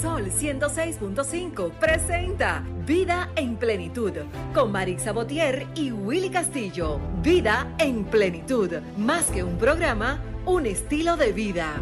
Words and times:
Sol 0.00 0.30
106.5 0.30 1.70
presenta 1.78 2.64
Vida 2.84 3.30
en 3.36 3.56
Plenitud 3.56 4.12
con 4.52 4.72
Marix 4.72 5.12
Botier 5.12 5.66
y 5.74 5.92
Willy 5.92 6.28
Castillo. 6.28 7.00
Vida 7.22 7.74
en 7.78 8.04
Plenitud, 8.04 8.70
más 8.98 9.30
que 9.30 9.42
un 9.44 9.56
programa, 9.56 10.20
un 10.44 10.66
estilo 10.66 11.16
de 11.16 11.32
vida. 11.32 11.80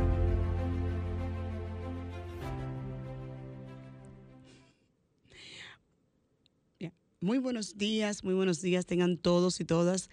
Muy 7.20 7.38
buenos 7.38 7.78
días, 7.78 8.22
muy 8.22 8.34
buenos 8.34 8.60
días 8.60 8.84
tengan 8.84 9.16
todos 9.16 9.58
y 9.60 9.64
todas. 9.64 10.10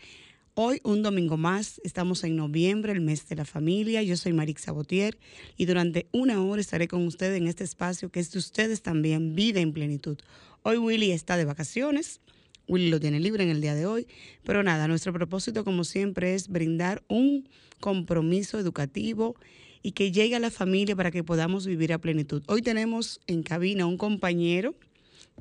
Hoy, 0.54 0.81
un 0.83 1.02
domingo 1.02 1.38
más, 1.38 1.79
estamos 1.86 2.25
en 2.25 2.36
noviembre, 2.36 2.91
el 2.91 3.00
mes 3.00 3.25
de 3.29 3.38
la 3.38 3.45
familia. 3.45 4.04
Yo 4.04 4.18
soy 4.18 4.33
Marix 4.33 4.63
Sabotier 4.63 5.18
y 5.55 5.65
durante 5.65 6.07
una 6.11 6.43
hora 6.43 6.59
estaré 6.59 6.89
con 6.89 7.07
ustedes 7.07 7.38
en 7.38 7.47
este 7.47 7.63
espacio 7.63 8.11
que 8.11 8.20
es 8.20 8.31
de 8.33 8.39
ustedes 8.39 8.82
también, 8.82 9.33
Vida 9.33 9.61
en 9.61 9.71
Plenitud. 9.71 10.18
Hoy 10.64 10.75
Willy 10.75 11.11
está 11.11 11.37
de 11.37 11.46
vacaciones, 11.46 12.19
Willy 12.68 12.89
lo 12.89 13.00
tiene 13.00 13.21
libre 13.21 13.46
en 13.46 13.50
el 13.50 13.61
día 13.61 13.75
de 13.75 13.86
hoy, 13.86 14.07
pero 14.43 14.61
nada, 14.61 14.89
nuestro 14.89 15.14
propósito 15.14 15.64
como 15.64 15.86
siempre 15.86 16.36
es 16.36 16.50
brindar 16.50 17.02
un 17.07 17.47
compromiso 17.79 18.60
educativo 18.60 19.38
y 19.82 19.93
que 19.93 20.11
llegue 20.11 20.36
a 20.36 20.39
la 20.39 20.52
familia 20.52 20.97
para 20.97 21.11
que 21.11 21.24
podamos 21.24 21.65
vivir 21.65 21.93
a 21.93 21.97
plenitud. 21.97 22.43
Hoy 22.47 22.61
tenemos 22.61 23.21
en 23.25 23.43
cabina 23.43 23.86
un 23.86 23.96
compañero 23.96 24.75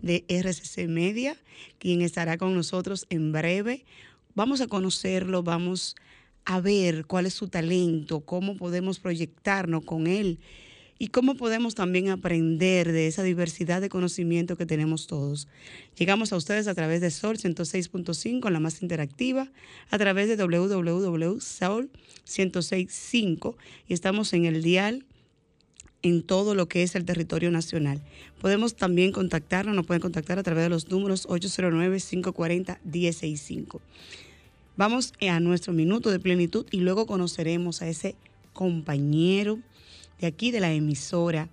de 0.02 0.24
RCC 0.28 0.88
Media, 0.88 1.36
quien 1.78 2.00
estará 2.02 2.38
con 2.38 2.55
nosotros 2.55 3.06
en 3.11 3.33
breve. 3.33 3.84
Vamos 4.34 4.61
a 4.61 4.66
conocerlo, 4.66 5.43
vamos 5.43 5.97
a 6.45 6.61
ver 6.61 7.07
cuál 7.07 7.27
es 7.27 7.34
su 7.34 7.48
talento, 7.48 8.20
cómo 8.20 8.56
podemos 8.56 8.98
proyectarnos 8.98 9.84
con 9.84 10.06
él 10.06 10.39
y 10.98 11.09
cómo 11.09 11.34
podemos 11.34 11.75
también 11.75 12.11
aprender 12.11 12.93
de 12.93 13.06
esa 13.06 13.23
diversidad 13.23 13.80
de 13.80 13.89
conocimiento 13.89 14.56
que 14.56 14.66
tenemos 14.66 15.06
todos. 15.06 15.48
Llegamos 15.98 16.33
a 16.33 16.37
ustedes 16.37 16.69
a 16.69 16.75
través 16.75 17.00
de 17.00 17.11
Sol 17.11 17.39
106.5, 17.39 18.50
la 18.50 18.61
más 18.61 18.83
interactiva, 18.83 19.50
a 19.91 19.98
través 19.98 20.28
de 20.28 20.37
www.sol 20.37 21.91
106.5 22.27 23.56
y 23.89 23.94
estamos 23.94 24.33
en 24.34 24.44
el 24.44 24.62
dial 24.62 25.06
en 26.03 26.23
todo 26.23 26.55
lo 26.55 26.67
que 26.69 26.83
es 26.83 26.95
el 26.95 27.05
territorio 27.05 27.51
nacional. 27.51 28.01
Podemos 28.41 28.75
también 28.75 29.12
contactarnos, 29.12 29.75
nos 29.75 29.84
pueden 29.87 30.01
contactar 30.01 30.39
a 30.39 30.43
través 30.43 30.65
de 30.65 30.70
los 30.70 30.89
números 30.89 31.29
809-540-165. 31.29 33.81
Vamos 34.77 35.12
a 35.28 35.41
nuestro 35.41 35.73
minuto 35.73 36.11
de 36.11 36.21
plenitud 36.21 36.67
y 36.71 36.81
luego 36.81 37.06
conoceremos 37.06 37.83
a 37.83 37.89
ese 37.89 38.15
compañero 38.53 39.59
de 40.21 40.27
aquí 40.27 40.51
de 40.51 40.61
la 40.61 40.73
emisora, 40.73 41.48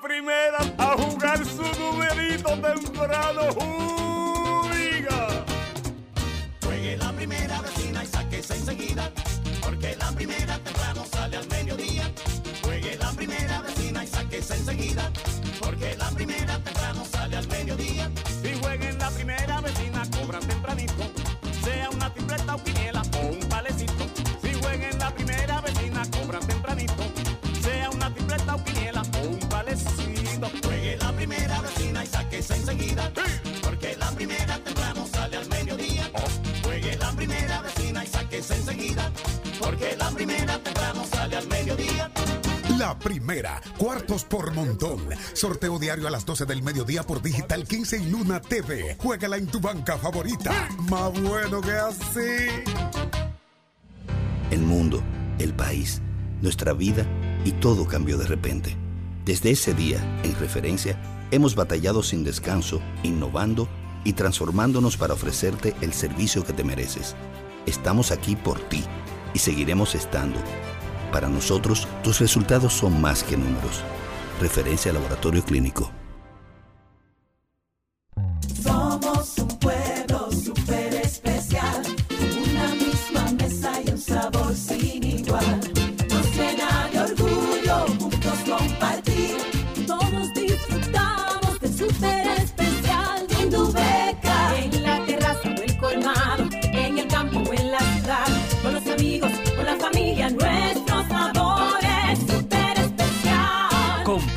Primera 0.00 0.58
a 0.78 0.96
jugar 0.96 1.44
su 1.44 1.62
numerito 1.78 2.50
temprano. 2.60 3.40
¡Juiga! 4.62 5.44
Juegue 6.62 6.96
la 6.96 7.12
primera 7.12 7.60
vecina 7.60 8.04
y 8.04 8.06
sáquese 8.06 8.54
enseguida, 8.54 9.10
porque 9.62 9.96
la 9.96 10.12
primera 10.12 10.58
temprano 10.58 11.04
sale 11.10 11.36
al 11.36 11.48
mediodía. 11.48 12.10
Juegue 12.62 12.96
la 12.96 13.12
primera 13.12 13.60
vecina 13.62 14.04
y 14.04 14.06
sáquese 14.06 14.54
enseguida, 14.54 15.10
porque 15.60 15.96
la 15.96 16.10
primera 16.10 16.58
temprano 16.58 17.04
sale 17.04 17.36
al 17.36 17.48
mediodía. 17.48 18.10
Primera, 43.08 43.62
cuartos 43.78 44.22
por 44.24 44.52
montón. 44.52 45.00
Sorteo 45.32 45.78
diario 45.78 46.06
a 46.06 46.10
las 46.10 46.26
12 46.26 46.44
del 46.44 46.62
mediodía 46.62 47.02
por 47.02 47.22
Digital 47.22 47.64
15 47.64 48.02
y 48.02 48.10
Luna 48.10 48.38
TV. 48.38 48.98
Juégala 49.00 49.38
en 49.38 49.46
tu 49.46 49.60
banca 49.60 49.96
favorita. 49.96 50.68
Más 50.90 51.18
bueno 51.18 51.62
que 51.62 51.72
así. 51.72 52.48
El 54.50 54.60
mundo, 54.60 55.02
el 55.38 55.54
país, 55.54 56.02
nuestra 56.42 56.74
vida 56.74 57.06
y 57.46 57.52
todo 57.52 57.88
cambió 57.88 58.18
de 58.18 58.26
repente. 58.26 58.76
Desde 59.24 59.52
ese 59.52 59.72
día, 59.72 60.00
en 60.22 60.38
referencia, 60.38 61.00
hemos 61.30 61.54
batallado 61.54 62.02
sin 62.02 62.24
descanso, 62.24 62.82
innovando 63.02 63.70
y 64.04 64.12
transformándonos 64.12 64.98
para 64.98 65.14
ofrecerte 65.14 65.74
el 65.80 65.94
servicio 65.94 66.44
que 66.44 66.52
te 66.52 66.62
mereces. 66.62 67.16
Estamos 67.64 68.10
aquí 68.10 68.36
por 68.36 68.60
ti 68.68 68.84
y 69.32 69.38
seguiremos 69.38 69.94
estando. 69.94 70.38
Para 71.12 71.28
nosotros, 71.28 71.88
tus 72.02 72.20
resultados 72.20 72.72
son 72.72 73.00
más 73.00 73.22
que 73.22 73.36
números. 73.36 73.82
Referencia 74.40 74.92
Laboratorio 74.92 75.42
Clínico. 75.42 75.90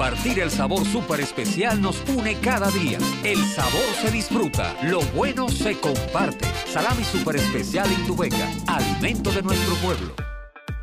Compartir 0.01 0.39
el 0.39 0.49
sabor 0.49 0.83
súper 0.83 1.19
especial 1.19 1.79
nos 1.79 2.01
une 2.09 2.35
cada 2.39 2.71
día. 2.71 2.97
El 3.23 3.37
sabor 3.45 3.85
se 4.01 4.09
disfruta, 4.09 4.75
lo 4.81 4.99
bueno 5.13 5.47
se 5.47 5.79
comparte. 5.79 6.47
Salami 6.65 7.03
súper 7.03 7.35
especial 7.35 7.87
Indubeca, 7.91 8.49
alimento 8.65 9.31
de 9.31 9.43
nuestro 9.43 9.75
pueblo. 9.75 10.15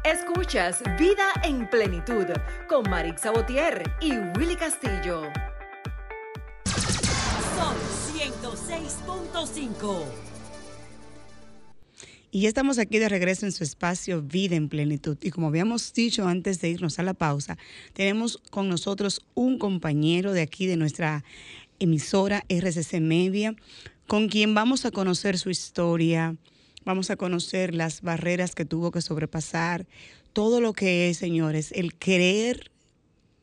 Escuchas 0.04 0.84
Vida 0.96 1.32
en 1.42 1.68
Plenitud 1.68 2.26
con 2.68 2.88
Marix 2.88 3.22
Sabotier 3.22 3.90
y 4.00 4.12
Willy 4.38 4.54
Castillo. 4.54 5.22
Son 7.56 7.74
106.5. 8.14 10.27
Y 12.30 12.42
ya 12.42 12.48
estamos 12.48 12.78
aquí 12.78 12.98
de 12.98 13.08
regreso 13.08 13.46
en 13.46 13.52
su 13.52 13.64
espacio 13.64 14.20
Vida 14.20 14.54
en 14.54 14.68
Plenitud. 14.68 15.16
Y 15.22 15.30
como 15.30 15.46
habíamos 15.46 15.94
dicho 15.94 16.28
antes 16.28 16.60
de 16.60 16.68
irnos 16.68 16.98
a 16.98 17.02
la 17.02 17.14
pausa, 17.14 17.56
tenemos 17.94 18.38
con 18.50 18.68
nosotros 18.68 19.22
un 19.34 19.58
compañero 19.58 20.32
de 20.32 20.42
aquí 20.42 20.66
de 20.66 20.76
nuestra 20.76 21.24
emisora 21.78 22.44
RCC 22.50 23.00
Media, 23.00 23.54
con 24.06 24.28
quien 24.28 24.54
vamos 24.54 24.84
a 24.84 24.90
conocer 24.90 25.38
su 25.38 25.48
historia, 25.48 26.36
vamos 26.84 27.10
a 27.10 27.16
conocer 27.16 27.74
las 27.74 28.02
barreras 28.02 28.54
que 28.54 28.66
tuvo 28.66 28.90
que 28.90 29.00
sobrepasar, 29.00 29.86
todo 30.34 30.60
lo 30.60 30.74
que 30.74 31.08
es, 31.08 31.16
señores, 31.16 31.72
el 31.72 31.94
querer 31.94 32.70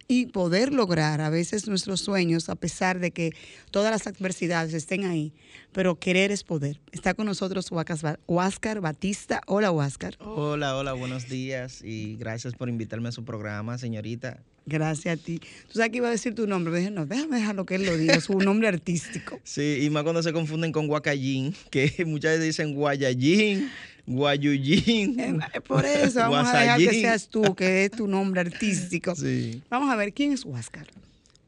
y 0.07 0.27
poder 0.27 0.73
lograr 0.73 1.21
a 1.21 1.29
veces 1.29 1.67
nuestros 1.67 2.01
sueños, 2.01 2.49
a 2.49 2.55
pesar 2.55 2.99
de 2.99 3.11
que 3.11 3.31
todas 3.71 3.91
las 3.91 4.07
adversidades 4.07 4.73
estén 4.73 5.05
ahí, 5.05 5.33
pero 5.71 5.99
querer 5.99 6.31
es 6.31 6.43
poder. 6.43 6.79
Está 6.91 7.13
con 7.13 7.25
nosotros 7.25 7.69
Huáscar 7.71 8.81
Batista. 8.81 9.41
Hola, 9.47 9.71
Huáscar. 9.71 10.17
Hola, 10.19 10.75
hola, 10.77 10.93
buenos 10.93 11.27
días 11.27 11.81
y 11.83 12.15
gracias 12.17 12.53
por 12.53 12.69
invitarme 12.69 13.09
a 13.09 13.11
su 13.11 13.25
programa, 13.25 13.77
señorita. 13.77 14.43
Gracias 14.67 15.19
a 15.19 15.23
ti. 15.23 15.39
Tú 15.39 15.73
sabes 15.73 15.91
que 15.91 15.97
iba 15.97 16.07
a 16.07 16.11
decir 16.11 16.33
tu 16.33 16.47
nombre. 16.47 16.75
Dije, 16.75 16.89
no, 16.89 17.05
déjame 17.05 17.37
dejarlo 17.37 17.65
que 17.65 17.75
él 17.75 17.85
lo 17.85 17.95
diga, 17.97 18.19
su 18.19 18.39
nombre 18.39 18.67
artístico. 18.67 19.39
Sí, 19.45 19.79
y 19.81 19.89
más 19.89 20.03
cuando 20.03 20.23
se 20.23 20.33
confunden 20.33 20.71
con 20.71 20.87
Guacayín, 20.87 21.53
que 21.69 22.03
muchas 22.05 22.31
veces 22.31 22.45
dicen 22.45 22.73
Guayayín, 22.73 23.69
Guayuyín. 24.07 25.19
Eh, 25.19 25.61
Por 25.67 25.85
eso 25.85 26.19
vamos 26.19 26.47
a 26.53 26.59
dejar 26.59 26.79
que 26.79 26.91
seas 26.91 27.27
tú, 27.27 27.55
que 27.55 27.85
es 27.85 27.91
tu 27.91 28.07
nombre 28.07 28.41
artístico. 28.41 29.15
Sí. 29.15 29.61
Vamos 29.69 29.89
a 29.89 29.95
ver, 29.95 30.13
¿quién 30.13 30.31
es 30.31 30.45
Huáscar? 30.45 30.87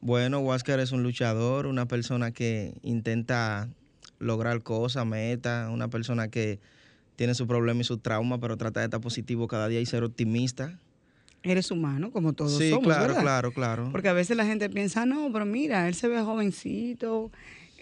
Bueno, 0.01 0.39
Huáscar 0.39 0.79
es 0.79 0.91
un 0.91 1.03
luchador, 1.03 1.67
una 1.67 1.87
persona 1.87 2.31
que 2.31 2.73
intenta 2.83 3.69
lograr 4.19 4.61
cosas, 4.63 5.05
metas, 5.05 5.69
una 5.69 5.89
persona 5.89 6.27
que 6.29 6.59
tiene 7.15 7.33
su 7.33 7.47
problema 7.47 7.81
y 7.81 7.83
su 7.83 7.97
trauma, 7.97 8.39
pero 8.39 8.57
trata 8.57 8.79
de 8.79 8.85
estar 8.85 9.01
positivo 9.01 9.47
cada 9.47 9.67
día 9.67 9.79
y 9.81 9.85
ser 9.85 10.03
optimista. 10.03 10.79
Eres 11.43 11.71
humano, 11.71 12.11
como 12.11 12.33
todos 12.33 12.57
sí, 12.57 12.69
somos, 12.69 12.85
claro, 12.85 13.07
¿verdad? 13.07 13.21
claro, 13.21 13.51
claro. 13.51 13.89
Porque 13.91 14.09
a 14.09 14.13
veces 14.13 14.35
la 14.35 14.45
gente 14.45 14.69
piensa, 14.69 15.05
no, 15.05 15.31
pero 15.31 15.45
mira, 15.45 15.87
él 15.87 15.93
se 15.95 16.07
ve 16.07 16.21
jovencito. 16.21 17.31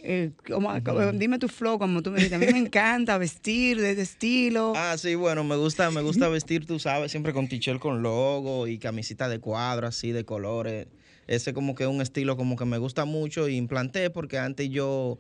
Eh, 0.06 0.32
como- 0.48 0.70
como- 0.84 1.12
dime 1.14 1.40
tu 1.40 1.48
flow, 1.48 1.78
como 1.80 2.02
tú 2.02 2.12
me 2.12 2.18
dices. 2.20 2.34
A 2.34 2.38
mí 2.38 2.46
me 2.52 2.58
encanta 2.70 3.18
vestir 3.18 3.80
de 3.82 3.90
este 3.92 4.04
estilo. 4.04 4.74
Ah, 4.76 4.96
sí, 4.98 5.16
bueno, 5.16 5.44
me 5.44 5.56
gusta, 5.56 5.90
me 5.92 6.02
gusta 6.02 6.28
vestir, 6.30 6.66
tú 6.66 6.80
sabes, 6.80 7.12
siempre 7.12 7.34
con 7.34 7.48
t-shirt 7.48 7.80
con 7.80 8.02
logo 8.04 8.68
y 8.68 8.78
camisita 8.78 9.28
de 9.28 9.40
cuadro, 9.40 9.88
así, 9.88 10.12
de 10.12 10.24
colores. 10.26 10.88
Ese 11.28 11.54
como 11.54 11.74
que 11.76 11.84
es 11.84 11.90
un 11.90 12.02
estilo 12.02 12.38
como 12.38 12.56
que 12.56 12.66
me 12.66 12.78
gusta 12.78 13.06
mucho 13.06 13.48
y 13.50 13.56
implanté 13.56 14.10
porque 14.12 14.38
antes 14.38 14.70
yo, 14.70 15.18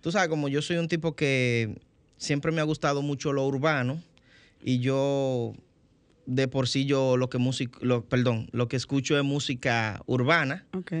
tú 0.00 0.12
sabes, 0.12 0.28
como 0.28 0.48
yo 0.48 0.62
soy 0.62 0.76
un 0.76 0.86
tipo 0.88 1.16
que 1.16 1.80
siempre 2.16 2.52
me 2.52 2.60
ha 2.60 2.64
gustado 2.64 3.02
mucho 3.02 3.32
lo 3.32 3.44
urbano 3.46 4.00
y 4.62 4.78
yo 4.78 5.54
de 6.26 6.46
por 6.46 6.68
sí 6.68 6.84
yo 6.84 7.16
lo 7.16 7.28
que 7.30 7.38
música, 7.38 7.78
lo, 7.80 8.04
perdón, 8.04 8.48
lo 8.52 8.68
que 8.68 8.76
escucho 8.76 9.16
es 9.18 9.24
música 9.24 10.02
urbana. 10.06 10.66
Ok. 10.74 10.92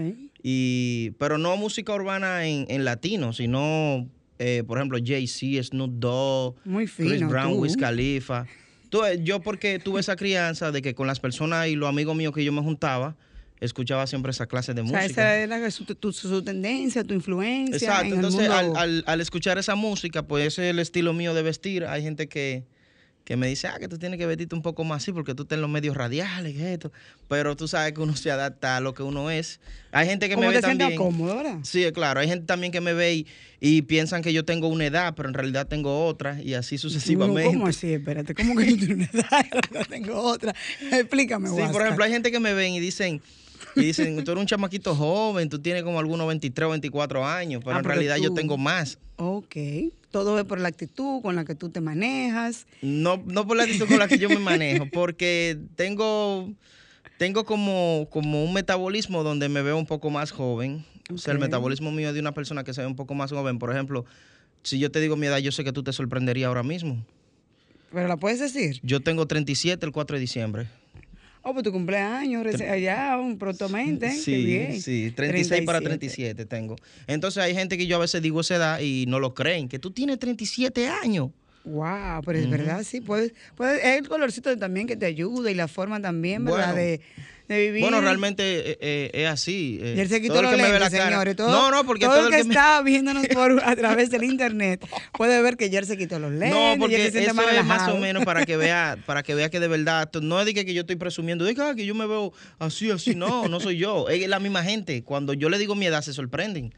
Y, 0.42 1.10
pero 1.18 1.38
no 1.38 1.56
música 1.56 1.92
urbana 1.94 2.46
en, 2.46 2.66
en 2.68 2.84
latino, 2.84 3.32
sino, 3.32 4.08
eh, 4.38 4.62
por 4.66 4.78
ejemplo, 4.78 4.98
Jay-Z, 5.04 5.62
Snoop 5.64 5.90
Dogg, 5.98 6.56
Muy 6.64 6.86
Chris 6.86 7.26
Brown, 7.26 7.54
tú. 7.54 7.60
Wiz 7.60 7.76
Khalifa. 7.76 8.46
Tú, 8.88 9.04
eh, 9.04 9.20
yo 9.22 9.40
porque 9.40 9.78
tuve 9.78 10.00
esa 10.00 10.16
crianza 10.16 10.70
de 10.72 10.80
que 10.80 10.94
con 10.94 11.06
las 11.06 11.20
personas 11.20 11.68
y 11.68 11.74
los 11.76 11.88
amigos 11.88 12.16
míos 12.16 12.32
que 12.32 12.44
yo 12.44 12.52
me 12.52 12.62
juntaba, 12.62 13.16
escuchaba 13.60 14.06
siempre 14.06 14.30
esa 14.30 14.46
clase 14.46 14.72
de 14.72 14.82
O 14.82 14.86
sea, 14.86 15.02
música. 15.02 15.34
esa 15.42 15.56
era 15.56 15.70
su, 15.72 15.84
tu- 15.84 16.12
su 16.12 16.42
tendencia, 16.42 17.02
tu 17.02 17.12
influencia. 17.14 17.76
Exacto, 17.76 18.04
en 18.06 18.10
el 18.12 18.16
entonces 18.24 18.48
al- 18.48 19.02
al 19.06 19.20
escuchar 19.20 19.58
esa 19.58 19.74
música, 19.74 20.22
pues 20.26 20.46
ese 20.46 20.66
es 20.66 20.70
el 20.70 20.78
estilo 20.78 21.12
mío 21.12 21.34
de 21.34 21.42
vestir. 21.42 21.84
Hay 21.84 22.02
gente 22.02 22.28
que, 22.28 22.64
que 23.28 23.36
me 23.36 23.46
dice, 23.46 23.68
ah, 23.68 23.76
que 23.78 23.88
tú 23.88 23.98
tienes 23.98 24.18
que 24.18 24.24
vestirte 24.24 24.54
un 24.54 24.62
poco 24.62 24.84
más 24.84 25.02
así 25.02 25.12
porque 25.12 25.34
tú 25.34 25.42
estás 25.42 25.56
en 25.56 25.60
los 25.60 25.68
medios 25.68 25.94
radiales 25.94 26.54
y 26.54 26.62
esto. 26.62 26.90
Pero 27.28 27.56
tú 27.56 27.68
sabes 27.68 27.92
que 27.92 28.00
uno 28.00 28.16
se 28.16 28.30
adapta 28.30 28.78
a 28.78 28.80
lo 28.80 28.94
que 28.94 29.02
uno 29.02 29.30
es. 29.30 29.60
Hay 29.92 30.08
gente 30.08 30.30
que 30.30 30.34
¿Cómo 30.34 30.48
me 30.48 30.54
ve 30.54 30.62
te 30.62 30.66
también. 30.66 30.96
cómodo, 30.96 31.36
verdad? 31.36 31.58
Sí, 31.62 31.84
claro. 31.92 32.20
Hay 32.20 32.28
gente 32.28 32.46
también 32.46 32.72
que 32.72 32.80
me 32.80 32.94
ve 32.94 33.16
y, 33.16 33.26
y 33.60 33.82
piensan 33.82 34.22
que 34.22 34.32
yo 34.32 34.46
tengo 34.46 34.68
una 34.68 34.86
edad, 34.86 35.12
pero 35.14 35.28
en 35.28 35.34
realidad 35.34 35.66
tengo 35.66 36.06
otra 36.06 36.40
y 36.42 36.54
así 36.54 36.78
sucesivamente. 36.78 37.52
¿Cómo 37.52 37.66
así? 37.66 37.92
Espérate, 37.92 38.34
¿cómo 38.34 38.56
que 38.56 38.64
tú 38.64 38.76
tienes 38.78 39.12
una 39.12 39.20
edad? 39.20 39.46
Yo 39.74 39.84
tengo 39.84 40.18
otra. 40.22 40.54
Explícame, 40.90 41.50
Sí, 41.50 41.56
por 41.70 41.82
ejemplo, 41.82 42.04
hay 42.04 42.10
gente 42.10 42.32
que 42.32 42.40
me 42.40 42.54
ven 42.54 42.72
y 42.72 42.80
dicen, 42.80 43.20
y 43.76 43.82
dicen, 43.82 44.24
tú 44.24 44.30
eres 44.32 44.40
un 44.40 44.46
chamaquito 44.46 44.94
joven, 44.96 45.50
tú 45.50 45.58
tienes 45.58 45.82
como 45.82 45.98
algunos 46.00 46.26
23 46.28 46.66
o 46.66 46.70
24 46.70 47.26
años, 47.26 47.60
pero 47.62 47.76
Ah, 47.76 47.80
en 47.80 47.84
realidad 47.84 48.16
yo 48.16 48.32
tengo 48.32 48.56
más. 48.56 48.96
Ok. 49.16 49.56
Todo 50.10 50.38
es 50.38 50.44
por 50.44 50.60
la 50.60 50.68
actitud 50.68 51.20
con 51.22 51.36
la 51.36 51.44
que 51.44 51.54
tú 51.54 51.68
te 51.68 51.80
manejas. 51.80 52.66
No, 52.80 53.22
no 53.26 53.46
por 53.46 53.56
la 53.56 53.64
actitud 53.64 53.86
con 53.86 53.98
la 53.98 54.08
que 54.08 54.18
yo 54.18 54.28
me 54.28 54.38
manejo, 54.38 54.86
porque 54.92 55.58
tengo, 55.76 56.50
tengo 57.18 57.44
como, 57.44 58.08
como 58.10 58.44
un 58.44 58.54
metabolismo 58.54 59.22
donde 59.22 59.48
me 59.48 59.62
veo 59.62 59.76
un 59.76 59.86
poco 59.86 60.10
más 60.10 60.30
joven. 60.30 60.84
O 61.12 61.18
sea, 61.18 61.32
el 61.32 61.38
metabolismo 61.38 61.90
mío 61.90 62.08
es 62.08 62.14
de 62.14 62.20
una 62.20 62.32
persona 62.32 62.64
que 62.64 62.74
se 62.74 62.80
ve 62.80 62.86
un 62.86 62.96
poco 62.96 63.14
más 63.14 63.30
joven. 63.32 63.58
Por 63.58 63.70
ejemplo, 63.70 64.04
si 64.62 64.78
yo 64.78 64.90
te 64.90 65.00
digo 65.00 65.16
mi 65.16 65.26
edad, 65.26 65.38
yo 65.38 65.52
sé 65.52 65.64
que 65.64 65.72
tú 65.72 65.82
te 65.82 65.92
sorprenderías 65.92 66.48
ahora 66.48 66.62
mismo. 66.62 67.04
¿Pero 67.92 68.06
la 68.08 68.16
puedes 68.16 68.38
decir? 68.38 68.80
Yo 68.82 69.00
tengo 69.00 69.26
37 69.26 69.84
el 69.84 69.92
4 69.92 70.16
de 70.16 70.20
diciembre. 70.20 70.68
Oh, 71.48 71.54
pues 71.54 71.64
tu 71.64 71.72
cumpleaños, 71.72 72.44
allá, 72.60 73.16
prontamente. 73.38 74.10
Sí, 74.10 74.32
Qué 74.32 74.36
bien. 74.36 74.82
sí, 74.82 75.12
36 75.16 75.64
para 75.64 75.80
37. 75.80 76.34
37 76.34 76.44
tengo. 76.44 76.76
Entonces 77.06 77.42
hay 77.42 77.54
gente 77.54 77.78
que 77.78 77.86
yo 77.86 77.96
a 77.96 78.00
veces 78.00 78.20
digo 78.20 78.42
esa 78.42 78.56
edad 78.56 78.80
y 78.80 79.06
no 79.08 79.18
lo 79.18 79.32
creen, 79.32 79.66
que 79.66 79.78
tú 79.78 79.90
tienes 79.90 80.18
37 80.18 80.88
años. 80.88 81.30
Wow, 81.64 82.20
pero 82.22 82.38
es 82.38 82.50
verdad, 82.50 82.82
sí. 82.84 83.00
Puede, 83.00 83.32
puede, 83.54 83.76
es 83.78 83.98
el 83.98 84.08
colorcito 84.08 84.54
también 84.58 84.86
que 84.86 84.96
te 84.96 85.06
ayuda 85.06 85.50
y 85.50 85.54
la 85.54 85.68
forma 85.68 86.02
también, 86.02 86.44
¿verdad? 86.44 86.74
Bueno. 86.74 86.80
de, 86.82 87.00
de 87.48 87.60
vivir. 87.60 87.80
Bueno, 87.82 88.00
realmente 88.00 88.72
eh, 88.72 88.78
eh, 88.80 89.10
es 89.14 89.28
así. 89.28 89.78
eh, 89.82 89.94
Y 89.96 90.00
él 90.00 90.08
se 90.08 90.20
quitó 90.20 90.36
el 90.36 90.42
los 90.42 90.54
que 90.54 90.62
lentes, 90.62 90.90
señores. 90.90 91.34
Todo, 91.36 91.50
no, 91.50 91.70
no, 91.70 91.84
porque 91.84 92.04
todo, 92.06 92.16
todo 92.16 92.26
el 92.28 92.34
que, 92.34 92.44
me- 92.44 92.54
está 92.54 92.82
viéndonos 92.82 93.26
por, 93.28 93.62
a 93.64 93.74
través 93.74 94.10
del 94.10 94.24
internet 94.24 94.86
puede 95.16 95.40
ver 95.42 95.56
que 95.56 95.70
Jer 95.70 95.86
se 95.86 95.96
quitó 95.96 96.18
los 96.18 96.30
lentes. 96.32 96.50
No, 96.50 96.76
porque 96.78 97.10
se 97.10 97.24
eso 97.24 97.34
más 97.34 97.46
es 97.54 97.64
más 97.64 97.88
o 97.88 97.96
menos 97.96 98.24
para 98.24 98.44
que 98.44 98.56
vea, 98.58 98.96
para 99.06 99.22
que 99.22 99.34
vea 99.34 99.48
que 99.50 99.60
de 99.60 99.68
verdad, 99.68 100.10
no 100.20 100.38
es 100.40 100.46
de 100.46 100.54
que, 100.54 100.64
que 100.66 100.74
yo 100.74 100.82
estoy 100.82 100.96
presumiendo, 100.96 101.44
de 101.44 101.54
que, 101.54 101.62
ah, 101.62 101.74
que 101.74 101.86
yo 101.86 101.94
me 101.94 102.06
veo 102.06 102.32
así, 102.58 102.90
así, 102.90 103.14
no, 103.14 103.48
no 103.48 103.60
soy 103.60 103.78
yo, 103.78 104.08
es 104.10 104.28
la 104.28 104.38
misma 104.40 104.62
gente. 104.62 105.02
Cuando 105.02 105.32
yo 105.32 105.48
le 105.48 105.58
digo 105.58 105.74
mi 105.74 105.86
edad 105.86 106.02
se 106.02 106.12
sorprenden, 106.12 106.74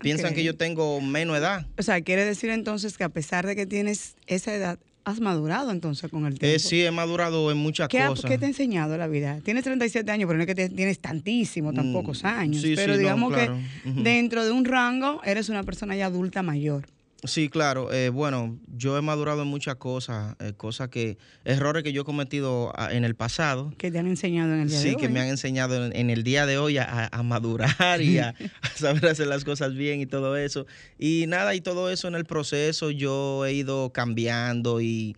piensan 0.00 0.30
Ok. 0.30 0.36
que 0.36 0.44
yo 0.44 0.56
tengo 0.56 1.00
menos 1.00 1.36
edad. 1.38 1.66
O 1.78 1.82
sea, 1.82 2.00
quiere 2.02 2.24
decir 2.24 2.50
entonces 2.50 2.96
que 2.98 3.04
a 3.04 3.08
pesar 3.08 3.46
de 3.46 3.56
que 3.56 3.66
tienes 3.66 4.16
esa 4.26 4.54
edad, 4.54 4.78
has 5.04 5.20
madurado 5.20 5.70
entonces 5.70 6.10
con 6.10 6.26
el 6.26 6.38
tiempo. 6.38 6.56
Eh, 6.56 6.58
sí, 6.58 6.82
he 6.84 6.90
madurado 6.90 7.50
en 7.50 7.56
muchas 7.58 7.88
¿Qué, 7.88 8.00
ha- 8.00 8.08
cosas. 8.08 8.30
qué 8.30 8.38
te 8.38 8.44
ha 8.44 8.48
enseñado 8.48 8.96
la 8.98 9.06
vida? 9.08 9.40
Tienes 9.42 9.64
37 9.64 10.10
años, 10.10 10.26
pero 10.26 10.36
no 10.36 10.42
es 10.42 10.46
que 10.46 10.54
te- 10.54 10.68
tienes 10.68 10.98
tantísimo, 11.00 11.72
tan 11.72 11.90
Mm, 11.90 11.92
pocos 11.94 12.24
años. 12.24 12.60
sí, 12.62 12.74
pero 12.76 12.92
sí, 12.94 12.98
no, 12.98 12.98
digamos 12.98 13.32
claro. 13.32 13.58
que 13.84 13.90
dentro 14.02 14.44
de 14.44 14.50
un 14.52 14.64
rango 14.64 15.20
eres 15.24 15.48
una 15.48 15.62
persona 15.62 15.96
ya 15.96 16.06
adulta 16.06 16.42
mayor. 16.42 16.86
Sí, 17.24 17.50
claro. 17.50 17.92
eh, 17.92 18.08
bueno, 18.08 18.58
yo 18.74 18.96
he 18.96 19.02
madurado 19.02 19.42
en 19.42 19.48
muchas 19.48 19.76
cosas, 19.76 20.36
eh, 20.40 20.54
cosas 20.56 20.88
que, 20.88 21.18
errores 21.44 21.82
que 21.82 21.92
yo 21.92 22.02
he 22.02 22.04
cometido 22.04 22.72
ah, 22.76 22.88
en 22.92 23.04
el 23.04 23.14
pasado. 23.14 23.74
Que 23.76 23.90
te 23.90 23.98
han 23.98 24.06
enseñado 24.06 24.54
en 24.54 24.60
el 24.60 24.68
día 24.68 24.78
de 24.78 24.82
Sí, 24.82 24.90
hoy. 24.90 24.96
que 24.96 25.08
me 25.10 25.20
han 25.20 25.28
enseñado 25.28 25.84
en, 25.84 25.94
en 25.94 26.08
el 26.08 26.22
día 26.22 26.46
de 26.46 26.56
hoy 26.56 26.78
a, 26.78 27.08
a 27.12 27.22
madurar 27.22 28.00
y 28.00 28.18
a, 28.18 28.34
a 28.62 28.68
saber 28.74 29.06
hacer 29.06 29.26
las 29.26 29.44
cosas 29.44 29.74
bien 29.74 30.00
y 30.00 30.06
todo 30.06 30.36
eso. 30.38 30.66
Y 30.98 31.26
nada, 31.28 31.54
y 31.54 31.60
todo 31.60 31.90
eso 31.90 32.08
en 32.08 32.14
el 32.14 32.24
proceso 32.24 32.90
yo 32.90 33.44
he 33.44 33.52
ido 33.52 33.92
cambiando 33.92 34.80
y, 34.80 35.14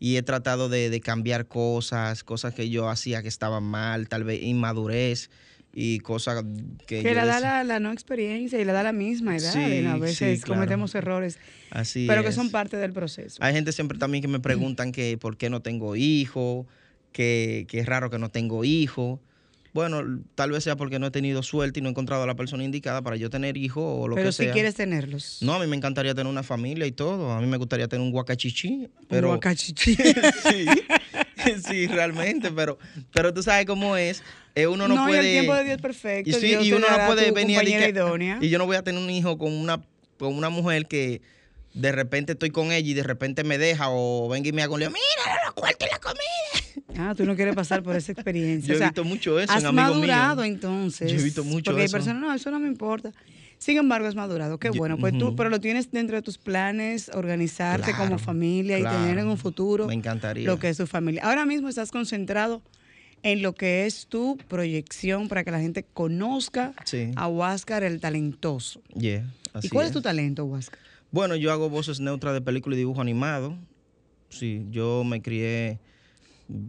y 0.00 0.16
he 0.16 0.22
tratado 0.22 0.68
de, 0.68 0.90
de 0.90 1.00
cambiar 1.00 1.46
cosas, 1.46 2.24
cosas 2.24 2.52
que 2.52 2.68
yo 2.68 2.88
hacía 2.88 3.22
que 3.22 3.28
estaban 3.28 3.62
mal, 3.62 4.08
tal 4.08 4.24
vez 4.24 4.42
inmadurez. 4.42 5.30
Y 5.74 5.98
cosas 5.98 6.44
que, 6.86 7.02
Que 7.02 7.14
le 7.14 7.24
da 7.26 7.40
la, 7.40 7.64
la 7.64 7.80
no 7.80 7.90
experiencia 7.92 8.60
y 8.60 8.64
le 8.64 8.72
da 8.72 8.82
la 8.82 8.92
misma 8.92 9.36
edad. 9.36 9.52
Sí, 9.52 9.84
a 9.84 9.94
sí, 9.94 10.00
veces 10.00 10.44
claro. 10.44 10.60
cometemos 10.60 10.94
errores, 10.94 11.38
Así 11.70 12.06
pero 12.06 12.22
que 12.22 12.30
son 12.32 12.50
parte 12.50 12.76
del 12.76 12.92
proceso. 12.92 13.42
Hay 13.42 13.52
gente 13.52 13.72
siempre 13.72 13.98
también 13.98 14.22
que 14.22 14.28
me 14.28 14.40
preguntan 14.40 14.92
que 14.92 15.18
por 15.20 15.36
qué 15.36 15.50
no 15.50 15.62
tengo 15.62 15.96
hijo, 15.96 16.66
que, 17.12 17.66
que 17.68 17.80
es 17.80 17.86
raro 17.86 18.08
que 18.10 18.18
no 18.18 18.28
tengo 18.30 18.64
hijo. 18.64 19.20
Bueno, 19.72 20.20
tal 20.36 20.52
vez 20.52 20.62
sea 20.62 20.76
porque 20.76 21.00
no 21.00 21.08
he 21.08 21.10
tenido 21.10 21.42
suerte 21.42 21.80
y 21.80 21.82
no 21.82 21.88
he 21.88 21.90
encontrado 21.90 22.22
a 22.22 22.26
la 22.28 22.36
persona 22.36 22.62
indicada 22.62 23.02
para 23.02 23.16
yo 23.16 23.28
tener 23.28 23.56
hijo 23.56 23.82
o 24.02 24.06
lo 24.06 24.14
pero 24.14 24.28
que 24.28 24.32
si 24.32 24.44
sea. 24.44 24.52
quieres 24.52 24.76
tenerlos. 24.76 25.38
No, 25.40 25.54
a 25.54 25.58
mí 25.58 25.66
me 25.66 25.74
encantaría 25.74 26.14
tener 26.14 26.30
una 26.30 26.44
familia 26.44 26.86
y 26.86 26.92
todo. 26.92 27.32
A 27.32 27.40
mí 27.40 27.48
me 27.48 27.56
gustaría 27.56 27.88
tener 27.88 28.06
un 28.06 28.12
guacachichi. 28.12 28.88
Pero... 29.08 29.30
Un 29.30 29.34
guacachichi. 29.34 29.96
sí, 30.48 30.66
sí, 31.68 31.86
realmente, 31.86 32.50
pero, 32.50 32.78
pero 33.12 33.32
tú 33.34 33.42
sabes 33.42 33.66
cómo 33.66 33.96
es. 33.96 34.22
eh, 34.54 34.66
uno 34.66 34.88
no, 34.88 34.94
No, 34.96 35.04
y 35.04 35.08
puede. 35.08 35.20
el 35.20 35.32
tiempo 35.32 35.54
de 35.54 35.64
Dios 35.64 35.80
perfecto, 35.80 36.30
Y, 36.30 36.32
sí, 36.34 36.46
Dios 36.48 36.64
y 36.66 36.70
te 36.70 36.76
uno 36.76 36.86
no 36.88 37.06
puede 37.06 37.30
venir 37.32 37.58
a 37.58 37.62
que-. 37.64 38.38
Y 38.40 38.48
yo 38.50 38.58
no 38.58 38.66
voy 38.66 38.76
a 38.76 38.82
tener 38.82 39.02
un 39.02 39.10
hijo 39.10 39.36
con 39.38 39.52
una, 39.52 39.82
con 40.18 40.34
una 40.34 40.48
mujer 40.50 40.86
que 40.86 41.22
de 41.74 41.90
repente 41.92 42.32
estoy 42.32 42.50
con 42.50 42.70
ella 42.70 42.88
y 42.88 42.94
de 42.94 43.02
repente 43.02 43.42
me 43.42 43.58
deja 43.58 43.86
o 43.90 44.28
venga 44.28 44.48
y 44.48 44.52
me 44.52 44.62
haga 44.62 44.74
un 44.74 44.80
lío. 44.80 44.90
Mira, 44.90 45.38
los 45.46 45.54
cuartos 45.54 45.88
y 45.88 45.92
la 45.92 45.98
comida. 45.98 47.08
Ah, 47.08 47.14
tú 47.16 47.24
no 47.24 47.34
quieres 47.34 47.54
pasar 47.56 47.82
por 47.82 47.96
esa 47.96 48.12
experiencia. 48.12 48.68
Yo 48.68 48.74
he 48.74 48.76
O 48.76 48.78
sea, 48.78 48.88
visto 48.88 49.02
mucho 49.04 49.40
eso 49.40 49.52
en 49.52 49.56
Has 49.58 49.62
míos. 49.64 49.74
madurado 49.74 50.44
entonces. 50.44 51.10
Yo 51.10 51.18
he 51.18 51.22
visto 51.22 51.42
mucho 51.42 51.72
Porque 51.72 51.84
eso. 51.84 51.96
hay 51.96 52.00
personas, 52.02 52.22
no, 52.22 52.32
eso 52.32 52.50
no 52.52 52.60
me 52.60 52.68
importa. 52.68 53.12
Sin 53.64 53.78
embargo, 53.78 54.06
has 54.06 54.14
madurado. 54.14 54.58
Qué 54.58 54.68
bueno. 54.68 54.98
Pues 54.98 55.16
tú, 55.16 55.34
pero 55.36 55.48
lo 55.48 55.58
tienes 55.58 55.90
dentro 55.90 56.16
de 56.16 56.20
tus 56.22 56.36
planes, 56.36 57.08
organizarte 57.14 57.92
como 57.92 58.08
Claro, 58.08 58.18
familia 58.18 58.78
y 58.78 58.82
tener 58.82 59.16
en 59.18 59.26
un 59.26 59.38
futuro 59.38 59.86
Me 59.86 59.94
encantaría. 59.94 60.44
lo 60.46 60.58
que 60.58 60.68
es 60.68 60.76
tu 60.76 60.86
familia. 60.86 61.22
Ahora 61.24 61.46
mismo 61.46 61.70
estás 61.70 61.90
concentrado 61.90 62.60
en 63.22 63.40
lo 63.40 63.54
que 63.54 63.86
es 63.86 64.06
tu 64.06 64.36
proyección 64.48 65.28
para 65.28 65.44
que 65.44 65.50
la 65.50 65.60
gente 65.60 65.82
conozca 65.94 66.74
Sí. 66.84 67.12
a 67.16 67.26
Huáscar 67.26 67.84
el 67.84 68.00
talentoso. 68.00 68.82
Yeah, 68.94 69.24
así 69.54 69.68
¿Y 69.68 69.70
cuál 69.70 69.84
es. 69.86 69.92
es 69.92 69.94
tu 69.94 70.02
talento, 70.02 70.44
Huáscar? 70.44 70.78
Bueno, 71.10 71.34
yo 71.34 71.50
hago 71.50 71.70
voces 71.70 72.00
neutras 72.00 72.34
de 72.34 72.42
película 72.42 72.74
y 72.76 72.78
dibujo 72.80 73.00
animado. 73.00 73.56
Sí, 74.28 74.66
yo 74.72 75.04
me 75.04 75.22
crié 75.22 75.78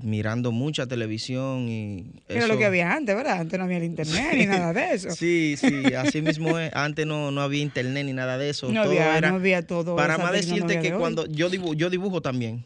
mirando 0.04 0.52
mucha 0.52 0.88
televisión 0.88 1.68
y 1.70 2.04
Que 2.28 2.38
Era 2.38 2.48
lo 2.48 2.54
eso- 2.54 2.60
que 2.60 2.66
había 2.66 2.94
antes, 2.94 3.16
¿verdad? 3.16 3.40
Antes 3.40 3.60
no 3.60 3.66
había 3.66 3.78
el 3.78 3.84
internet 3.84 4.28
ni 4.34 4.46
nada 4.48 4.74
de 4.74 4.94
eso. 4.94 5.10
Sí, 5.16 5.56
sí, 5.58 5.94
así 5.96 6.22
mismo 6.22 6.58
es. 6.58 6.74
Antes 6.74 7.06
no, 7.06 7.32
no 7.32 7.42
había 7.42 7.62
internet 7.62 8.06
ni 8.06 8.14
nada 8.14 8.38
de 8.38 8.50
eso. 8.50 8.72
No 8.72 8.84
todo 8.84 8.92
había- 8.92 9.18
era, 9.18 9.30
no 9.30 9.36
había 9.36 9.66
todo 9.66 9.96
Para 9.96 10.18
más 10.18 10.32
decirte 10.32 10.80
que 10.80 10.92
de 10.92 10.98
cuando 10.98 11.26
yo 11.28 11.50
dibujo, 11.50 11.74
yo 11.74 11.90
dibujo 11.90 12.22
también. 12.22 12.66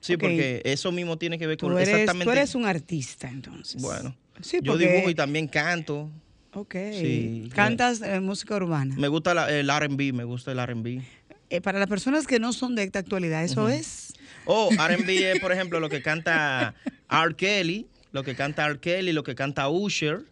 Sí, 0.00 0.16
porque 0.16 0.62
eso 0.64 0.92
mismo 0.92 1.18
tiene 1.18 1.38
que 1.38 1.46
ver 1.46 1.58
con 1.58 1.70
Tú 1.72 1.76
eres, 1.78 1.88
exactamente. 1.88 2.24
tú 2.26 2.30
eres 2.30 2.54
un 2.54 2.64
artista, 2.64 3.28
entonces. 3.28 3.82
Bueno, 3.82 4.14
Sí, 4.40 4.58
yo 4.62 4.76
dibujo 4.76 5.10
y 5.10 5.14
también 5.14 5.48
canto. 5.48 6.10
Ok. 6.54 6.74
Sí. 6.92 7.50
Cantas 7.54 8.00
eh, 8.02 8.20
música 8.20 8.54
urbana. 8.56 8.94
Me 8.96 9.08
gusta 9.08 9.34
la- 9.34 9.50
el 9.50 9.68
R&B, 9.68 10.12
me 10.12 10.24
gusta 10.24 10.52
el 10.52 10.58
R&B. 10.58 11.02
Eh, 11.50 11.60
para 11.60 11.78
las 11.78 11.88
personas 11.88 12.26
que 12.26 12.38
no 12.40 12.52
son 12.52 12.74
de 12.74 12.82
esta 12.84 12.98
actualidad, 12.98 13.44
eso 13.44 13.68
es. 13.68 14.05
O 14.46 14.70
R&B 14.72 15.32
es, 15.32 15.40
por 15.40 15.52
ejemplo, 15.52 15.80
lo 15.80 15.88
que 15.88 16.02
canta 16.02 16.74
R. 17.10 17.34
Kelly, 17.36 17.86
lo 18.12 18.22
que 18.22 18.34
canta 18.34 18.66
R. 18.66 18.78
Kelly, 18.78 19.12
lo 19.12 19.22
que 19.22 19.34
canta 19.34 19.68
Usher. 19.68 20.24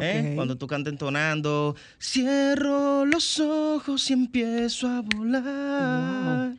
¿eh? 0.00 0.32
Cuando 0.34 0.56
tú 0.56 0.66
cantas 0.66 0.92
entonando, 0.92 1.76
cierro 2.00 3.04
los 3.04 3.38
ojos 3.38 4.10
y 4.10 4.14
empiezo 4.14 4.88
a 4.88 5.02
volar. 5.02 6.54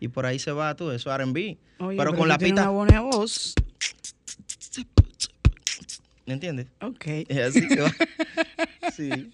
Y 0.00 0.08
por 0.08 0.26
ahí 0.26 0.38
se 0.38 0.52
va 0.52 0.74
todo 0.74 0.92
eso, 0.92 1.14
R&B. 1.14 1.58
Pero, 1.78 1.96
pero 1.96 2.14
con 2.14 2.28
la 2.28 2.38
pita, 2.38 2.62
una 2.62 2.70
buena 2.70 3.00
voz. 3.02 3.54
¿me 6.28 6.34
entiendes? 6.34 6.66
Ok. 6.80 7.06
Es 7.28 7.38
así 7.38 7.66
va. 7.74 7.90
Sí. 8.94 9.30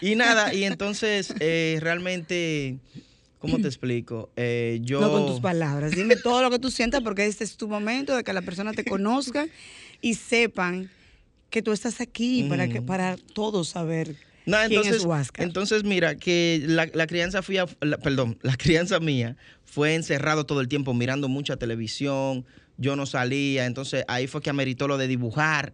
Y 0.00 0.14
nada, 0.16 0.54
y 0.54 0.64
entonces 0.64 1.34
eh, 1.40 1.78
realmente, 1.80 2.78
¿cómo 3.44 3.60
te 3.60 3.68
explico? 3.68 4.30
Eh, 4.36 4.80
yo... 4.82 5.00
No 5.00 5.10
con 5.12 5.26
tus 5.26 5.40
palabras. 5.40 5.92
Dime 5.94 6.16
todo 6.16 6.42
lo 6.42 6.50
que 6.50 6.58
tú 6.58 6.70
sientas 6.70 7.02
porque 7.02 7.26
este 7.26 7.44
es 7.44 7.56
tu 7.56 7.68
momento 7.68 8.16
de 8.16 8.24
que 8.24 8.32
la 8.32 8.42
persona 8.42 8.72
te 8.72 8.84
conozca 8.84 9.46
y 10.00 10.14
sepan 10.14 10.90
que 11.50 11.62
tú 11.62 11.72
estás 11.72 12.00
aquí 12.00 12.44
para 12.48 12.68
que 12.68 12.82
para 12.82 13.16
todos 13.34 13.68
saber 13.68 14.16
No, 14.46 14.56
quién 14.58 14.72
entonces, 14.72 14.96
es 14.96 15.04
Huáscar. 15.04 15.46
entonces 15.46 15.84
mira, 15.84 16.16
que 16.16 16.62
la, 16.66 16.88
la 16.92 17.06
crianza 17.06 17.42
fui 17.42 17.58
a- 17.58 17.66
la- 17.80 17.98
perdón, 17.98 18.38
la 18.42 18.56
crianza 18.56 18.98
mía 19.00 19.36
fue 19.64 19.94
encerrado 19.94 20.46
todo 20.46 20.60
el 20.60 20.68
tiempo 20.68 20.94
mirando 20.94 21.28
mucha 21.28 21.56
televisión, 21.56 22.44
yo 22.76 22.96
no 22.96 23.06
salía, 23.06 23.66
entonces 23.66 24.04
ahí 24.08 24.26
fue 24.26 24.40
que 24.42 24.50
ameritó 24.50 24.88
lo 24.88 24.98
de 24.98 25.06
dibujar. 25.06 25.72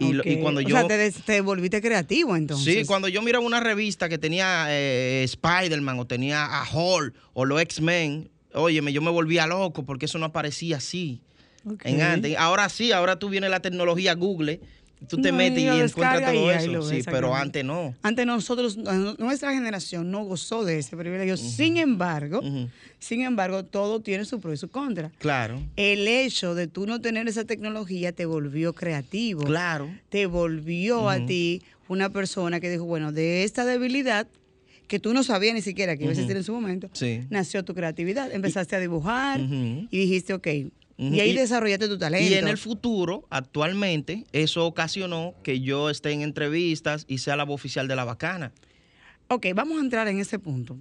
Y, 0.00 0.36
cuando 0.38 0.60
o 0.60 0.62
yo... 0.62 0.76
sea, 0.76 0.88
te, 1.26 1.40
volviste 1.42 1.82
creativo 1.82 2.34
entonces. 2.34 2.74
Sí, 2.74 2.84
cuando 2.86 3.06
yo 3.08 3.20
miraba 3.22 3.44
una 3.44 3.60
revista 3.60 4.08
que 4.08 4.18
tenía 4.18 4.66
eh, 4.68 5.22
Spider-Man 5.24 5.98
o 5.98 6.06
tenía 6.06 6.46
a 6.46 6.66
Hulk 6.72 7.14
o 7.34 7.44
los 7.44 7.60
X-Men, 7.60 8.30
óyeme, 8.54 8.92
yo 8.92 9.02
me 9.02 9.10
volvía 9.10 9.46
loco 9.46 9.84
porque 9.84 10.06
eso 10.06 10.18
no 10.18 10.26
aparecía 10.26 10.78
así 10.78 11.20
en 11.84 12.00
antes. 12.00 12.36
Ahora 12.38 12.68
sí, 12.68 12.92
ahora 12.92 13.18
tú 13.18 13.28
vienes 13.28 13.50
la 13.50 13.60
tecnología 13.60 14.14
Google, 14.14 14.60
tú 15.08 15.16
te 15.20 15.30
No, 15.32 15.38
metes 15.38 15.58
y 15.58 15.62
y 15.64 15.68
encuentras 15.68 16.32
todo 16.32 16.46
y 16.46 16.48
eso. 16.50 16.82
Sí, 16.90 17.00
pero 17.04 17.34
antes 17.34 17.64
no. 17.64 17.94
Antes 18.02 18.26
nosotros, 18.26 18.76
no- 18.76 19.14
nuestra 19.14 19.52
generación 19.52 20.10
no 20.10 20.24
gozó 20.24 20.64
de 20.64 20.78
ese 20.78 20.96
privilegio. 20.96 21.36
Sin 21.36 21.76
embargo, 21.76 22.42
sin 22.98 23.22
embargo, 23.22 23.64
todo 23.64 24.00
tiene 24.00 24.24
su 24.24 24.40
pro 24.40 24.52
y 24.52 24.56
su 24.56 24.68
contra. 24.68 25.10
Claro. 25.18 25.60
El 25.76 26.06
hecho 26.06 26.54
de 26.54 26.66
tú 26.66 26.86
no 26.86 27.00
tener 27.00 27.26
esa 27.28 27.44
tecnología 27.44 28.12
te 28.12 28.26
volvió 28.26 28.72
creativo. 28.74 29.42
Claro. 29.44 29.88
Te 30.10 30.26
volvió 30.26 31.08
a 31.08 31.24
ti 31.24 31.62
una 31.88 32.10
persona 32.10 32.60
que 32.60 32.70
dijo, 32.70 32.84
bueno, 32.84 33.10
de 33.12 33.44
esta 33.44 33.64
debilidad 33.64 34.26
que 34.86 34.98
tú 34.98 35.14
no 35.14 35.22
sabías 35.22 35.54
ni 35.54 35.62
siquiera 35.62 35.96
que 35.96 36.02
iba 36.02 36.10
a 36.10 36.14
existir 36.14 36.36
en 36.36 36.42
su 36.42 36.52
momento, 36.52 36.88
Sí. 36.92 37.20
nació 37.30 37.64
tu 37.64 37.74
creatividad. 37.74 38.32
Empezaste 38.32 38.74
a 38.74 38.80
dibujar 38.80 39.38
y 39.40 39.86
dijiste, 39.90 40.34
ok. 40.34 40.48
Y 41.02 41.18
ahí 41.20 41.30
Y- 41.30 41.34
desarrollaste 41.36 41.88
tu 41.88 41.96
talento. 41.96 42.30
Y 42.30 42.34
en 42.34 42.46
el 42.46 42.58
futuro, 42.58 43.24
actualmente, 43.30 44.26
eso 44.32 44.66
ocasionó 44.66 45.34
que 45.42 45.60
yo 45.60 45.88
esté 45.88 46.10
en 46.12 46.20
entrevistas 46.20 47.06
y 47.08 47.18
sea 47.18 47.36
la 47.36 47.44
voz 47.44 47.54
oficial 47.54 47.88
de 47.88 47.96
la 47.96 48.04
bacana. 48.04 48.52
Ok, 49.28 49.46
vamos 49.54 49.78
a 49.78 49.80
entrar 49.80 50.06
en 50.08 50.18
ese 50.18 50.38
punto. 50.38 50.76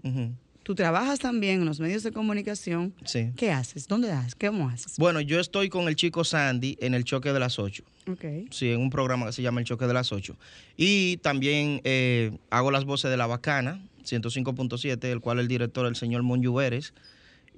Tú 0.63 0.75
trabajas 0.75 1.19
también 1.19 1.61
en 1.61 1.65
los 1.65 1.79
medios 1.79 2.03
de 2.03 2.11
comunicación. 2.11 2.93
Sí. 3.05 3.31
¿Qué 3.37 3.49
haces? 3.51 3.87
¿Dónde 3.87 4.11
haces? 4.11 4.35
¿Cómo 4.35 4.67
haces? 4.69 4.97
Bueno, 4.97 5.21
yo 5.21 5.39
estoy 5.39 5.69
con 5.69 5.87
el 5.87 5.95
chico 5.95 6.23
Sandy 6.23 6.77
en 6.81 6.93
el 6.93 7.05
choque 7.05 7.31
de 7.31 7.39
las 7.39 7.57
8. 7.57 7.83
Ok. 8.11 8.25
Sí, 8.51 8.71
en 8.71 8.81
un 8.81 8.89
programa 8.89 9.27
que 9.27 9.31
se 9.31 9.41
llama 9.41 9.61
El 9.61 9.65
Choque 9.67 9.87
de 9.87 9.93
las 9.93 10.11
8. 10.11 10.35
Y 10.77 11.17
también 11.17 11.79
eh, 11.85 12.37
hago 12.49 12.71
las 12.71 12.85
voces 12.85 13.09
de 13.09 13.17
La 13.17 13.25
Bacana, 13.25 13.81
105.7, 14.03 15.05
el 15.05 15.21
cual 15.21 15.39
el 15.39 15.47
director 15.47 15.85
el 15.85 15.95
señor 15.95 16.23
Monju 16.23 16.53
Vélez. 16.53 16.93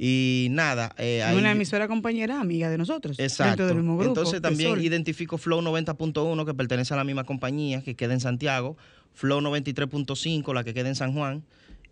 Y 0.03 0.47
nada, 0.49 0.95
eh, 0.97 1.21
ahí- 1.21 1.37
una 1.37 1.51
emisora 1.51 1.87
compañera, 1.87 2.41
amiga 2.41 2.71
de 2.71 2.77
nosotros. 2.79 3.19
Exacto. 3.19 3.67
Del 3.67 3.75
mismo 3.75 3.97
grupo. 3.97 4.09
Entonces 4.19 4.41
también 4.41 4.81
identifico 4.81 5.37
Flow 5.37 5.61
90.1, 5.61 6.43
que 6.43 6.55
pertenece 6.55 6.95
a 6.95 6.97
la 6.97 7.03
misma 7.03 7.23
compañía, 7.23 7.83
que 7.83 7.93
queda 7.93 8.13
en 8.15 8.19
Santiago. 8.19 8.77
Flow 9.13 9.41
93.5, 9.41 10.53
la 10.55 10.63
que 10.63 10.73
queda 10.73 10.89
en 10.89 10.95
San 10.95 11.13
Juan. 11.13 11.43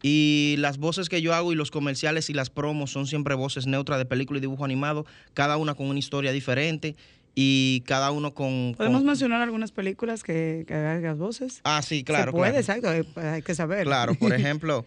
Y 0.01 0.55
las 0.57 0.79
voces 0.79 1.07
que 1.07 1.21
yo 1.21 1.35
hago 1.35 1.51
y 1.51 1.55
los 1.55 1.69
comerciales 1.69 2.31
y 2.31 2.33
las 2.33 2.49
promos 2.49 2.89
son 2.89 3.05
siempre 3.05 3.35
voces 3.35 3.67
neutras 3.67 3.99
de 3.99 4.05
película 4.05 4.39
y 4.39 4.41
dibujo 4.41 4.65
animado, 4.65 5.05
cada 5.35 5.57
una 5.57 5.75
con 5.75 5.85
una 5.87 5.99
historia 5.99 6.31
diferente 6.31 6.95
y 7.35 7.83
cada 7.85 8.09
uno 8.11 8.33
con... 8.33 8.73
¿Podemos 8.75 9.01
con- 9.01 9.05
mencionar 9.07 9.41
algunas 9.41 9.71
películas 9.71 10.23
que, 10.23 10.63
que 10.67 10.73
hagas 10.73 11.17
voces? 11.17 11.61
Ah, 11.63 11.81
sí, 11.83 12.03
claro. 12.03 12.31
Se 12.31 12.37
puede, 12.37 12.63
claro. 12.63 12.93
exacto. 12.95 13.19
Hay 13.21 13.41
que 13.43 13.53
saber. 13.53 13.85
Claro, 13.85 14.15
por 14.15 14.33
ejemplo. 14.33 14.85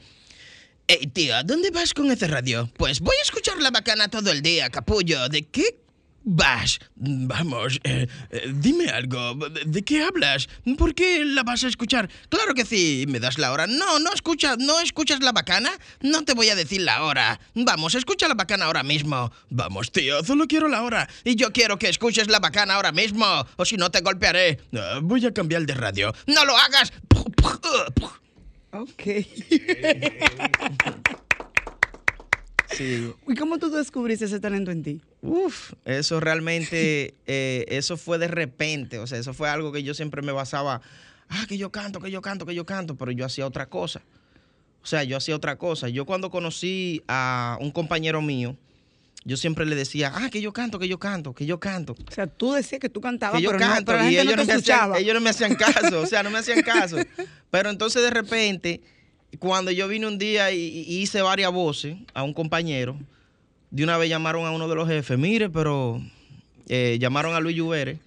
Hey, 0.89 1.07
tío, 1.13 1.35
¿dónde 1.45 1.71
vas 1.71 1.95
con 1.95 2.11
ese 2.11 2.27
radio? 2.27 2.69
Pues 2.77 3.01
voy 3.01 3.15
a 3.19 3.23
escuchar 3.23 3.57
la 3.59 3.71
bacana 3.71 4.09
todo 4.09 4.31
el 4.31 4.43
día, 4.43 4.69
capullo. 4.69 5.29
¿De 5.29 5.43
qué 5.47 5.79
vas? 6.25 6.81
Vamos, 6.97 7.79
eh, 7.85 8.09
eh, 8.31 8.53
dime 8.53 8.89
algo. 8.91 9.35
¿De, 9.65 9.83
qué 9.83 10.03
hablas? 10.03 10.49
¿Por 10.77 10.95
qué 10.95 11.25
la 11.25 11.45
vas 11.45 11.63
a 11.63 11.69
escuchar? 11.69 12.11
Claro 12.29 12.55
que 12.55 12.67
sí. 12.67 13.05
¿Me 13.09 13.21
das 13.21 13.39
la 13.39 13.53
hora? 13.53 13.69
No, 13.69 14.01
no 14.01 14.13
escuchas, 14.13 14.59
no 14.59 14.81
escuchas 14.81 15.21
la 15.21 15.31
bacana. 15.31 15.71
No 16.01 16.25
te 16.25 16.35
voy 16.35 16.49
a 16.49 16.57
decir 16.57 16.81
la 16.81 17.05
hora. 17.05 17.39
Vamos, 17.55 17.95
escucha 17.95 18.27
la 18.27 18.35
bacana 18.35 18.65
ahora 18.65 18.83
mismo. 18.83 19.31
Vamos, 19.51 19.93
tío, 19.93 20.25
solo 20.25 20.49
quiero 20.49 20.67
la 20.69 20.83
hora. 20.83 21.09
Y 21.25 21.37
yo 21.37 21.53
quiero 21.53 21.79
que 21.79 21.89
escuches 21.89 22.27
la 22.27 22.41
bacana 22.41 22.75
ahora 22.75 22.91
mismo. 22.91 23.47
O 23.57 23.65
si 23.65 23.77
no, 23.77 23.91
te 23.93 24.01
golpearé. 24.01 24.59
Ah, 24.77 24.99
voy 25.01 25.25
a 25.25 25.33
cambiar 25.33 25.65
de 25.65 25.75
radio. 25.75 26.13
¡No 26.27 26.45
lo 26.45 26.57
hagas! 26.57 26.93
Ok. 28.73 29.03
Sí. 32.73 33.13
¿Y 33.29 33.35
cómo 33.35 33.59
tú 33.59 33.71
descubriste 33.71 34.25
ese 34.25 34.41
talento 34.41 34.71
en 34.71 34.83
ti? 34.83 35.01
Uf, 35.21 35.75
eso 35.85 36.21
realmente, 36.21 37.15
eh, 37.27 37.67
eso 37.69 37.99
fue 37.99 38.17
de 38.17 38.29
repente, 38.29 38.99
o 38.99 39.07
sea, 39.07 39.19
eso 39.19 39.35
fue 39.35 39.51
algo 39.51 39.73
que 39.73 39.83
yo 39.83 39.93
siempre 39.93 40.23
me 40.23 40.33
basaba, 40.33 40.81
ah, 41.29 41.45
que 41.47 41.59
yo 41.59 41.71
canto, 41.71 42.01
que 42.01 42.11
yo 42.11 42.23
canto, 42.23 42.47
que 42.47 42.55
yo 42.55 42.65
canto, 42.65 42.97
pero 42.97 43.13
yo 43.13 43.27
hacía 43.27 43.47
otra 43.47 43.67
cosa. 43.67 44.01
O 44.83 44.87
sea, 44.87 45.05
yo 45.05 45.17
hacía 45.17 45.37
otra 45.37 45.57
cosa. 45.57 45.89
Yo 45.91 46.07
cuando 46.07 46.31
conocí 46.31 47.03
a 47.09 47.59
un 47.61 47.71
compañero 47.71 48.23
mío, 48.23 48.57
yo 49.25 49.37
siempre 49.37 49.65
le 49.67 49.77
decía, 49.77 50.13
ah, 50.15 50.31
que 50.31 50.41
yo 50.41 50.53
canto, 50.53 50.79
que 50.79 50.89
yo 50.89 50.99
canto, 50.99 51.35
que 51.35 51.47
yo 51.47 51.61
canto. 51.61 51.93
O 51.93 52.13
sea, 52.13 52.27
tú 52.27 52.53
decías 52.53 52.81
que 52.81 52.89
tú 52.89 53.01
cantabas, 53.01 53.37
Que 53.37 53.45
yo 53.45 53.51
pero, 53.51 53.61
no, 53.61 53.67
canto, 53.67 53.85
pero 53.93 53.99
la 53.99 54.11
y 54.11 54.17
gente 54.17 54.25
no 54.25 54.31
ellos 54.31 54.47
te 54.47 54.53
no, 54.53 54.59
me 54.59 54.61
hacían, 54.61 54.97
ellos 54.97 55.15
no 55.15 55.21
me 55.21 55.31
hacían 55.31 55.55
caso, 55.55 56.01
o 56.01 56.07
sea, 56.07 56.23
no 56.23 56.31
me 56.31 56.39
hacían 56.39 56.63
caso. 56.63 56.97
Pero 57.51 57.69
entonces 57.69 58.03
de 58.03 58.09
repente, 58.09 58.81
cuando 59.39 59.71
yo 59.71 59.87
vine 59.87 60.07
un 60.07 60.17
día 60.17 60.53
y, 60.53 60.59
y 60.59 61.03
hice 61.03 61.21
varias 61.21 61.53
voces 61.53 61.97
a 62.15 62.23
un 62.23 62.33
compañero, 62.33 62.99
de 63.73 63.85
una 63.85 63.97
vez 63.99 64.09
llamaron 64.09 64.47
a 64.47 64.51
uno 64.51 64.69
de 64.69 64.75
los 64.75 64.87
jefes, 64.89 65.19
mire, 65.19 65.49
pero 65.51 66.01
eh, 66.69 66.99
llamaron 67.01 67.35
a 67.35 67.41
Luis 67.41 67.57
Lluvere. 67.57 67.99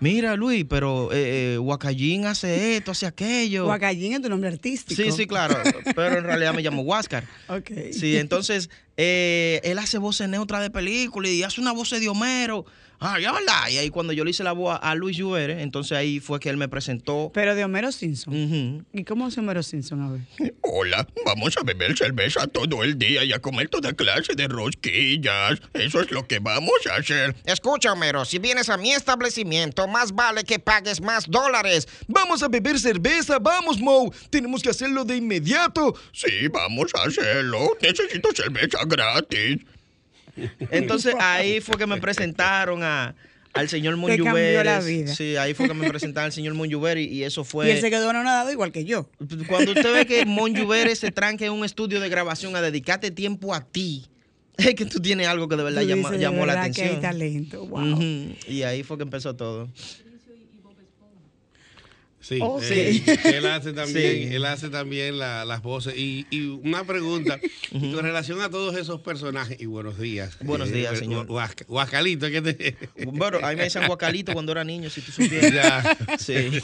Mira, 0.00 0.36
Luis, 0.36 0.64
pero 0.68 1.12
eh, 1.12 1.54
eh, 1.54 1.58
Huacallín 1.58 2.24
hace 2.26 2.76
esto, 2.76 2.92
hace 2.92 3.04
aquello. 3.04 3.64
Guacallín 3.64 4.12
es 4.12 4.22
tu 4.22 4.28
nombre 4.28 4.48
artístico. 4.48 5.02
Sí, 5.02 5.10
sí, 5.10 5.26
claro, 5.26 5.56
pero 5.96 6.18
en 6.18 6.24
realidad 6.24 6.54
me 6.54 6.62
llamo 6.62 6.82
Huáscar. 6.82 7.24
Ok. 7.48 7.70
Sí, 7.92 8.16
entonces 8.16 8.70
eh, 9.00 9.60
él 9.62 9.78
hace 9.78 9.96
voces 9.98 10.28
neutras 10.28 10.60
de 10.60 10.70
película 10.70 11.28
y 11.28 11.44
hace 11.44 11.60
una 11.60 11.70
voz 11.70 11.90
de 11.90 12.08
Homero. 12.08 12.66
Ah, 13.00 13.20
ya 13.20 13.30
verdad. 13.32 13.68
Y 13.70 13.78
ahí 13.78 13.90
cuando 13.90 14.12
yo 14.12 14.24
le 14.24 14.30
hice 14.30 14.42
la 14.42 14.50
voz 14.50 14.74
a, 14.74 14.90
a 14.90 14.94
Luis 14.96 15.16
Lluvere, 15.16 15.62
entonces 15.62 15.96
ahí 15.96 16.18
fue 16.18 16.40
que 16.40 16.50
él 16.50 16.56
me 16.56 16.68
presentó. 16.68 17.30
Pero 17.32 17.54
de 17.54 17.64
Homero 17.64 17.92
Simpson. 17.92 18.84
¿Y 18.92 19.04
cómo 19.04 19.26
hace 19.26 19.38
Homero 19.38 19.62
Simpson? 19.62 20.02
A 20.02 20.10
ver. 20.10 20.54
Hola, 20.62 21.06
vamos 21.24 21.56
a 21.56 21.62
beber 21.62 21.96
cerveza 21.96 22.48
todo 22.48 22.82
el 22.82 22.98
día 22.98 23.22
y 23.22 23.32
a 23.32 23.38
comer 23.38 23.68
toda 23.68 23.92
clase 23.92 24.34
de 24.34 24.48
rosquillas. 24.48 25.60
Eso 25.74 26.00
es 26.00 26.10
lo 26.10 26.26
que 26.26 26.40
vamos 26.40 26.72
a 26.90 26.96
hacer. 26.96 27.36
Escucha, 27.44 27.92
Homero, 27.92 28.24
si 28.24 28.40
vienes 28.40 28.68
a 28.68 28.76
mi 28.76 28.90
establecimiento, 28.92 29.86
más 29.86 30.12
vale 30.12 30.42
que 30.42 30.58
pagues 30.58 31.00
más 31.00 31.30
dólares. 31.30 31.86
Vamos 32.08 32.42
a 32.42 32.48
beber 32.48 32.80
cerveza, 32.80 33.38
vamos, 33.38 33.78
Mo. 33.78 34.12
Tenemos 34.28 34.60
que 34.60 34.70
hacerlo 34.70 35.04
de 35.04 35.16
inmediato. 35.16 35.94
Sí, 36.12 36.48
vamos 36.52 36.92
a 36.96 37.04
hacerlo. 37.06 37.76
Necesito 37.80 38.30
cerveza 38.34 38.84
gratis. 38.88 39.58
Entonces 40.70 41.14
ahí 41.18 41.60
fue 41.60 41.76
que 41.76 41.86
me 41.86 42.00
presentaron 42.00 42.82
a, 42.82 43.14
al 43.52 43.68
señor 43.68 43.96
vida. 43.96 45.14
Sí, 45.14 45.36
ahí 45.36 45.54
fue 45.54 45.66
que 45.68 45.74
me 45.74 45.88
presentaron 45.88 46.26
al 46.26 46.32
señor 46.32 46.54
Monlluveres 46.54 47.06
y, 47.06 47.10
y 47.10 47.24
eso 47.24 47.44
fue. 47.44 47.66
Y 47.68 47.70
él 47.72 47.80
se 47.80 47.90
quedó 47.90 48.08
anonadado 48.10 48.50
igual 48.52 48.70
que 48.72 48.84
yo. 48.84 49.08
Cuando 49.48 49.72
usted 49.72 49.92
ve 49.92 50.06
que 50.06 50.24
Monlluveres 50.26 50.98
se 51.00 51.10
tranque 51.10 51.46
en 51.46 51.52
un 51.52 51.64
estudio 51.64 52.00
de 52.00 52.08
grabación 52.08 52.54
a 52.56 52.60
dedicarte 52.62 53.10
tiempo 53.10 53.52
a 53.54 53.64
ti, 53.64 54.06
es 54.56 54.74
que 54.74 54.84
tú 54.86 55.00
tienes 55.00 55.26
algo 55.26 55.48
que 55.48 55.56
de 55.56 55.62
verdad 55.64 55.82
Tú 55.82 55.88
llama- 55.88 56.02
dices, 56.10 56.12
de 56.12 56.18
llamó 56.20 56.46
la 56.46 56.54
verdad 56.54 56.72
que 56.74 56.82
hay 56.82 56.88
atención. 56.88 57.00
talento, 57.00 57.66
wow. 57.66 58.36
Y 58.46 58.62
ahí 58.62 58.82
fue 58.84 58.96
que 58.96 59.02
empezó 59.04 59.34
todo. 59.34 59.68
Sí, 62.28 62.38
Oh, 62.42 62.60
eh, 62.62 62.92
sí. 62.92 63.04
él 63.24 63.46
hace 63.46 63.72
también, 63.72 64.28
Sí. 64.28 64.34
él 64.34 64.44
hace 64.44 64.68
también 64.68 65.18
la- 65.18 65.46
las 65.46 65.62
voces. 65.62 65.94
Y, 65.96 66.26
y 66.30 66.46
una 66.48 66.84
pregunta, 66.84 67.40
y 67.72 67.92
con 67.92 68.02
relación 68.04 68.42
a 68.42 68.50
todos 68.50 68.76
esos 68.76 69.00
personajes, 69.00 69.58
y 69.58 69.64
buenos 69.64 69.98
días. 69.98 70.36
Buenos 70.40 70.70
días, 70.70 70.92
eh, 70.92 70.96
señor. 70.96 71.26
Huascalito, 71.68 72.28
¿qué 72.30 72.42
te...? 72.42 72.76
Bueno, 73.06 73.38
a 73.42 73.48
mí 73.50 73.56
me 73.56 73.62
decían 73.62 73.86
guacalito 73.86 74.34
cuando 74.34 74.52
era 74.52 74.62
niño, 74.62 74.90
si 74.90 75.00
tú 75.00 75.10
supieras. 75.12 75.52
Ya. 75.54 75.96
Sí. 76.18 76.60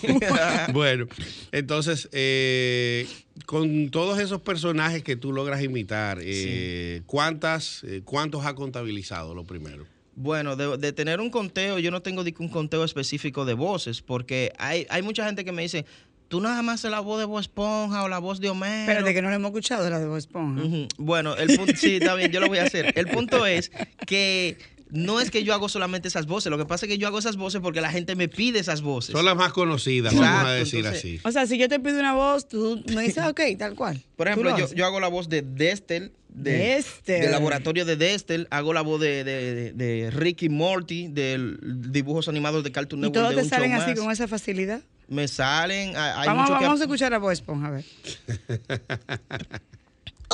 bueno, 0.73 1.07
entonces, 1.53 2.09
eh, 2.13 3.07
con 3.47 3.91
todos 3.91 4.19
esos 4.21 4.43
personajes 4.43 5.03
que 5.03 5.17
tú 5.17 5.33
logras 5.33 5.63
imitar, 5.63 6.19
eh, 6.23 7.01
¿cuántas, 7.07 7.85
eh, 7.85 8.03
¿cuántos 8.05 8.45
ha 8.45 8.55
contabilizado 8.55 9.35
lo 9.35 9.45
primero? 9.45 9.87
Bueno, 10.17 10.57
de, 10.57 10.77
de 10.79 10.93
tener 10.93 11.21
un 11.21 11.31
conteo, 11.31 11.79
yo 11.79 11.91
no 11.91 12.03
tengo 12.03 12.23
un 12.39 12.49
conteo 12.49 12.85
específico 12.85 13.45
de 13.45 13.55
voces, 13.55 14.01
porque 14.01 14.53
hay, 14.59 14.87
hay 14.91 15.03
mucha 15.03 15.27
gente 15.27 15.45
que 15.45 15.53
me 15.53 15.63
dice, 15.63 15.85
tú 16.29 16.41
nada 16.41 16.63
más 16.63 16.83
la 16.85 17.01
voz 17.01 17.19
de 17.19 17.25
Bob 17.27 17.41
Esponja 17.41 18.03
o 18.03 18.09
la 18.09 18.19
voz 18.19 18.41
de 18.41 18.49
Homero. 18.49 18.87
Pero 18.87 19.05
de 19.05 19.15
que 19.15 19.23
no 19.23 19.29
lo 19.29 19.37
hemos 19.37 19.51
escuchado 19.51 19.89
la 19.91 19.99
de 19.99 20.07
Bob 20.07 20.17
Esponja. 20.17 20.89
Bueno, 20.99 21.37
el 21.37 21.57
punto, 21.57 21.73
sí, 21.77 21.97
está 21.97 22.15
bien, 22.15 22.31
yo 22.33 22.41
lo 22.41 22.49
voy 22.49 22.59
a 22.59 22.65
hacer. 22.65 22.93
El 22.97 23.07
punto 23.09 23.47
es 23.47 23.71
que 24.07 24.57
no 24.91 25.21
es 25.21 25.31
que 25.31 25.43
yo 25.45 25.55
hago 25.55 25.69
solamente 25.69 26.09
esas 26.09 26.27
voces, 26.27 26.51
lo 26.51 26.59
que 26.59 26.67
pasa 26.67 26.87
es 26.87 26.91
que 26.93 26.99
yo 26.99 27.07
hago 27.09 27.19
esas 27.19 27.37
voces 27.37 27.61
porque 27.61 27.81
la 27.81 27.91
gente 27.91 28.15
me 28.17 28.29
pide 28.29 28.59
esas 28.61 28.83
voces. 28.83 29.13
Son 29.13 29.25
las 29.25 29.37
más 29.37 29.53
conocidas, 29.53 30.15
vamos 30.15 30.45
a 30.47 30.53
decir 30.53 30.81
entonces- 30.81 31.01
así. 31.01 31.21
O 31.25 31.33
sea, 31.33 31.47
si 31.47 31.59
yo 31.59 31.69
te 31.69 31.81
pido 31.81 31.99
una 31.99 32.15
voz, 32.15 32.47
tú 32.49 32.83
me 32.95 33.03
dices, 33.03 33.25
ok, 33.29 33.41
tal 33.59 33.75
cual. 33.75 34.03
Por 34.17 34.29
ejemplo, 34.29 34.51
lo 34.57 34.73
yo, 34.75 34.85
hago 34.87 35.01
la 35.01 35.09
voz 35.09 35.29
de 35.29 35.43
Destel, 35.43 36.13
de, 36.29 36.53
Destel. 36.53 37.21
del 37.23 37.31
laboratorio 37.31 37.85
de 37.85 37.97
Destel, 37.97 38.47
hago 38.51 38.73
la 38.73 38.83
voz 38.83 39.01
de, 39.01 39.25
de, 39.25 39.55
de- 39.55 39.73
de 39.73 40.11
Ricky 40.11 40.49
Morty, 40.49 41.09
del 41.09 41.59
dibujos 41.91 42.29
animados 42.29 42.63
de 42.65 42.73
Cartoon 42.73 43.01
¿Y 43.01 43.03
Network. 43.07 43.29
todos 43.31 43.37
de 43.37 43.43
te 43.43 43.49
salen 43.49 43.73
así 43.73 43.91
más. 43.91 43.99
con 44.01 44.11
esa 44.11 44.29
facilidad? 44.29 44.81
Me 45.09 45.29
salen, 45.29 45.97
hay, 45.97 46.27
Vamos, 46.27 46.49
mucho 46.49 46.59
que- 46.59 46.65
vamos 46.65 46.81
a 46.81 46.85
escuchar 46.85 47.13
a 47.15 47.19
Bob 47.19 47.31
Esponja, 47.31 47.69
a 47.69 47.71
ver. 47.71 47.85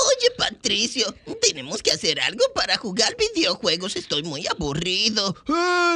Oye, 0.00 0.30
Patricio, 0.36 1.14
tenemos 1.42 1.82
que 1.82 1.90
hacer 1.90 2.20
algo 2.20 2.44
para 2.54 2.76
jugar 2.76 3.16
videojuegos. 3.16 3.96
Estoy 3.96 4.22
muy 4.22 4.46
aburrido. 4.46 5.36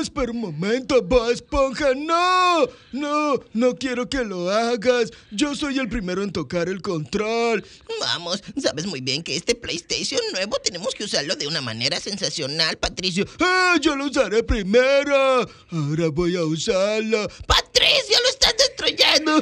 Espera 0.00 0.30
un 0.32 0.40
momento, 0.40 1.00
Bob 1.02 1.30
Esponja. 1.30 1.94
No, 1.94 2.68
no, 2.92 3.40
no 3.52 3.74
quiero 3.76 4.08
que 4.08 4.24
lo 4.24 4.50
hagas. 4.50 5.10
Yo 5.30 5.54
soy 5.54 5.78
el 5.78 5.88
primero 5.88 6.22
en 6.22 6.32
tocar 6.32 6.68
el 6.68 6.82
control. 6.82 7.64
Vamos, 8.00 8.42
sabes 8.60 8.86
muy 8.86 9.00
bien 9.00 9.22
que 9.22 9.36
este 9.36 9.54
PlayStation 9.54 10.20
nuevo 10.32 10.58
tenemos 10.58 10.94
que 10.94 11.04
usarlo 11.04 11.36
de 11.36 11.46
una 11.46 11.60
manera 11.60 11.98
sensacional, 11.98 12.76
Patricio. 12.76 13.26
Ah, 13.40 13.78
yo 13.80 13.96
lo 13.96 14.06
usaré 14.06 14.42
primero. 14.42 15.48
Ahora 15.70 16.08
voy 16.12 16.36
a 16.36 16.44
usarlo. 16.44 17.28
¡Patricio, 17.46 18.16
lo 18.22 18.28
estás 18.28 18.54
destruyendo! 18.58 19.40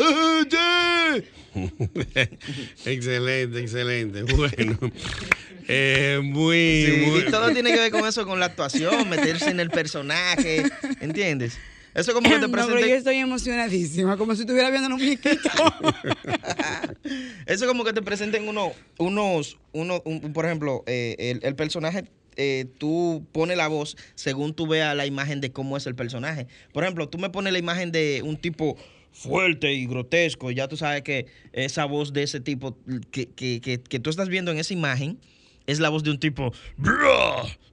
Sí. 0.53 1.42
excelente, 2.87 3.61
excelente. 3.61 4.23
Bueno, 4.37 4.79
eh, 5.69 6.21
muy, 6.23 6.57
Sí, 6.57 7.07
muy. 7.11 7.21
y 7.21 7.31
todo 7.31 7.53
tiene 7.53 7.71
que 7.73 7.79
ver 7.81 7.91
con 7.91 8.07
eso, 8.07 8.27
con 8.27 8.41
la 8.41 8.47
actuación, 8.47 9.09
meterse 9.09 9.51
en 9.51 9.61
el 9.61 9.71
personaje, 9.71 10.65
¿entiendes? 11.01 11.59
Eso 11.95 12.15
como 12.15 12.29
que 12.31 12.37
te 12.37 12.49
No, 12.49 12.51
pero 12.51 12.81
yo 12.81 12.87
estoy 12.95 13.17
emocionadísima, 13.17 14.17
como 14.17 14.35
si 14.35 14.41
estuviera 14.43 14.71
viendo 14.71 14.89
un 14.89 14.95
muñequito. 14.95 15.51
eso 17.47 17.67
como 17.67 17.85
que 17.85 17.93
te 17.93 18.03
presenten 18.03 18.49
uno, 18.49 18.73
unos, 18.99 19.59
uno, 19.73 20.01
un- 20.07 20.33
por 20.33 20.47
ejemplo, 20.47 20.85
eh, 20.87 21.17
el, 21.19 21.41
el 21.43 21.55
personaje, 21.55 22.05
eh, 22.37 22.65
tú 22.79 23.27
pones 23.33 23.59
la 23.59 23.69
voz 23.69 23.97
según 24.15 24.55
tú 24.55 24.67
veas 24.67 24.97
la 24.97 25.05
imagen 25.05 25.43
de 25.43 25.53
cómo 25.53 25.77
es 25.77 25.87
el 25.87 25.95
personaje. 25.95 26.47
Por 26.73 26.83
ejemplo, 26.85 27.09
tú 27.11 27.19
me 27.19 27.29
pones 27.29 27.53
la 27.53 27.59
imagen 27.59 27.93
de 27.93 28.23
un 28.25 28.39
tipo 28.39 28.77
fuerte 29.13 29.73
y 29.73 29.87
grotesco, 29.87 30.51
ya 30.51 30.69
tú 30.69 30.77
sabes 30.77 31.03
que 31.03 31.27
esa 31.53 31.85
voz 31.85 32.13
de 32.13 32.23
ese 32.23 32.41
tipo 32.41 32.77
que, 33.11 33.27
que, 33.27 33.61
que, 33.61 33.81
que 33.81 34.01
tú 34.01 34.11
estás 34.11 34.29
viendo 34.29 34.51
en 34.51 34.59
esa 34.59 34.73
imagen 34.73 35.19
es 35.67 35.81
la 35.81 35.89
voz 35.89 36.03
de 36.03 36.11
un 36.11 36.19
tipo, 36.19 36.53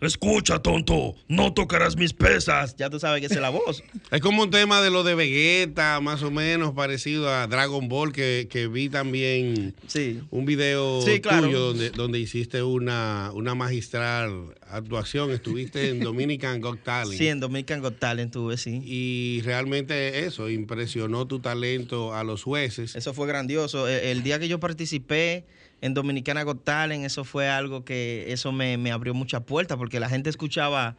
escucha, 0.02 0.60
tonto. 0.60 1.16
No 1.28 1.54
tocarás 1.54 1.98
mis 1.98 2.14
pesas. 2.14 2.76
ya 2.78 2.90
tú 2.90 3.00
sabes 3.00 3.20
que 3.20 3.26
esa 3.28 3.36
es 3.36 3.42
la 3.42 3.50
voz. 3.50 3.84
Es 4.12 4.22
como 4.22 4.44
un 4.44 4.50
tema 4.50 4.82
de 4.82 4.90
lo 4.90 5.04
de 5.04 5.14
Vegeta, 5.16 6.00
más 6.00 6.24
o 6.24 6.32
menos 6.32 6.74
parecido 6.74 7.30
a 7.30 7.48
Dragon 7.48 7.88
Ball, 7.90 8.12
que, 8.12 8.48
que 8.50 8.68
vi 8.68 8.90
también 8.90 9.76
Sí. 9.88 10.22
un 10.32 10.46
video 10.46 11.02
Sí, 11.02 11.20
claro. 11.20 11.46
tuyo 11.48 11.60
donde, 11.60 11.90
donde 11.92 12.20
hiciste 12.20 12.64
una, 12.64 13.32
una 13.34 13.54
magistral 13.56 14.56
actuación. 14.70 15.32
Estuviste 15.32 15.90
en 15.90 16.00
Dominican 16.02 16.62
Got 16.62 16.84
Talent. 16.84 17.18
Sí, 17.18 17.28
en 17.28 17.40
Dominican 17.40 17.82
Got 17.82 18.00
Talent 18.00 18.32
tuve, 18.34 18.58
sí. 18.58 18.82
Y 18.86 19.42
realmente 19.44 20.26
eso 20.26 20.50
impresionó 20.50 21.28
tu 21.28 21.40
talento 21.40 22.16
a 22.16 22.24
los 22.24 22.44
jueces. 22.44 22.96
Eso 22.96 23.14
fue 23.14 23.28
grandioso. 23.28 23.88
E- 23.88 24.12
El 24.12 24.24
día 24.24 24.40
que 24.40 24.48
yo 24.48 24.60
participé 24.60 25.46
en 25.82 25.94
Dominicana 25.94 26.44
Got 26.44 26.64
Talent, 26.64 27.06
eso 27.06 27.24
fue 27.24 27.50
algo 27.50 27.86
que 27.86 28.26
eso 28.32 28.52
me, 28.52 28.78
me 28.78 28.92
abrió 28.92 29.14
muchas 29.14 29.42
puertas 29.44 29.78
porque 29.78 30.00
la 30.00 30.10
gente 30.10 30.30
escuchaba 30.30 30.96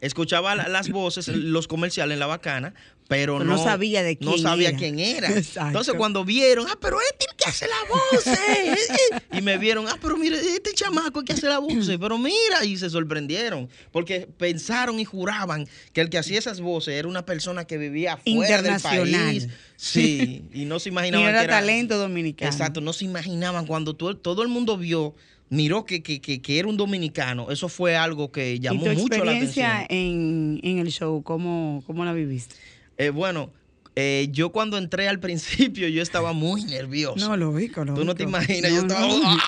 escuchaba 0.00 0.56
la- 0.56 0.66
las 0.68 0.88
voces, 0.90 1.28
los 1.28 1.68
comerciales 1.68 2.14
en 2.14 2.18
la 2.18 2.26
bacana, 2.26 2.74
pero, 3.12 3.38
Pero 3.38 3.50
no, 3.50 3.56
no 3.56 3.62
sabía 3.62 4.02
de 4.02 4.18
no 4.20 4.32
quién 4.32 4.42
sabía 4.42 4.68
era. 4.70 4.78
quién 4.78 4.98
era. 4.98 5.30
Exacto. 5.30 5.68
Entonces 5.68 5.94
cuando 5.94 6.24
vieron, 6.24 6.66
ah, 6.68 6.78
pero 6.80 6.98
este 7.00 7.24
es 7.26 7.30
el 7.30 7.36
que 7.36 7.44
hace 7.48 7.66
la 7.68 7.88
voz, 7.88 8.26
eh, 8.26 8.72
eh", 8.72 9.38
y 9.38 9.42
me 9.42 9.58
vieron, 9.58 9.86
ah, 9.88 9.98
pero 10.00 10.16
mira, 10.16 10.36
este 10.38 10.72
chamaco 10.74 11.20
es 11.20 11.24
que 11.26 11.32
hace 11.34 11.48
la 11.48 11.58
voz, 11.58 11.88
eh, 11.88 11.98
pero 11.98 12.18
mira, 12.18 12.64
y 12.64 12.76
se 12.76 12.88
sorprendieron, 12.90 13.68
porque 13.90 14.26
pensaron 14.38 14.98
y 14.98 15.04
juraban 15.04 15.66
que 15.92 16.00
el 16.00 16.10
que 16.10 16.18
hacía 16.18 16.38
esas 16.38 16.60
voces 16.60 16.94
era 16.94 17.06
una 17.08 17.24
persona 17.26 17.64
que 17.66 17.78
vivía 17.78 18.16
fuera 18.16 18.62
del 18.62 18.80
país. 18.80 19.48
Sí, 19.76 20.44
y 20.52 20.64
no 20.64 20.78
se 20.78 20.88
y 20.88 20.92
imaginaban 20.92 21.24
no 21.24 21.28
era 21.30 21.38
que 21.40 21.44
era 21.44 21.58
talento 21.60 21.98
dominicano. 21.98 22.50
Exacto, 22.50 22.80
no 22.80 22.92
se 22.92 23.04
imaginaban 23.04 23.66
cuando 23.66 23.94
todo, 23.94 24.16
todo 24.16 24.42
el 24.42 24.48
mundo 24.48 24.76
vio, 24.78 25.14
miró 25.48 25.84
que, 25.84 26.02
que, 26.02 26.20
que, 26.20 26.40
que 26.40 26.58
era 26.58 26.68
un 26.68 26.76
dominicano. 26.76 27.50
Eso 27.50 27.68
fue 27.68 27.96
algo 27.96 28.30
que 28.30 28.54
¿Y 28.54 28.60
llamó 28.60 28.84
tu 28.84 28.90
mucho 28.90 29.08
la 29.08 29.16
experiencia 29.16 29.78
atención. 29.80 29.98
en, 29.98 30.60
en 30.62 30.78
el 30.78 30.90
show, 30.92 31.22
cómo, 31.22 31.82
cómo 31.86 32.04
la 32.04 32.12
viviste? 32.12 32.54
Eh, 32.96 33.10
bueno, 33.10 33.52
eh, 33.96 34.28
yo 34.30 34.50
cuando 34.50 34.78
entré 34.78 35.08
al 35.08 35.18
principio 35.20 35.88
yo 35.88 36.02
estaba 36.02 36.32
muy 36.32 36.64
nervioso. 36.64 37.16
No, 37.28 37.36
lógico, 37.36 37.84
lógico. 37.84 38.00
Tú 38.00 38.04
no 38.04 38.14
te 38.14 38.22
imaginas, 38.22 38.70
yo 38.72 38.82
No, 38.82 38.88
estaba... 38.94 39.06
no. 39.08 39.38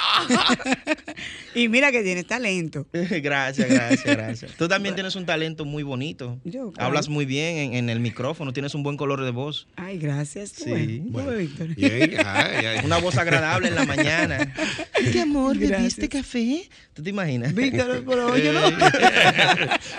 Y 1.55 1.69
mira 1.69 1.93
que 1.93 2.03
tienes 2.03 2.27
talento. 2.27 2.85
gracias, 2.93 3.69
gracias, 3.71 4.05
gracias. 4.05 4.53
Tú 4.59 4.67
también 4.67 4.97
tienes 4.97 5.15
un 5.15 5.25
talento 5.25 5.65
muy 5.65 5.85
bonito. 5.85 6.39
Yo, 6.45 6.73
claro. 6.73 6.89
Hablas 6.89 7.09
muy 7.09 7.25
bien 7.27 7.57
en, 7.59 7.75
en 7.75 7.91
el 7.91 8.01
micrófono, 8.01 8.53
tienes 8.53 8.75
un 8.75 8.83
buen 8.83 8.97
color 8.97 9.23
de 9.25 9.31
voz. 9.31 9.69
Ay, 9.77 9.99
gracias. 9.99 10.53
Tú 10.53 10.65
Sí. 10.65 11.01
Bueno. 11.07 11.31
Víctor. 11.31 11.69
Bien, 11.77 12.17
ay, 12.27 12.67
ay. 12.67 12.85
Una 12.85 12.99
voz 12.99 13.17
agradable 13.19 13.69
en 13.69 13.77
la 13.77 13.85
mañana. 13.85 14.53
¿Qué 15.13 15.21
amor, 15.21 15.57
Gracias. 15.57 15.79
bebiste 15.79 16.09
café? 16.09 16.69
¿Tú 16.93 17.03
te 17.05 17.11
imaginas? 17.11 17.55
Víctor, 17.55 18.03
pero 18.07 18.33
oye, 18.33 18.53
no. 18.53 18.61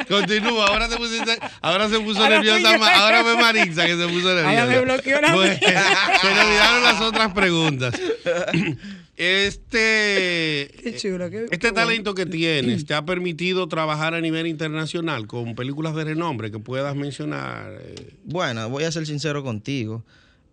Continúa, 0.10 0.68
ahora 0.68 0.90
se, 0.90 0.98
pusiste- 0.98 1.40
ahora 1.62 1.90
se 1.90 2.00
puso 2.00 2.22
Ahora 2.22 2.42
nerviosa. 2.42 2.76
Ahora 3.02 3.24
fue 3.24 3.36
Marixa 3.38 3.86
que 3.86 3.96
se 3.96 4.08
puso 4.08 4.35
Ahora 4.44 4.66
me 4.66 4.80
bloqueó 4.82 5.22
la 5.22 5.34
Bueno, 5.36 5.54
mía. 5.62 6.20
se 6.22 6.28
le 6.34 6.42
olvidaron 6.42 6.84
las 6.84 7.02
otras 7.02 7.34
preguntas. 7.34 7.94
Este, 9.18 10.72
Qué 10.84 10.96
chulo. 10.98 11.30
Qué, 11.30 11.44
este 11.46 11.58
qué 11.60 11.72
bueno. 11.72 11.88
talento 11.88 12.16
que 12.16 12.26
tienes 12.26 12.86
te 12.86 12.94
ha 12.94 13.06
permitido 13.06 13.68
trabajar 13.68 14.14
a 14.14 14.22
nivel 14.22 14.48
internacional 14.48 15.28
con 15.28 15.56
películas 15.56 15.96
de 15.96 16.04
renombre 16.04 16.52
que 16.52 16.60
puedas 16.60 16.96
mencionar. 16.96 17.78
eh, 17.82 17.96
Bueno, 18.26 18.70
voy 18.70 18.84
a 18.84 18.92
ser 18.92 19.06
sincero 19.06 19.44
contigo. 19.44 20.04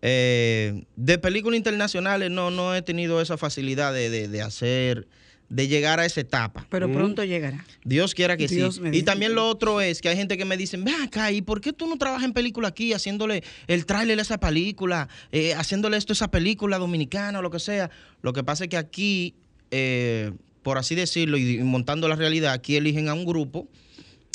Eh, 0.01 0.83
de 0.95 1.17
películas 1.17 1.57
internacionales 1.57 2.29
no, 2.29 2.51
no 2.51 2.75
he 2.75 2.81
tenido 2.81 3.21
esa 3.21 3.37
facilidad 3.37 3.93
de, 3.93 4.09
de- 4.09 4.27
de 4.27 4.41
hacer, 4.41 5.07
de 5.53 5.67
llegar 5.67 5.99
a 5.99 6.05
esa 6.05 6.19
etapa. 6.19 6.65
Pero 6.69 6.91
pronto 6.91 7.23
llegará. 7.23 7.63
Dios 7.83 8.15
quiera 8.15 8.35
que 8.37 8.47
Dios 8.47 8.81
sí. 8.83 8.89
Y 8.91 9.03
también 9.03 9.35
lo 9.35 9.47
otro 9.47 9.81
es 9.81 10.01
que 10.01 10.09
hay 10.09 10.17
gente 10.17 10.35
que 10.35 10.45
me 10.45 10.57
dice, 10.57 10.77
ven 10.77 10.95
acá, 11.03 11.31
¿y 11.31 11.43
por 11.43 11.61
qué 11.61 11.71
tú 11.71 11.85
no 11.85 11.97
trabajas 11.97 12.25
en 12.25 12.33
película 12.33 12.69
aquí 12.69 12.91
haciéndole 12.91 13.43
el 13.67 13.85
tráiler 13.85 14.17
a 14.17 14.23
esa 14.23 14.39
película, 14.39 15.09
eh, 15.31 15.53
haciéndole 15.53 15.97
esto 15.97 16.13
a 16.13 16.15
esa 16.15 16.31
película 16.31 16.79
dominicana 16.79 17.37
o 17.37 17.41
lo 17.43 17.51
que 17.51 17.59
sea? 17.59 17.91
Lo 18.23 18.33
que 18.33 18.43
pasa 18.43 18.63
es 18.63 18.71
que 18.71 18.77
aquí, 18.77 19.35
eh, 19.69 20.31
por 20.63 20.79
así 20.79 20.95
decirlo, 20.95 21.37
y, 21.37 21.59
montando 21.59 22.07
la 22.07 22.15
realidad, 22.15 22.53
aquí 22.53 22.75
eligen 22.75 23.07
a 23.07 23.13
un 23.13 23.23
grupo 23.23 23.67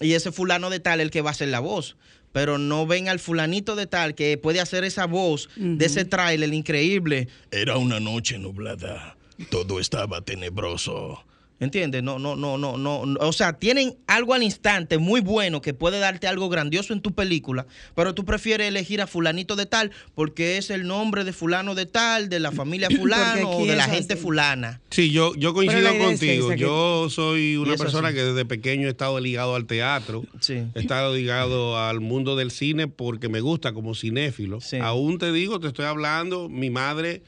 y 0.00 0.12
ese 0.12 0.30
fulano 0.30 0.70
de 0.70 0.78
tal 0.78 1.00
es 1.00 1.06
el 1.06 1.10
que 1.10 1.20
va 1.20 1.30
a 1.30 1.32
hacer 1.32 1.48
la 1.48 1.58
voz. 1.58 1.96
Pero 2.30 2.58
no 2.58 2.86
ven 2.86 3.08
al 3.08 3.18
fulanito 3.18 3.74
de 3.74 3.88
tal 3.88 4.14
que 4.14 4.38
puede 4.38 4.60
hacer 4.60 4.84
esa 4.84 5.06
voz 5.06 5.48
de 5.56 5.84
ese 5.84 6.04
tráiler 6.04 6.52
increíble. 6.54 7.26
Era 7.50 7.78
una 7.78 7.98
noche 7.98 8.38
nublada. 8.38 9.17
Todo 9.50 9.80
estaba 9.80 10.20
tenebroso. 10.22 11.24
¿Entiendes? 11.60 12.04
No, 12.04 12.20
no, 12.20 12.36
no, 12.36 12.56
no, 12.56 12.76
no. 12.78 13.02
O 13.20 13.32
sea, 13.32 13.54
tienen 13.54 13.96
algo 14.06 14.32
al 14.34 14.44
instante 14.44 14.98
muy 14.98 15.20
bueno 15.20 15.60
que 15.60 15.74
puede 15.74 15.98
darte 15.98 16.28
algo 16.28 16.48
grandioso 16.48 16.92
en 16.92 17.00
tu 17.00 17.12
película, 17.12 17.66
pero 17.96 18.14
tú 18.14 18.24
prefieres 18.24 18.68
elegir 18.68 19.02
a 19.02 19.08
fulanito 19.08 19.56
de 19.56 19.66
tal 19.66 19.90
porque 20.14 20.56
es 20.56 20.70
el 20.70 20.86
nombre 20.86 21.24
de 21.24 21.32
fulano 21.32 21.74
de 21.74 21.86
tal, 21.86 22.28
de 22.28 22.38
la 22.38 22.52
familia 22.52 22.88
fulano 22.96 23.50
o 23.50 23.66
de 23.66 23.74
la 23.74 23.84
gente 23.88 24.14
así. 24.14 24.22
fulana. 24.22 24.80
Sí, 24.90 25.10
yo, 25.10 25.34
yo 25.34 25.52
coincido 25.52 25.98
contigo. 25.98 26.54
Yo 26.54 27.10
soy 27.10 27.56
una 27.56 27.76
persona 27.76 28.12
que 28.12 28.22
desde 28.22 28.44
pequeño 28.44 28.86
he 28.86 28.90
estado 28.90 29.18
ligado 29.18 29.56
al 29.56 29.66
teatro. 29.66 30.24
Sí. 30.40 30.62
He 30.74 30.80
estado 30.80 31.14
ligado 31.14 31.76
al 31.76 32.00
mundo 32.00 32.36
del 32.36 32.52
cine 32.52 32.86
porque 32.86 33.28
me 33.28 33.40
gusta 33.40 33.72
como 33.72 33.96
cinéfilo. 33.96 34.60
Sí. 34.60 34.76
Aún 34.76 35.18
te 35.18 35.32
digo, 35.32 35.58
te 35.58 35.66
estoy 35.66 35.86
hablando, 35.86 36.48
mi 36.48 36.70
madre, 36.70 37.22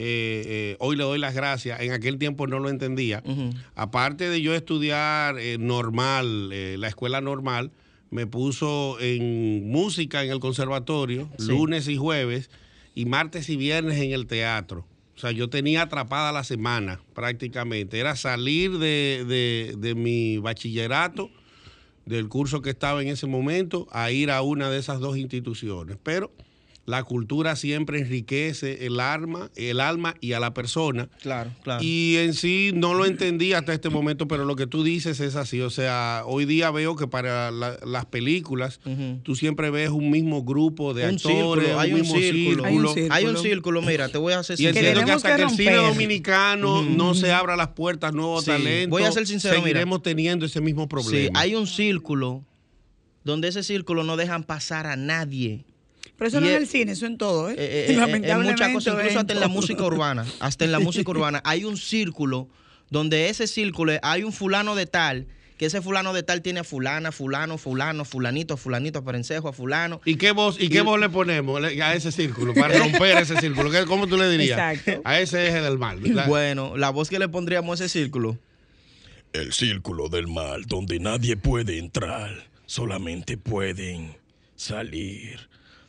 eh, 0.00 0.42
eh, 0.46 0.76
hoy 0.78 0.94
le 0.96 1.02
doy 1.02 1.18
las 1.18 1.34
gracias, 1.34 1.80
en 1.80 1.90
aquel 1.92 2.18
tiempo 2.18 2.46
no 2.46 2.60
lo 2.60 2.68
entendía. 2.68 3.20
Aparte 3.74 4.30
de 4.30 4.40
yo 4.40 4.54
estudiar 4.54 5.38
eh, 5.40 5.58
normal, 5.58 6.50
eh, 6.52 6.76
la 6.78 6.86
escuela 6.86 7.20
normal, 7.20 7.72
me 8.10 8.26
puso 8.26 8.96
en 9.00 9.68
música 9.70 10.22
en 10.22 10.30
el 10.30 10.38
conservatorio, 10.38 11.28
Sí. 11.38 11.46
lunes 11.48 11.88
y 11.88 11.96
jueves, 11.96 12.48
y 12.94 13.06
martes 13.06 13.48
y 13.48 13.56
viernes 13.56 13.98
en 14.00 14.12
el 14.12 14.26
teatro. 14.26 14.86
O 15.16 15.20
sea, 15.20 15.32
yo 15.32 15.50
tenía 15.50 15.82
atrapada 15.82 16.30
la 16.30 16.44
semana 16.44 17.00
prácticamente. 17.12 17.98
Era 17.98 18.14
salir 18.14 18.78
de, 18.78 19.24
de- 19.26 19.74
de 19.76 19.94
mi 19.96 20.38
bachillerato, 20.38 21.28
del 22.06 22.28
curso 22.28 22.62
que 22.62 22.70
estaba 22.70 23.02
en 23.02 23.08
ese 23.08 23.26
momento, 23.26 23.88
a 23.90 24.10
ir 24.12 24.30
a 24.30 24.42
una 24.42 24.70
de 24.70 24.78
esas 24.78 25.00
dos 25.00 25.18
instituciones. 25.18 25.98
Pero 26.04 26.30
la 26.88 27.02
cultura 27.04 27.54
siempre 27.54 27.98
enriquece 28.00 28.86
el 28.86 28.98
alma, 28.98 29.50
el 29.56 29.78
alma 29.78 30.14
y 30.22 30.32
a 30.32 30.40
la 30.40 30.54
persona. 30.54 31.10
Claro, 31.20 31.50
claro. 31.62 31.82
Y 31.84 32.16
en 32.16 32.32
sí 32.32 32.70
no 32.74 32.94
lo 32.94 33.04
entendí 33.04 33.52
hasta 33.52 33.74
este 33.74 33.90
momento, 33.90 34.26
pero 34.26 34.46
lo 34.46 34.56
que 34.56 34.66
tú 34.66 34.82
dices 34.82 35.20
es 35.20 35.36
así. 35.36 35.60
O 35.60 35.68
sea, 35.68 36.22
hoy 36.24 36.46
día 36.46 36.70
veo 36.70 36.96
que 36.96 37.06
para 37.06 37.50
la- 37.50 37.76
las 37.84 38.06
películas 38.06 38.80
tú 39.22 39.36
siempre 39.36 39.68
ves 39.68 39.90
un 39.90 40.10
mismo 40.10 40.44
grupo 40.44 40.94
de 40.94 41.04
un 41.10 41.16
actores, 41.16 41.64
círculo, 41.66 41.78
hay 41.80 41.92
un 41.92 42.00
mismo 42.00 42.14
círculo. 42.16 42.64
Hay 42.64 42.76
un 42.78 42.88
círculo. 42.94 43.14
Hay 43.14 43.24
un 43.26 43.36
círculo, 43.36 43.82
mira, 43.82 44.08
te 44.08 44.16
voy 44.16 44.32
a 44.32 44.38
hacer 44.38 44.54
Y 44.54 44.64
sincero. 44.64 44.78
entiendo 44.86 45.04
que 45.04 45.12
hasta 45.12 45.30
que 45.36 45.36
que, 45.36 45.42
el 45.42 45.50
cine 45.50 45.74
dominicano 45.76 46.82
no 46.82 47.14
se 47.14 47.30
abra 47.32 47.54
las 47.56 47.68
puertas 47.68 48.12
a 48.12 48.12
nuevos 48.16 48.44
Sí, 48.44 48.50
talentos, 48.50 48.90
voy 48.90 49.02
a 49.02 49.12
ser 49.12 49.26
sincero, 49.26 49.56
mira. 49.56 49.64
seguiremos 49.66 50.02
teniendo 50.02 50.46
ese 50.46 50.62
mismo 50.62 50.88
problema. 50.88 51.10
Sí, 51.10 51.28
hay 51.34 51.54
un 51.54 51.66
círculo 51.66 52.44
donde 53.24 53.48
ese 53.48 53.62
círculo 53.62 54.04
no 54.04 54.16
dejan 54.16 54.42
pasar 54.44 54.86
a 54.86 54.96
nadie. 54.96 55.66
Pero 56.18 56.28
eso 56.28 56.38
Y 56.38 56.40
no 56.40 56.46
es 56.48 56.52
es- 56.54 56.60
el 56.62 56.66
cine, 56.68 56.92
eso 56.92 57.06
en 57.06 57.16
todo, 57.16 57.48
¿eh? 57.48 57.54
Eh, 57.54 57.56
eh, 57.58 57.84
eh, 57.88 57.92
en 57.92 58.00
Lamentablemente. 58.00 58.52
muchas 58.52 58.72
cosas, 58.74 58.94
incluso 58.98 59.20
hasta 59.20 59.32
en 59.32 59.40
la 59.40 59.48
música 59.48 59.84
urbana, 59.84 60.26
hasta 60.40 60.64
en 60.64 60.72
la 60.72 60.78
música 60.80 61.10
urbana, 61.10 61.40
hay 61.44 61.64
un 61.64 61.76
círculo 61.76 62.48
donde 62.90 63.28
ese 63.28 63.46
círculo 63.46 63.92
hay 64.02 64.22
un 64.24 64.32
fulano 64.32 64.74
de 64.74 64.86
tal, 64.86 65.26
que 65.58 65.66
ese 65.66 65.82
fulano 65.82 66.12
de 66.12 66.22
tal 66.22 66.40
tiene 66.40 66.60
a 66.60 66.64
fulana, 66.64 67.10
fulano, 67.12 67.58
fulano, 67.58 68.04
fulanito, 68.04 68.56
fulanito, 68.56 69.02
perencejo, 69.04 69.48
a 69.48 69.52
fulano. 69.52 70.00
¿Y 70.04 70.14
qué 70.16 70.30
voz, 70.30 70.56
y 70.60 70.68
qué 70.68 70.78
Y- 70.78 70.80
voz 70.82 71.00
le 71.00 71.08
ponemos 71.08 71.60
a 71.62 71.94
ese 71.94 72.12
círculo 72.12 72.54
para 72.54 72.78
romper 72.78 73.18
ese 73.18 73.36
círculo? 73.40 73.70
¿Qué- 73.70 73.84
¿Cómo 73.84 74.06
tú 74.06 74.16
le 74.16 74.28
dirías? 74.30 74.58
Exacto. 74.58 75.02
A 75.04 75.18
ese 75.20 75.48
eje 75.48 75.60
del 75.60 75.76
mal. 75.78 75.98
¿verdad? 76.00 76.28
Bueno, 76.28 76.76
la 76.76 76.90
voz 76.90 77.08
que 77.10 77.18
le 77.18 77.28
pondríamos 77.28 77.80
a 77.80 77.84
ese 77.84 77.98
círculo. 78.00 78.38
El 79.32 79.52
círculo 79.52 80.08
del 80.08 80.26
mal 80.28 80.64
donde 80.66 81.00
nadie 81.00 81.36
puede 81.36 81.78
entrar, 81.78 82.46
solamente 82.66 83.36
pueden 83.36 84.16
salir. 84.56 85.48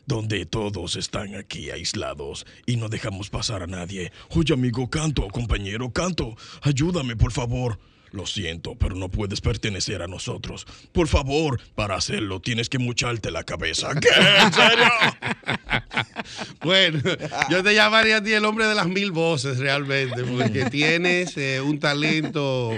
Donde 0.09 0.47
todos 0.47 0.95
están 0.95 1.35
aquí 1.35 1.69
aislados 1.69 2.47
y 2.65 2.77
no 2.77 2.89
dejamos 2.89 3.29
pasar 3.29 3.61
a 3.61 3.67
nadie. 3.67 4.11
Oye 4.31 4.55
amigo, 4.55 4.89
canto, 4.89 5.27
compañero, 5.27 5.91
canto. 5.93 6.35
Ayúdame, 6.63 7.15
por 7.15 7.31
favor. 7.31 7.77
Lo 8.09 8.25
siento, 8.25 8.73
pero 8.73 8.95
no 8.95 9.09
puedes 9.09 9.39
pertenecer 9.39 10.01
a 10.01 10.07
nosotros. 10.07 10.65
Por 10.93 11.07
favor, 11.07 11.61
para 11.75 11.93
hacerlo 11.93 12.39
tienes 12.41 12.69
que 12.69 12.79
mucharte 12.79 13.29
la 13.29 13.43
cabeza. 13.43 13.91
¿Qué? 13.99 14.09
¿En 14.41 14.51
serio? 14.51 14.87
Bueno, 16.63 17.01
yo 17.49 17.63
te 17.63 17.75
llamaría 17.75 18.17
a 18.17 18.23
ti 18.23 18.31
el 18.33 18.45
hombre 18.45 18.65
de 18.65 18.75
las 18.75 18.87
mil 18.87 19.11
voces 19.11 19.59
realmente, 19.59 20.23
porque 20.23 20.65
tienes 20.71 21.37
eh, 21.37 21.61
un 21.61 21.79
talento 21.79 22.71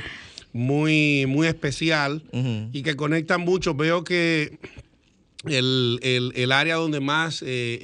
muy, 0.51 1.25
muy 1.27 1.47
especial 1.47 2.23
y 2.73 2.83
que 2.83 2.95
conecta 2.95 3.37
mucho. 3.37 3.73
Veo 3.73 4.03
que 4.03 4.59
el, 5.45 5.99
el- 6.03 6.31
el 6.35 6.51
área 6.51 6.75
donde 6.75 6.99
más 6.99 7.41
eh, 7.41 7.79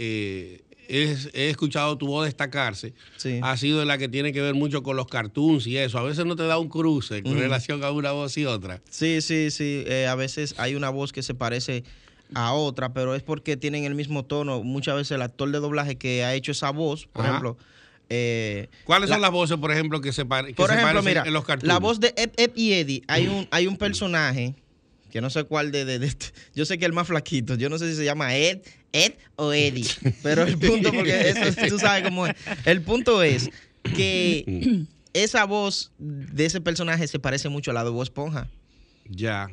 eh, 0.90 1.18
he 1.34 1.50
escuchado 1.50 1.98
tu 1.98 2.08
voz 2.08 2.26
destacarse 2.26 2.94
Sí. 3.18 3.40
ha 3.44 3.58
sido 3.58 3.84
la 3.84 3.98
que 3.98 4.08
tiene 4.08 4.32
que 4.32 4.42
ver 4.42 4.54
mucho 4.54 4.84
con 4.84 4.96
los 4.96 5.08
cartoons 5.08 5.68
y 5.68 5.78
eso. 5.78 5.98
A 5.98 6.04
veces 6.04 6.26
no 6.26 6.36
te 6.36 6.44
da 6.44 6.58
un 6.60 6.70
cruce 6.70 7.22
con 7.24 7.38
relación 7.38 7.84
a 7.84 7.92
una 7.92 8.12
voz 8.14 8.38
y 8.38 8.46
otra. 8.46 8.82
Sí, 8.90 9.20
sí, 9.22 9.52
sí. 9.52 9.84
eh, 9.88 10.08
a 10.08 10.16
veces 10.16 10.56
hay 10.58 10.76
una 10.76 10.90
voz 10.90 11.12
que 11.12 11.24
se 11.24 11.34
parece 11.34 11.84
a 12.34 12.54
otra, 12.54 12.94
pero 12.94 13.16
es 13.16 13.24
porque 13.24 13.58
tienen 13.58 13.84
el 13.86 13.96
mismo 13.96 14.24
tono. 14.24 14.64
Muchas 14.64 14.96
veces 14.96 15.12
el 15.12 15.22
actor 15.22 15.52
de 15.52 15.60
doblaje 15.60 15.98
que 15.98 16.24
ha 16.24 16.34
hecho 16.36 16.52
esa 16.54 16.72
voz, 16.72 17.08
por 17.08 17.24
Ajá. 17.24 17.32
ejemplo. 17.32 17.58
eh, 18.10 18.70
¿Cuáles 18.86 19.10
son 19.10 19.20
la- 19.20 19.28
las 19.28 19.32
voces, 19.34 19.58
por 19.58 19.70
ejemplo, 19.72 20.00
que 20.00 20.14
se, 20.14 20.24
pare- 20.24 20.48
que 20.50 20.54
Por 20.54 20.68
se 20.70 20.76
ejemplo, 20.76 20.94
parecen 21.02 21.10
mira, 21.12 21.24
en 21.28 21.34
los 21.34 21.44
cartoons? 21.44 21.68
la 21.68 21.80
voz 21.80 22.00
de 22.00 22.14
Ed, 22.16 22.30
Ed 22.38 22.52
y 22.56 22.72
Eddie, 22.72 23.02
hay 23.10 23.28
un, 23.28 23.46
hay 23.52 23.68
un 23.68 23.76
personaje, 23.76 24.56
que 25.18 25.22
no 25.22 25.32
sé 25.32 25.46
cuál 25.46 25.72
de, 25.72 25.84
de- 25.84 25.98
de- 25.98 26.16
yo 26.54 26.64
sé 26.64 26.78
que 26.78 26.86
el 26.86 26.94
más 26.94 27.08
flaquito, 27.08 27.56
yo 27.56 27.70
no 27.70 27.80
sé 27.80 27.90
si 27.90 27.96
se 27.98 28.06
llama 28.06 28.36
Ed, 28.36 28.60
Ed 28.92 29.14
o 29.36 29.52
Eddie, 29.52 29.88
pero 30.22 30.44
el 30.44 30.60
punto, 30.60 30.92
porque 30.94 31.30
eso 31.30 31.42
tú 31.68 31.80
sabes 31.80 32.04
cómo 32.04 32.28
es, 32.28 32.36
el 32.66 32.84
punto 32.84 33.24
es 33.24 33.50
que 33.96 34.86
esa 35.14 35.46
voz 35.46 35.92
de 35.98 36.46
ese 36.46 36.62
personaje 36.62 37.08
se 37.08 37.18
parece 37.18 37.50
mucho 37.50 37.72
a 37.72 37.74
la 37.74 37.84
de 37.84 37.90
Bob 37.90 38.04
Esponja. 38.04 38.48
Ya. 39.10 39.48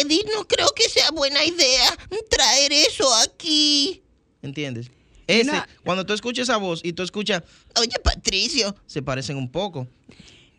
Eddie, 0.00 0.22
no 0.32 0.46
creo 0.46 0.68
que 0.76 0.88
sea 0.88 1.10
buena 1.10 1.44
idea 1.44 1.96
traer 2.30 2.72
eso 2.72 3.12
aquí. 3.16 4.00
¿Entiendes? 4.42 4.92
Ese, 5.26 5.50
cuando 5.84 6.06
tú 6.06 6.12
escuchas 6.12 6.44
esa 6.44 6.56
voz 6.56 6.82
y 6.84 6.92
tú 6.92 7.02
escuchas, 7.02 7.42
Oye, 7.80 7.98
Patricio, 8.04 8.76
se 8.86 9.02
parecen 9.02 9.38
un 9.38 9.50
poco. 9.50 9.88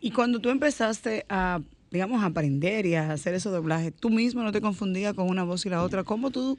Y 0.02 0.10
cuando 0.10 0.40
tú 0.40 0.50
empezaste 0.50 1.24
a, 1.30 1.60
digamos, 1.90 2.22
aprender 2.22 2.86
y 2.86 2.94
a 2.94 3.12
hacer 3.12 3.34
esos 3.34 3.52
doblajes, 3.52 3.92
tú 3.98 4.10
mismo 4.10 4.42
no 4.42 4.52
te 4.52 4.60
confundías 4.60 5.14
con 5.14 5.28
una 5.28 5.44
voz 5.44 5.66
y 5.66 5.70
la 5.70 5.82
otra. 5.82 6.04
¿Cómo 6.04 6.30
tú 6.30 6.58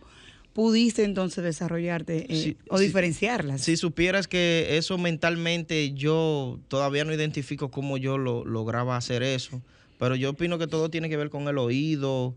pudiste 0.54 1.04
entonces 1.04 1.44
desarrollarte 1.44 2.26
eh, 2.30 2.58
o 2.70 2.80
diferenciarlas? 2.80 3.62
Si 3.62 3.78
supieras 3.78 4.28
que 4.28 4.78
eso 4.78 4.98
mentalmente 4.98 5.94
yo 5.94 6.60
todavía 6.68 7.06
no 7.06 7.14
identifico 7.14 7.72
cómo 7.72 7.98
yo 7.98 8.18
lo 8.18 8.44
lograba 8.46 8.98
hacer 8.98 9.24
eso, 9.24 9.62
pero 9.98 10.16
yo 10.16 10.32
opino 10.32 10.58
que 10.58 10.68
todo 10.68 10.90
tiene 10.90 11.10
que 11.10 11.18
ver 11.18 11.30
con 11.30 11.48
el 11.48 11.58
oído 11.58 12.36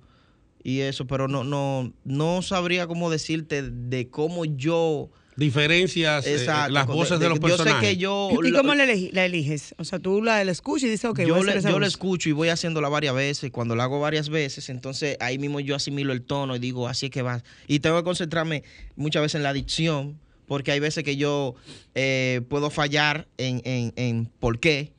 y 0.62 0.80
eso, 0.80 1.06
pero 1.06 1.28
no 1.28 1.44
no 1.44 1.92
no 2.04 2.42
sabría 2.42 2.86
cómo 2.86 3.10
decirte 3.10 3.62
de 3.62 4.08
cómo 4.08 4.44
yo 4.44 5.10
diferencias 5.36 6.26
eh, 6.26 6.46
las 6.70 6.86
voces 6.86 7.18
de- 7.18 7.24
de, 7.24 7.28
los 7.30 7.40
yo 7.40 7.48
sé 7.48 7.56
personajes. 7.56 7.88
que 7.90 7.96
yo- 7.96 8.30
¿Y 8.44 8.50
lo- 8.50 8.58
cómo 8.58 8.74
la, 8.74 8.84
elegi- 8.84 9.10
la 9.12 9.24
eliges? 9.24 9.74
O 9.78 9.84
sea, 9.84 9.98
tú 9.98 10.22
la, 10.22 10.42
la 10.44 10.52
escuchas 10.52 10.84
y 10.88 10.90
dices, 10.90 11.04
ok, 11.06 11.18
voy 11.18 11.24
a 11.24 11.28
yo 11.28 11.34
hacer 11.36 11.46
le, 11.54 11.58
esa 11.58 11.70
yo 11.70 11.78
le 11.78 11.86
voz. 11.86 11.92
escucho 11.94 12.28
y 12.28 12.32
voy 12.32 12.48
haciéndola 12.48 12.88
varias 12.88 13.14
veces. 13.14 13.50
Cuando 13.50 13.74
la 13.76 13.84
hago 13.84 14.00
varias 14.00 14.28
veces, 14.28 14.68
entonces 14.68 15.16
ahí 15.20 15.38
mismo 15.38 15.60
yo 15.60 15.74
asimilo 15.74 16.12
el 16.12 16.22
tono 16.22 16.56
y 16.56 16.58
digo, 16.58 16.88
así 16.88 17.06
es 17.06 17.12
que 17.12 17.22
va. 17.22 17.42
Y 17.66 17.80
tengo 17.80 17.96
que 17.96 18.04
concentrarme 18.04 18.62
muchas 18.96 19.22
veces 19.22 19.36
en 19.36 19.42
la 19.42 19.52
dicción, 19.52 20.18
porque 20.46 20.72
hay 20.72 20.80
veces 20.80 21.04
que 21.04 21.16
yo 21.16 21.54
eh, 21.94 22.42
puedo 22.48 22.70
fallar 22.70 23.26
en, 23.38 23.60
en, 23.64 23.92
en 23.96 24.26
por 24.40 24.60
qué, 24.60 24.92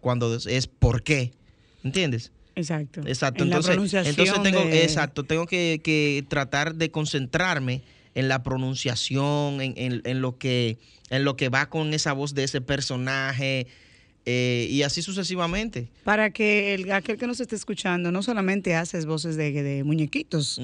cuando 0.00 0.34
es- 0.34 0.66
por 0.66 1.02
qué. 1.02 1.32
¿Entiendes? 1.84 2.32
Exacto. 2.54 3.00
Exacto. 3.06 3.42
En 3.44 3.50
la 3.50 3.56
entonces, 3.56 3.72
pronunciación 3.72 4.10
entonces 4.10 4.42
tengo, 4.42 4.64
de- 4.64 4.84
exacto, 4.84 5.24
tengo 5.24 5.46
que, 5.46 5.80
que 5.82 6.24
tratar 6.28 6.74
de 6.76 6.90
concentrarme 6.90 7.82
en 8.14 8.28
la 8.28 8.42
pronunciación, 8.42 9.60
en, 9.60 9.74
en- 9.76 10.02
en 10.04 10.20
lo 10.20 10.38
que, 10.38 10.78
en 11.10 11.24
lo 11.24 11.36
que 11.36 11.48
va 11.48 11.68
con 11.68 11.94
esa 11.94 12.12
voz 12.12 12.34
de 12.34 12.44
ese 12.44 12.60
personaje, 12.60 13.66
eh, 14.24 14.68
y 14.70 14.82
así 14.82 15.02
sucesivamente. 15.02 15.88
Para 16.04 16.30
que 16.30 16.74
el, 16.74 16.92
aquel 16.92 17.18
que 17.18 17.26
nos 17.26 17.40
esté 17.40 17.56
escuchando 17.56 18.12
no 18.12 18.22
solamente 18.22 18.74
haces 18.76 19.04
voces 19.06 19.36
de, 19.36 19.50
de 19.62 19.82
muñequitos. 19.82 20.60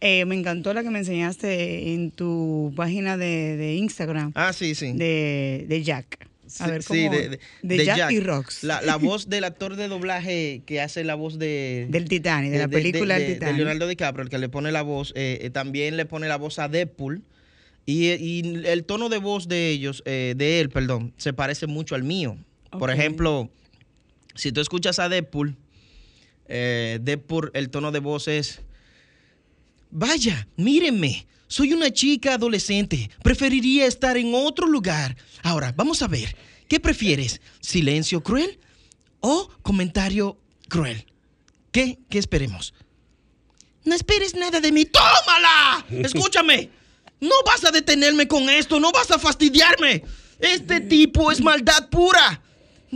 Eh, 0.00 0.24
me 0.24 0.34
encantó 0.34 0.72
la 0.72 0.82
que 0.82 0.88
me 0.88 1.00
enseñaste 1.00 1.92
en 1.92 2.10
tu 2.10 2.72
página 2.74 3.18
de, 3.18 3.56
de 3.58 3.74
Instagram. 3.74 4.32
Ah, 4.34 4.52
sí, 4.54 4.74
sí. 4.74 4.92
De, 4.94 5.66
de 5.68 5.82
Jack. 5.82 6.29
A 6.58 6.66
ver, 6.68 6.82
Sí, 6.82 6.88
¿cómo? 7.06 7.10
de, 7.16 7.28
de- 7.28 7.40
de 7.62 7.76
de 7.76 7.84
Jack, 7.84 8.10
y 8.12 8.20
Rox. 8.20 8.64
La, 8.64 8.80
la 8.82 8.96
voz 8.96 9.28
del 9.28 9.44
actor 9.44 9.76
de 9.76 9.88
doblaje 9.88 10.62
que 10.66 10.80
hace 10.80 11.04
la 11.04 11.14
voz 11.14 11.38
de... 11.38 11.86
Del 11.90 12.08
Titanic, 12.08 12.52
de 12.52 12.58
la 12.58 12.68
película 12.68 13.14
de, 13.14 13.20
del 13.20 13.28
de 13.28 13.34
Titanic. 13.34 13.56
Leonardo 13.56 13.86
DiCaprio, 13.88 14.22
el 14.24 14.30
que 14.30 14.38
le 14.38 14.48
pone 14.48 14.72
la 14.72 14.82
voz, 14.82 15.12
eh, 15.16 15.38
eh, 15.42 15.50
también 15.50 15.96
le 15.96 16.06
pone 16.06 16.28
la 16.28 16.36
voz 16.36 16.58
a 16.58 16.68
Deadpool. 16.68 17.22
Y, 17.86 18.08
y 18.12 18.62
el 18.66 18.84
tono 18.84 19.08
de 19.08 19.18
voz 19.18 19.48
de 19.48 19.70
ellos, 19.70 20.02
eh, 20.06 20.34
de 20.36 20.60
él, 20.60 20.68
perdón, 20.70 21.12
se 21.16 21.32
parece 21.32 21.66
mucho 21.66 21.94
al 21.94 22.02
mío. 22.04 22.36
Por 22.78 22.90
ejemplo, 22.90 23.50
si 24.34 24.52
tú 24.52 24.60
escuchas 24.60 24.98
a 24.98 25.08
Deadpool, 25.08 25.56
eh, 26.46 26.98
Deadpool, 27.02 27.50
el 27.54 27.68
tono 27.70 27.90
de 27.92 27.98
voz 28.00 28.28
es... 28.28 28.60
Vaya, 29.90 30.46
mírenme. 30.56 31.26
Soy 31.50 31.72
una 31.72 31.90
chica 31.90 32.34
adolescente. 32.34 33.10
Preferiría 33.24 33.84
estar 33.84 34.16
en 34.16 34.32
otro 34.36 34.68
lugar. 34.68 35.16
Ahora, 35.42 35.74
vamos 35.76 36.00
a 36.00 36.06
ver. 36.06 36.36
¿Qué 36.68 36.78
prefieres? 36.78 37.40
¿Silencio 37.60 38.22
cruel 38.22 38.60
o 39.18 39.50
comentario 39.60 40.38
cruel? 40.68 41.04
¿Qué? 41.72 41.98
¿Qué 42.08 42.18
esperemos? 42.20 42.72
No 43.84 43.96
esperes 43.96 44.36
nada 44.36 44.60
de 44.60 44.70
mí. 44.70 44.84
¡Tómala! 44.84 45.84
Escúchame. 46.06 46.70
No 47.20 47.34
vas 47.44 47.64
a 47.64 47.72
detenerme 47.72 48.28
con 48.28 48.48
esto. 48.48 48.78
No 48.78 48.92
vas 48.92 49.10
a 49.10 49.18
fastidiarme. 49.18 50.04
Este 50.38 50.80
tipo 50.80 51.32
es 51.32 51.40
maldad 51.40 51.88
pura. 51.88 52.40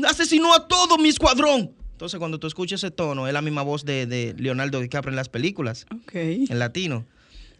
Asesinó 0.06 0.54
a 0.54 0.68
todo 0.68 0.96
mi 0.96 1.08
escuadrón. 1.08 1.74
Entonces, 1.90 2.20
cuando 2.20 2.38
tú 2.38 2.46
escuchas 2.46 2.84
ese 2.84 2.92
tono, 2.92 3.26
es 3.26 3.32
la 3.32 3.42
misma 3.42 3.62
voz 3.62 3.84
de, 3.84 4.06
de 4.06 4.32
Leonardo 4.38 4.78
DiCaprio 4.78 5.10
en 5.10 5.16
las 5.16 5.28
películas. 5.28 5.86
En 6.12 6.60
latino. 6.60 7.04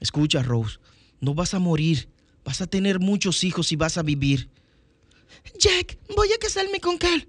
Escucha, 0.01 0.43
Rose. 0.43 0.79
No 1.21 1.35
vas 1.35 1.55
a 1.55 1.59
morir. 1.59 2.09
Vas 2.45 2.61
a 2.61 2.67
tener 2.67 3.01
muchos 3.01 3.43
hijos 3.45 3.73
y 3.73 3.77
vas 3.77 3.97
a 3.97 4.03
vivir. 4.03 4.49
Jack, 5.59 5.99
voy 6.15 6.33
a 6.33 6.39
casarme 6.39 6.81
con 6.81 6.99
Carl. 6.99 7.27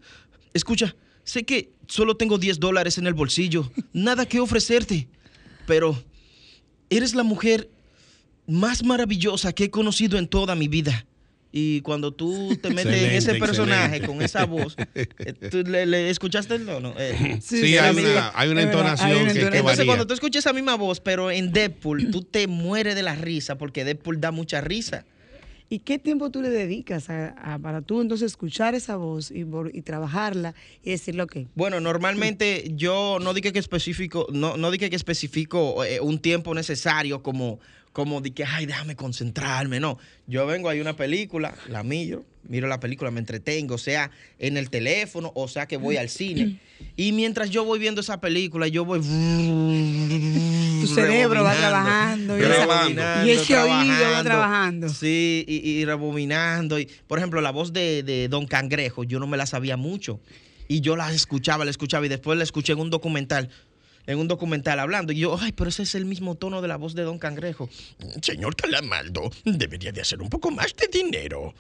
Escucha, 0.54 0.96
sé 1.24 1.44
que 1.44 1.72
solo 1.88 2.18
tengo 2.18 2.38
10 2.38 2.60
dólares 2.60 2.98
en 2.98 3.08
el 3.08 3.14
bolsillo. 3.14 3.72
Nada 3.94 4.26
que 4.26 4.40
ofrecerte. 4.40 5.08
Pero 5.66 6.04
eres 6.90 7.16
la 7.16 7.24
mujer 7.24 7.70
más 8.48 8.84
maravillosa 8.84 9.54
que 9.54 9.66
he 9.66 9.70
conocido 9.72 10.18
en 10.18 10.28
toda 10.28 10.56
mi 10.56 10.68
vida. 10.68 11.06
Y 11.58 11.80
cuando 11.82 12.12
tú 12.14 12.58
te 12.62 12.70
metes 12.70 13.02
en 13.02 13.12
ese 13.12 13.36
personaje 13.36 13.96
excelente. 13.96 14.08
con 14.08 14.22
esa 14.22 14.46
voz, 14.46 14.76
eh, 14.94 15.06
¿tú 15.50 15.64
le, 15.64 15.86
le 15.86 16.10
escuchaste 16.10 16.56
el 16.56 16.66
tono? 16.66 16.94
Eh, 16.98 17.40
Sí, 17.42 17.62
Sí, 17.62 17.78
hay 17.78 17.96
una- 17.96 18.32
hay 18.36 18.50
una 18.50 18.60
Es 18.62 18.68
verdad, 18.68 18.92
entonación 18.92 19.28
que- 19.28 19.34
que 19.34 19.40
Entonces, 19.46 19.64
varía. 19.64 19.86
cuando 19.86 20.06
tú 20.06 20.14
escuchas 20.14 20.40
esa 20.44 20.52
misma 20.52 20.76
voz, 20.76 21.00
pero 21.00 21.32
en 21.32 21.54
Deadpool, 21.54 22.12
tú 22.12 22.24
te 22.24 22.48
mueres 22.48 22.94
de 22.96 23.04
la 23.04 23.16
risa 23.16 23.58
porque 23.58 23.86
Deadpool 23.86 24.20
da 24.20 24.32
mucha 24.32 24.60
risa. 24.60 25.06
¿Y 25.70 25.80
qué 25.80 25.98
tiempo 25.98 26.30
tú 26.30 26.42
le 26.42 26.50
dedicas 26.50 27.10
a, 27.10 27.30
a- 27.30 27.58
para 27.58 27.82
tú 27.82 28.02
entonces 28.02 28.34
escuchar 28.34 28.76
esa 28.76 28.98
voz 28.98 29.32
y 29.32 29.82
trabajarla 29.82 30.56
y 30.84 30.90
decir 30.92 31.16
lo 31.16 31.26
que? 31.28 31.48
Bueno, 31.56 31.80
normalmente 31.80 32.70
yo 32.76 33.18
no 33.22 33.34
dije 33.34 33.54
que 33.54 33.60
específico, 33.60 34.28
no, 34.30 34.58
no 34.58 34.72
dije 34.72 34.90
que 34.90 34.98
especifico 34.98 35.86
eh, 35.86 36.02
un 36.02 36.20
tiempo 36.20 36.54
necesario 36.54 37.24
como, 37.24 37.62
como 37.96 38.20
de 38.20 38.32
que, 38.32 38.44
ay, 38.44 38.66
déjame 38.66 38.98
concentrarme. 38.98 39.80
No, 39.80 39.98
yo 40.28 40.46
vengo, 40.46 40.68
hay 40.68 40.82
una 40.82 40.98
película, 40.98 41.56
la 41.70 41.82
miro, 41.82 42.26
miro 42.44 42.68
la 42.68 42.82
película, 42.82 43.10
me 43.10 43.22
entretengo, 43.22 43.78
sea 43.78 44.12
en 44.38 44.58
el 44.58 44.70
teléfono 44.70 45.32
o 45.34 45.48
sea 45.48 45.66
que 45.66 45.78
voy 45.78 45.96
al 45.96 46.10
cine. 46.10 46.60
Y 46.98 47.14
mientras 47.14 47.52
yo 47.52 47.64
voy 47.64 47.80
viendo 47.80 48.02
esa 48.02 48.20
película, 48.20 48.68
yo 48.68 48.84
voy... 48.84 49.00
Tu 49.00 50.88
cerebro 50.94 51.42
va 51.42 51.56
trabajando 51.56 52.38
y, 52.38 52.42
Rebobinando, 52.42 53.28
y 53.28 53.32
ese 53.32 53.58
oído 53.58 54.12
va 54.12 54.24
trabajando. 54.24 54.90
Sí, 54.90 55.46
y, 55.48 55.56
y 55.56 55.86
rebominando. 55.86 56.78
Y, 56.78 56.90
por 57.08 57.18
ejemplo, 57.18 57.40
la 57.40 57.52
voz 57.52 57.72
de, 57.72 58.04
de 58.04 58.28
Don 58.28 58.46
Cangrejo, 58.46 59.06
yo 59.06 59.20
no 59.20 59.28
me 59.28 59.38
la 59.38 59.46
sabía 59.46 59.78
mucho. 59.78 60.20
Y 60.68 60.82
yo 60.82 60.98
la 60.98 61.14
escuchaba, 61.14 61.64
la 61.64 61.72
escuchaba 61.72 62.06
y 62.08 62.10
después 62.10 62.38
la 62.38 62.44
escuché 62.44 62.74
en 62.74 62.80
un 62.80 62.90
documental. 62.90 63.50
En 64.08 64.20
un 64.20 64.28
documental 64.28 64.80
hablando. 64.80 65.14
Y 65.14 65.20
yo, 65.20 65.38
ay, 65.40 65.52
pero 65.52 65.70
ese 65.70 65.84
es 65.84 65.96
el 65.96 66.06
mismo 66.06 66.36
tono 66.36 66.62
de 66.62 66.68
la 66.68 66.78
voz 66.78 66.94
de 66.96 67.04
Don 67.04 67.18
Cangrejo. 67.20 67.70
Señor 68.22 68.56
Calamaldo, 68.56 69.32
debería 69.44 69.92
de 69.92 70.02
hacer 70.02 70.22
un 70.22 70.30
poco 70.30 70.52
más 70.52 70.76
de 70.76 70.88
dinero. 70.88 71.54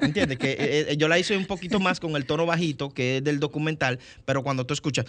¿Entiendes? 0.00 0.38
Que 0.38 0.52
eh, 0.52 0.86
eh, 0.90 0.96
yo 0.96 1.08
la 1.08 1.18
hice 1.18 1.36
un 1.36 1.46
poquito 1.46 1.80
más 1.80 2.00
con 2.00 2.14
el 2.16 2.26
tono 2.26 2.46
bajito, 2.46 2.92
que 2.94 3.18
es 3.18 3.24
del 3.24 3.40
documental, 3.40 3.98
pero 4.24 4.42
cuando 4.42 4.64
tú 4.64 4.74
escuchas, 4.74 5.06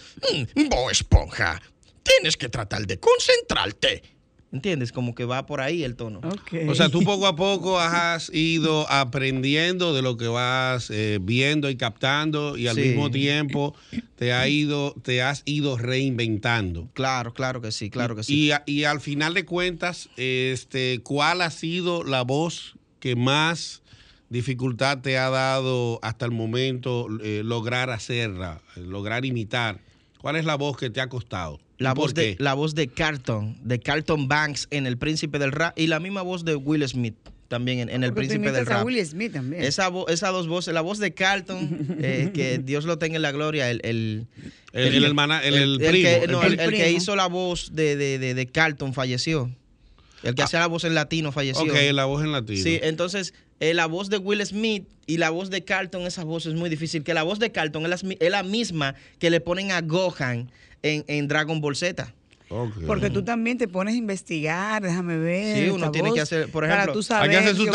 Mm, 0.56 0.70
Bo 0.70 0.90
Esponja, 0.90 1.62
tienes 2.04 2.38
que 2.38 2.50
tratar 2.50 2.86
de 2.88 3.00
concentrarte. 3.00 4.04
¿Entiendes? 4.52 4.92
Como 4.92 5.14
que 5.16 5.26
va 5.26 5.46
por 5.46 5.62
ahí 5.62 5.84
el 5.84 5.96
tono. 5.96 6.22
O 6.68 6.76
sea, 6.76 6.90
tú 6.90 7.04
poco 7.04 7.28
a 7.28 7.36
poco 7.36 7.80
has 7.80 8.32
ido 8.34 8.90
aprendiendo 8.92 9.94
de 9.94 10.02
lo 10.02 10.18
que 10.18 10.28
vas 10.28 10.90
eh, 10.90 11.20
viendo 11.22 11.70
y 11.70 11.76
captando 11.76 12.58
y 12.58 12.68
al 12.68 12.76
Sí. 12.76 12.82
mismo 12.82 13.12
tiempo 13.12 13.76
te, 14.16 14.34
ha 14.34 14.48
ido, 14.48 14.94
te 15.04 15.22
has 15.22 15.44
ido 15.46 15.78
reinventando. 15.78 16.90
Claro, 16.94 17.34
claro 17.34 17.62
que 17.62 17.72
sí, 17.72 17.90
claro 17.90 18.16
que 18.16 18.24
sí. 18.24 18.52
Y, 18.66 18.84
al 18.84 19.02
final 19.02 19.34
de 19.34 19.46
cuentas, 19.46 20.10
este, 20.18 21.00
¿cuál 21.04 21.42
ha 21.42 21.52
sido 21.52 22.04
la 22.04 22.24
voz 22.24 22.76
que 23.00 23.16
más 23.16 23.82
dificultad 24.30 25.00
te 25.00 25.18
ha 25.18 25.30
dado 25.30 26.00
hasta 26.02 26.26
el 26.26 26.32
momento 26.32 27.08
eh, 27.22 27.42
lograr 27.44 27.90
hacerla, 27.90 28.62
lograr 28.76 29.26
imitar? 29.26 29.80
¿Cuál 30.20 30.36
es 30.36 30.46
la 30.46 30.56
voz 30.56 30.78
que 30.78 30.90
te 30.90 31.00
ha 31.00 31.10
costado? 31.10 31.60
La 31.78 31.92
¿Y 31.92 31.94
por 31.94 32.04
voz, 32.06 32.14
de, 32.16 32.36
la 32.40 32.54
voz 32.56 32.74
de 32.76 32.88
Carlton, 32.88 33.58
de 33.64 33.80
Carlton 33.80 34.28
Banks 34.28 34.68
en 34.72 34.88
El 34.88 34.98
Príncipe 34.98 35.38
del 35.40 35.52
Rap 35.52 35.78
y 35.78 35.88
la 35.88 36.00
misma 36.00 36.22
voz 36.24 36.44
de 36.44 36.56
Will 36.56 36.88
Smith 36.88 37.16
también 37.48 37.80
en, 37.80 37.90
en 37.90 38.04
El 38.04 38.14
Porque 38.14 38.28
Príncipe 38.28 38.52
del 38.52 38.66
Rap. 38.66 38.84
Will 38.86 39.06
Smith 39.06 39.32
también. 39.34 39.64
Esa 39.64 39.90
esas 40.10 40.32
dos 40.32 40.48
voces, 40.48 40.74
la 40.74 40.82
voz 40.82 40.98
de 40.98 41.14
Carlton, 41.14 41.98
eh, 42.02 42.32
que 42.34 42.58
Dios 42.58 42.86
lo 42.86 42.98
tenga 42.98 43.16
en 43.18 43.22
la 43.22 43.32
gloria, 43.32 43.70
el... 43.70 43.80
El, 43.84 44.28
El- 44.74 44.96
el 44.96 45.04
hermana- 45.06 45.40
el- 45.44 45.54
el 45.56 45.78
primo, 45.78 45.92
que, 46.10 46.16
el 46.26 46.32
no, 46.32 46.40
primo. 46.42 46.54
el- 46.56 46.60
el 46.60 46.72
que 46.72 46.92
hizo 46.92 47.16
la 47.16 47.28
voz 47.28 47.72
de, 47.74 47.96
de, 47.96 48.20
de, 48.20 48.34
de 48.34 48.46
Carlton 48.48 48.94
falleció. 48.94 49.50
El 50.24 50.34
que 50.36 50.42
hacía 50.42 50.60
la 50.60 50.68
voz 50.68 50.84
en 50.84 50.94
latino 50.96 51.32
falleció. 51.32 51.64
Ok, 51.64 51.76
la 51.94 52.06
voz 52.06 52.24
en 52.24 52.32
latino. 52.32 52.62
Sí, 52.64 52.80
entonces 52.82 53.34
eh, 53.60 53.74
la 53.76 53.86
voz 53.86 54.10
de 54.10 54.18
Will 54.18 54.44
Smith 54.46 54.86
y 55.06 55.18
la 55.18 55.30
voz 55.30 55.50
de 55.52 55.64
Carlton, 55.64 56.02
esa 56.08 56.24
voz 56.24 56.48
es 56.48 56.54
muy 56.56 56.70
difícil. 56.70 57.04
Que 57.04 57.14
la 57.14 57.24
voz 57.24 57.38
de 57.40 57.52
Carlton 57.52 57.84
es 57.86 58.04
la, 58.04 58.16
es 58.20 58.32
la 58.32 58.44
misma 58.44 58.96
que 59.20 59.30
le 59.30 59.40
ponen 59.42 59.72
a 59.72 59.82
Gohan 59.82 60.52
en, 60.84 61.04
en 61.08 61.28
Dragon 61.28 61.60
Ball 61.62 61.76
Z. 61.76 62.14
Porque 62.88 63.10
tú 63.10 63.24
también 63.26 63.58
te 63.58 63.68
pones 63.68 63.94
a 63.96 63.98
investigar, 63.98 64.82
déjame 64.82 65.18
ver. 65.18 65.58
Sí, 65.66 65.70
uno 65.70 65.92
tiene 65.92 66.14
que 66.14 66.22
hacer, 66.22 66.50
por 66.50 66.64
para 66.64 66.74
ejemplo, 66.76 66.94
tú 66.94 67.04
saber 67.04 67.24
que- 67.66 67.72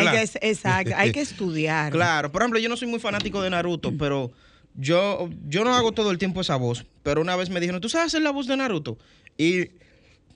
hay 0.00 0.04
que- 0.12 0.38
exacto, 0.42 0.92
hay 0.96 1.12
que 1.12 1.20
estudiar. 1.20 1.92
Claro, 1.92 2.32
por 2.32 2.42
ejemplo, 2.42 2.58
yo 2.58 2.68
no 2.68 2.76
soy 2.76 2.88
muy 2.88 2.98
fanático 2.98 3.40
de 3.40 3.50
Naruto, 3.50 3.92
pero 3.96 4.32
yo, 4.74 5.28
yo 5.48 5.62
no 5.62 5.74
hago 5.76 5.92
todo 5.92 6.10
el 6.10 6.18
tiempo 6.18 6.40
esa 6.40 6.56
voz. 6.56 6.84
Pero 7.04 7.20
una 7.20 7.36
vez 7.36 7.50
me 7.50 7.60
dijeron, 7.60 7.80
¿tú 7.80 7.88
sabes 7.88 8.08
hacer 8.08 8.22
la 8.22 8.30
voz 8.32 8.48
de 8.48 8.56
Naruto? 8.56 8.98
Y 9.38 9.68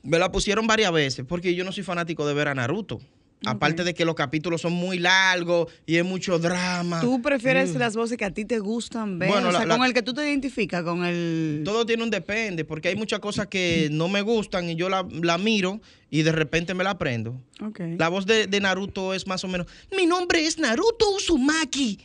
me 0.04 0.18
la 0.20 0.30
pusieron 0.30 0.66
varias 0.68 0.92
veces, 0.92 1.24
porque 1.28 1.54
yo 1.56 1.64
no 1.64 1.72
soy 1.72 1.82
fanático 1.82 2.26
de 2.28 2.34
ver 2.34 2.46
a 2.48 2.54
Naruto. 2.54 3.00
Aparte 3.46 3.84
de 3.84 3.92
que 3.92 4.06
los 4.06 4.14
capítulos 4.14 4.62
son 4.62 4.72
muy 4.72 4.98
largos 4.98 5.70
y 5.84 5.96
es 5.96 6.04
mucho 6.04 6.38
drama. 6.38 7.00
¿Tú 7.02 7.20
prefieres 7.20 7.74
Mm. 7.74 7.78
las 7.78 7.94
voces 7.94 8.16
que 8.16 8.24
a 8.24 8.30
ti 8.30 8.46
te 8.46 8.58
gustan 8.58 9.18
ver? 9.18 9.28
Bueno, 9.28 9.48
o 9.48 9.52
sea, 9.52 9.66
la- 9.66 9.76
con 9.76 9.84
el 9.86 9.92
que 9.92 10.00
tú 10.02 10.14
te 10.14 10.26
identificas, 10.26 10.82
con 10.82 11.04
el... 11.04 11.60
Todo 11.62 11.84
tiene 11.84 12.02
un 12.04 12.10
depende, 12.10 12.64
porque 12.64 12.88
hay 12.88 12.96
muchas 12.96 13.20
cosas 13.20 13.48
que 13.48 13.88
no 13.92 14.08
me 14.08 14.22
gustan 14.22 14.70
y 14.70 14.76
yo 14.76 14.88
la, 14.88 15.06
la 15.22 15.36
miro 15.36 15.80
y 16.10 16.22
de 16.22 16.32
repente 16.32 16.72
me 16.72 16.84
la 16.84 16.90
aprendo. 16.90 17.38
Ok. 17.60 17.80
La 17.98 18.08
voz 18.08 18.24
de, 18.24 18.46
de 18.46 18.60
Naruto 18.60 19.12
es 19.12 19.26
más 19.26 19.44
o 19.44 19.48
menos, 19.48 19.66
mi 19.94 20.06
nombre 20.06 20.46
es 20.46 20.58
Naruto 20.58 21.10
Uzumaki. 21.14 21.98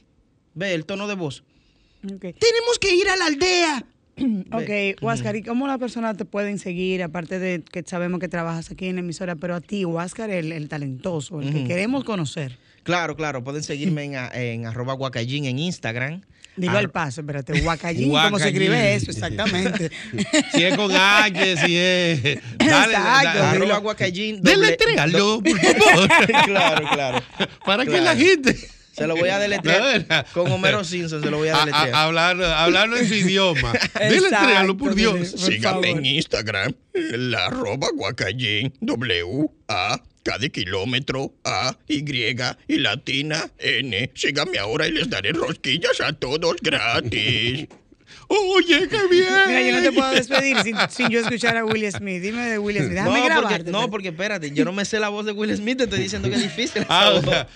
Ve 0.55 0.73
el 0.73 0.83
tono 0.85 1.07
de 1.07 1.15
voz. 1.15 1.43
Tenemos 2.01 2.79
que 2.81 2.93
ir 2.95 3.07
a 3.07 3.15
la 3.15 3.25
aldea. 3.27 3.85
Ok, 4.51 5.01
Huáscar, 5.01 5.35
¿y 5.35 5.43
cómo 5.43 5.67
las 5.67 5.77
personas 5.77 6.17
te 6.17 6.25
pueden 6.25 6.59
seguir? 6.59 7.03
Aparte 7.03 7.39
de 7.39 7.61
que 7.61 7.83
sabemos 7.85 8.19
que 8.19 8.27
trabajas 8.27 8.71
aquí 8.71 8.87
en 8.87 8.95
la 8.95 9.01
emisora, 9.01 9.35
pero 9.35 9.55
a 9.55 9.61
ti, 9.61 9.85
Huáscar, 9.85 10.29
el, 10.29 10.51
el 10.51 10.67
talentoso, 10.69 11.41
el 11.41 11.53
que 11.53 11.63
queremos 11.65 12.03
conocer. 12.03 12.57
Claro, 12.83 13.15
claro, 13.15 13.43
pueden 13.43 13.63
seguirme 13.63 14.05
en, 14.05 14.15
en 14.33 14.65
arroba 14.65 14.93
guacallín 14.93 15.45
en 15.45 15.59
Instagram. 15.59 16.21
Dilo 16.55 16.71
Ar- 16.73 16.77
al 16.79 16.89
paso, 16.89 17.21
espérate, 17.21 17.61
Huacallín, 17.61 18.11
¿cómo 18.11 18.37
se 18.37 18.49
escribe 18.49 18.95
eso? 18.95 19.11
Exactamente. 19.11 19.91
Si 20.51 20.63
es 20.63 20.75
con 20.75 20.91
H, 20.93 21.57
si 21.65 21.77
es. 21.77 22.21
Dale, 22.57 22.93
Exacto, 22.93 23.39
da- 23.39 23.51
Arroba 23.51 23.77
guacallín. 23.77 24.41
Deletréalo, 24.41 25.41
por 25.41 25.57
favor. 25.59 26.09
claro, 26.45 26.87
claro. 26.91 27.19
Para 27.65 27.85
que 27.85 27.91
Claro. 27.91 28.03
la 28.05 28.15
gente. 28.15 28.57
Se 28.99 29.07
lo 29.07 29.15
voy 29.15 29.29
a 29.29 29.39
deletrear. 29.39 30.25
Con 30.33 30.51
Homero 30.51 30.83
Simpson 30.83 31.23
se 31.23 31.31
lo 31.31 31.37
voy 31.37 31.47
a 31.49 31.57
deletrear. 31.59 31.93
a- 31.93 32.03
hablar, 32.03 32.43
hablarlo 32.43 32.97
en 32.97 33.07
su 33.07 33.13
idioma. 33.15 33.73
Deletréalo, 33.99 34.77
por 34.77 34.93
Dios. 34.93 35.31
Síganme 35.31 35.89
en 35.91 36.05
Instagram, 36.05 36.73
la 36.93 37.47
arroba 37.47 37.87
guacallín, 37.95 38.73
W, 38.81 39.49
A, 39.67 40.01
de 40.37 40.51
kilómetro, 40.51 41.33
A, 41.43 41.75
Y 41.87 42.03
y 42.67 42.77
latina, 42.77 43.49
N. 43.57 44.11
Síganme 44.13 44.59
ahora 44.59 44.87
y 44.87 44.91
les 44.91 45.09
daré 45.09 45.31
rosquillas 45.31 45.99
a 46.01 46.13
todos 46.13 46.55
gratis. 46.61 47.67
Oye, 48.31 48.87
qué 48.87 49.07
bien. 49.09 49.25
Mira, 49.47 49.61
yo 49.61 49.75
no 49.75 49.81
te 49.81 49.91
puedo 49.91 50.11
despedir 50.11 50.57
sin, 50.61 50.75
sin 50.89 51.09
yo 51.09 51.19
escuchar 51.19 51.57
a 51.57 51.65
Will 51.65 51.91
Smith. 51.91 52.21
Dime 52.21 52.45
de 52.47 52.59
Will 52.59 52.77
Smith. 52.77 52.89
Déjame 52.91 53.19
no, 53.19 53.25
grabarte. 53.25 53.57
porque, 53.57 53.71
no, 53.71 53.89
porque 53.89 54.07
espérate, 54.09 54.51
yo 54.51 54.65
no 54.65 54.71
me 54.71 54.85
sé 54.85 54.99
la 54.99 55.09
voz 55.09 55.25
de 55.25 55.31
Will 55.31 55.55
Smith, 55.57 55.77
te 55.79 55.83
estoy 55.85 55.99
diciendo 55.99 56.29
que 56.29 56.35
es 56.35 56.43
difícil. 56.43 56.85
Ah, 56.89 57.11
o 57.15 57.21
sea, 57.23 57.47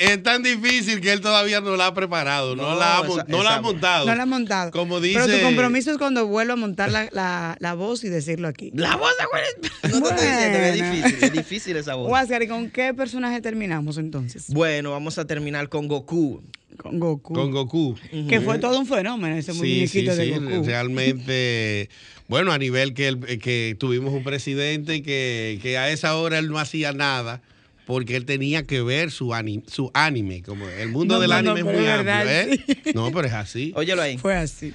es, 0.00 0.22
tan 0.24 0.42
difícil 0.42 1.00
que 1.00 1.12
él 1.12 1.20
todavía 1.20 1.60
no 1.60 1.76
la 1.76 1.86
ha 1.86 1.94
preparado, 1.94 2.56
no, 2.56 2.70
No, 2.70 2.78
la, 2.78 2.98
ha, 2.98 3.02
mon- 3.04 3.20
esa- 3.20 3.28
no 3.28 3.42
la 3.44 3.50
ha 3.50 3.52
esa- 3.52 3.62
montado. 3.62 4.06
No 4.06 4.14
la 4.16 4.22
ha 4.24 4.26
montado. 4.26 4.70
Como 4.72 5.00
dice. 5.00 5.20
Pero 5.24 5.38
tu 5.38 5.44
compromiso 5.44 5.92
es 5.92 5.98
cuando 5.98 6.26
vuelvo 6.26 6.54
a 6.54 6.56
montar 6.56 6.90
la, 6.90 7.08
la, 7.12 7.56
la 7.60 7.74
voz 7.74 8.02
y 8.02 8.08
decirlo 8.08 8.48
aquí. 8.48 8.72
La 8.74 8.96
voz 8.96 9.12
de 9.16 9.24
Will 9.32 9.70
Smith. 9.70 9.94
No 9.94 10.08
te 10.08 10.14
estoy 10.14 10.26
diciendo 10.28 10.58
que 10.58 10.68
es 10.70 10.78
Bueno. 10.78 10.92
difícil, 10.96 11.24
es 11.24 11.32
difícil 11.32 11.76
esa 11.76 11.94
voz. 11.94 12.10
Huáscar, 12.10 12.42
¿y 12.42 12.48
con 12.48 12.68
qué 12.70 12.92
personaje 12.94 13.40
terminamos 13.40 13.96
entonces? 13.98 14.46
Bueno, 14.48 14.90
vamos 14.90 15.18
a 15.18 15.24
terminar 15.24 15.68
con 15.68 15.86
Goku. 15.86 16.42
Con 16.76 16.98
Goku. 16.98 17.32
Con 17.34 17.50
Goku. 17.52 17.96
Que 18.28 18.40
fue 18.40 18.58
todo 18.58 18.78
un 18.78 18.86
fenómeno 18.86 19.36
ese 19.36 19.52
Sí, 19.52 19.58
sí, 19.58 19.64
muñequito 20.00 20.16
de 20.16 20.24
sí, 20.24 20.30
Goku. 20.32 20.64
realmente, 20.66 21.88
bueno, 22.28 22.52
a 22.52 22.58
nivel 22.58 22.94
que, 22.94 23.08
el- 23.08 23.38
que 23.38 23.76
tuvimos 23.78 24.12
un 24.12 24.24
presidente 24.24 25.02
que, 25.02 25.58
que 25.62 25.78
a 25.78 25.90
esa 25.90 26.16
hora 26.16 26.38
él 26.38 26.48
no 26.48 26.58
hacía 26.58 26.92
nada 26.92 27.40
porque 27.86 28.16
él 28.16 28.24
tenía 28.24 28.64
que 28.64 28.82
ver 28.82 29.10
su, 29.10 29.34
ani- 29.34 29.62
su 29.66 29.90
anime, 29.94 30.42
como 30.42 30.66
el 30.68 30.88
mundo 30.88 31.14
No, 31.14 31.20
del 31.20 31.30
no, 31.30 31.42
no, 31.42 31.50
anime 31.52 31.70
es 31.70 31.76
muy 31.78 31.86
amplio, 31.86 32.04
verdad, 32.14 32.48
¿eh? 32.48 32.64
No, 32.94 33.12
pero 33.12 33.28
es 33.28 33.34
así. 33.34 33.72
Óyelo 33.76 34.02
ahí. 34.02 34.16
Fue 34.18 34.34
así. 34.34 34.72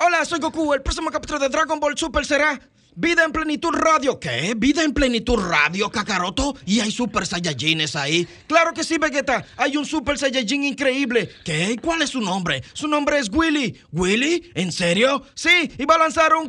Hola, 0.00 0.24
soy 0.24 0.40
Goku. 0.40 0.74
El 0.74 0.82
próximo 0.82 1.10
capítulo 1.10 1.38
de 1.38 1.48
Dragon 1.48 1.78
Ball 1.78 1.96
Super 1.96 2.24
será 2.24 2.60
Vida 2.96 3.24
en 3.24 3.32
Plenitud 3.32 3.70
Radio. 3.72 4.20
¿Qué? 4.20 4.54
¿Vida 4.56 4.82
en 4.84 4.92
Plenitud 4.92 5.36
Radio, 5.36 5.90
Kakaroto? 5.90 6.54
¿Y 6.64 6.78
hay 6.80 6.92
Super 6.92 7.26
Saiyajines 7.26 7.96
ahí? 7.96 8.26
Claro 8.46 8.72
que 8.72 8.84
sí, 8.84 8.98
Vegeta. 8.98 9.44
Hay 9.56 9.76
un 9.76 9.84
Super 9.84 10.16
Saiyajin 10.16 10.62
increíble. 10.62 11.28
¿Qué? 11.44 11.76
¿Cuál 11.82 12.02
es 12.02 12.10
su 12.10 12.20
nombre? 12.20 12.62
Su 12.72 12.86
nombre 12.86 13.18
es 13.18 13.28
Willy. 13.32 13.80
¿Willy? 13.90 14.50
¿En 14.54 14.70
serio? 14.70 15.24
Sí, 15.34 15.70
y 15.76 15.84
va 15.84 15.96
a 15.96 15.98
lanzar 15.98 16.34
un 16.34 16.48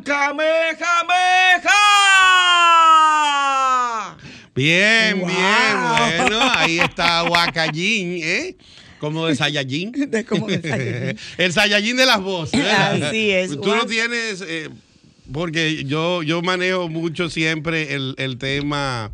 Kamehameha. 2.46 4.16
Bien, 4.54 5.18
Wow. 5.20 5.28
bien, 5.28 6.22
bueno, 6.28 6.40
ahí 6.54 6.78
está 6.78 7.24
Wakajin, 7.24 8.20
¿eh? 8.22 8.56
Como 8.98 9.26
de 9.26 9.34
Saiyajin. 9.36 9.92
De 10.10 10.24
como 10.24 10.46
de 10.46 10.62
Saiyajin. 10.62 11.18
El 11.38 11.52
Saiyajin 11.52 11.96
de 11.96 12.06
las 12.06 12.20
voces. 12.22 12.58
¿verdad? 12.58 13.02
Así 13.02 13.30
es. 13.30 13.50
Tú 13.50 13.74
no 13.74 13.84
tienes, 13.84 14.42
eh, 14.46 14.70
porque 15.32 15.84
yo, 15.84 16.22
yo 16.22 16.42
manejo 16.42 16.88
mucho 16.88 17.28
siempre 17.30 17.94
el, 17.94 18.14
el 18.18 18.38
tema, 18.38 19.10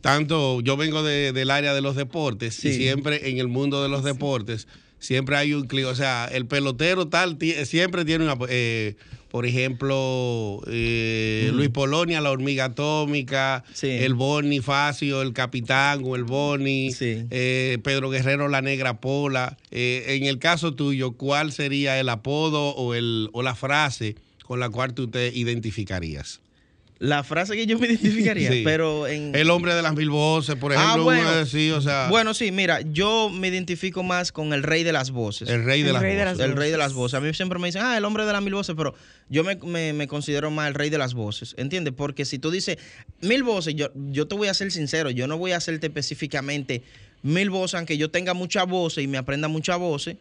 tanto 0.00 0.60
yo 0.60 0.76
vengo 0.76 1.02
de- 1.02 1.32
del 1.32 1.50
área 1.50 1.74
de 1.74 1.80
los 1.80 1.96
deportes 1.96 2.64
y 2.64 2.72
siempre 2.72 3.30
en 3.30 3.38
el 3.38 3.48
mundo 3.48 3.82
de 3.82 3.88
los 3.88 4.02
deportes, 4.04 4.66
siempre 4.98 5.36
hay 5.36 5.52
un 5.54 5.66
clic, 5.66 5.86
o 5.86 5.94
sea, 5.94 6.28
el 6.32 6.46
pelotero 6.46 7.08
tal 7.08 7.38
siempre 7.64 8.04
tiene 8.04 8.24
una... 8.24 8.36
eh, 8.48 8.94
por 9.30 9.46
ejemplo, 9.46 10.60
eh, 10.66 11.50
Luis 11.54 11.70
Polonia, 11.70 12.20
la 12.20 12.30
hormiga 12.30 12.66
atómica, 12.66 13.64
Sí. 13.72 13.88
el 13.88 14.12
Boni 14.12 14.60
Facio, 14.60 15.22
el 15.22 15.32
capitán 15.32 16.02
o 16.04 16.16
el 16.16 16.24
Boni, 16.24 16.92
Sí. 16.92 17.24
eh, 17.30 17.78
Pedro 17.82 18.10
Guerrero, 18.10 18.48
la 18.48 18.60
negra 18.60 19.00
pola. 19.00 19.56
Eh, 19.70 20.04
en 20.08 20.24
el 20.24 20.38
caso 20.38 20.74
tuyo, 20.74 21.12
¿cuál 21.12 21.50
sería 21.52 21.98
el 21.98 22.10
apodo 22.10 22.74
o, 22.74 22.92
el, 22.94 23.30
o 23.32 23.42
la 23.42 23.54
frase 23.54 24.16
con 24.52 24.60
la 24.60 24.68
cual 24.68 24.92
tú 24.92 25.08
te 25.08 25.28
identificarías? 25.34 26.40
La 26.98 27.24
frase 27.24 27.54
que 27.56 27.66
yo 27.66 27.78
me 27.78 27.86
identificaría, 27.86 28.50
Sí. 28.52 28.60
pero 28.66 29.06
en... 29.06 29.34
El 29.34 29.48
hombre 29.48 29.74
de 29.74 29.80
las 29.80 29.94
mil 29.94 30.10
voces, 30.10 30.56
por 30.56 30.72
Ah, 30.72 30.76
ejemplo, 30.76 31.04
bueno. 31.04 31.22
uno 31.22 31.30
así, 31.40 31.70
o 31.70 31.80
sea, 31.80 32.08
Bueno, 32.10 32.34
sí, 32.34 32.52
mira, 32.52 32.82
yo 32.82 33.30
me 33.30 33.48
identifico 33.48 34.02
más 34.02 34.30
con 34.30 34.52
el 34.52 34.62
rey 34.62 34.82
de 34.84 34.92
las 34.92 35.10
voces. 35.10 35.48
el 35.48 35.64
rey 35.64 35.80
de 35.80 35.88
El 35.88 35.94
las 35.94 36.02
rey 36.02 36.16
de 36.16 36.24
voces. 36.26 36.40
El 36.44 36.54
rey 36.54 36.70
de 36.70 36.76
las 36.76 36.92
voces. 36.92 37.14
A 37.14 37.20
mí 37.22 37.32
siempre 37.32 37.58
me 37.58 37.68
dicen, 37.68 37.80
ah, 37.82 37.96
el 37.96 38.04
hombre 38.04 38.26
de 38.26 38.32
las 38.34 38.42
mil 38.42 38.52
voces, 38.52 38.74
pero 38.76 38.94
yo 39.30 39.42
me, 39.42 39.56
me- 39.56 39.94
me 39.94 40.06
considero 40.06 40.50
más 40.50 40.68
el 40.68 40.74
rey 40.74 40.90
de 40.90 40.98
las 40.98 41.14
voces, 41.14 41.54
¿entiendes? 41.56 41.94
Porque 41.96 42.26
si 42.26 42.38
tú 42.38 42.50
dices 42.50 42.76
mil 43.22 43.42
voces, 43.42 43.74
yo, 43.74 43.88
yo 44.10 44.28
te 44.28 44.34
voy 44.34 44.48
a 44.48 44.54
ser 44.54 44.70
sincero, 44.70 45.08
yo 45.10 45.26
no 45.26 45.38
voy 45.38 45.52
a 45.52 45.56
hacerte 45.56 45.86
específicamente 45.86 46.82
mil 47.22 47.48
voces, 47.48 47.76
aunque 47.76 47.96
yo 47.96 48.10
tenga 48.10 48.34
muchas 48.34 48.66
voces 48.68 49.02
y 49.02 49.06
me 49.08 49.16
aprenda 49.16 49.48
muchas 49.48 49.78
voces, 49.78 50.18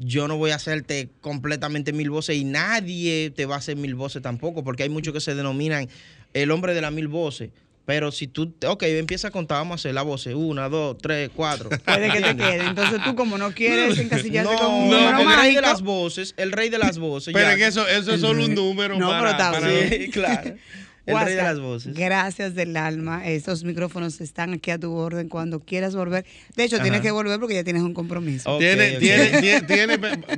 yo 0.00 0.26
no 0.28 0.38
voy 0.38 0.50
a 0.50 0.54
hacerte 0.56 1.10
completamente 1.20 1.92
mil 1.92 2.10
voces 2.10 2.36
y 2.36 2.44
nadie 2.44 3.30
te 3.36 3.44
va 3.44 3.56
a 3.56 3.58
hacer 3.58 3.76
mil 3.76 3.94
voces 3.94 4.22
tampoco, 4.22 4.64
porque 4.64 4.82
hay 4.82 4.88
muchos 4.88 5.12
que 5.12 5.20
se 5.20 5.34
denominan 5.34 5.88
el 6.32 6.50
hombre 6.50 6.74
de 6.74 6.80
las 6.80 6.90
mil 6.90 7.06
voces. 7.06 7.50
Pero 7.84 8.12
si 8.12 8.26
tú, 8.26 8.54
ok, 8.66 8.82
empieza 8.84 9.28
a 9.28 9.30
contar, 9.30 9.58
vamos 9.58 9.72
a 9.72 9.78
hacer 9.80 9.94
la 9.94 10.02
voz. 10.02 10.24
Una, 10.26 10.68
dos, 10.68 10.96
tres, 10.98 11.28
cuatro. 11.34 11.68
Puede 11.84 12.10
que 12.10 12.20
te 12.20 12.36
quede. 12.36 12.66
Entonces 12.66 13.02
tú, 13.04 13.14
como 13.14 13.36
no 13.36 13.52
quieres 13.52 13.98
encasillarte 13.98 14.52
No, 14.52 14.58
con 14.58 14.72
un 14.72 14.90
no, 14.90 15.12
número 15.12 15.30
el 15.30 15.38
rey 15.38 15.54
de 15.54 15.60
las 15.60 15.82
voces, 15.82 16.34
el 16.36 16.52
rey 16.52 16.70
de 16.70 16.78
las 16.78 16.98
voces. 16.98 17.34
Pero 17.34 17.46
ya. 17.46 17.52
es 17.52 17.58
que 17.58 17.66
eso, 17.66 17.88
eso 17.88 18.12
es 18.12 18.20
solo 18.20 18.44
un 18.44 18.54
número 18.54 18.96
No, 18.98 19.08
para, 19.08 19.20
pero 19.20 19.30
está 19.32 19.52
para-. 19.52 19.88
Sí, 19.88 20.10
claro. 20.10 20.54
El 21.10 21.16
rey 21.16 21.34
de 21.34 21.40
Huáscar, 21.40 21.44
las 21.54 21.60
voces. 21.60 21.94
Gracias 21.94 22.54
del 22.54 22.76
alma. 22.76 23.26
Estos 23.26 23.64
micrófonos 23.64 24.20
están 24.20 24.54
aquí 24.54 24.70
a 24.70 24.78
tu 24.78 24.92
orden 24.94 25.28
cuando 25.28 25.60
quieras 25.60 25.94
volver. 25.94 26.24
De 26.56 26.64
hecho, 26.64 26.80
tienes 26.80 27.00
que 27.00 27.10
volver 27.10 27.38
porque 27.40 27.54
ya 27.54 27.64
tienes 27.64 27.82
un 27.82 27.94
compromiso. 27.94 28.58
Tiene, 28.58 28.92
tiene, 28.98 29.40
tiene, 29.40 29.60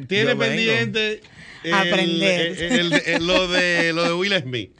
tiene, 0.08 0.37
pendiente 0.37 1.20
el- 1.64 1.74
Aprender. 1.74 2.62
el- 2.62 2.72
el- 2.92 3.02
el- 3.06 3.26
lo, 3.26 3.48
de, 3.48 3.92
lo 3.92 4.04
de 4.04 4.12
Will 4.14 4.35
Smith. 4.42 4.70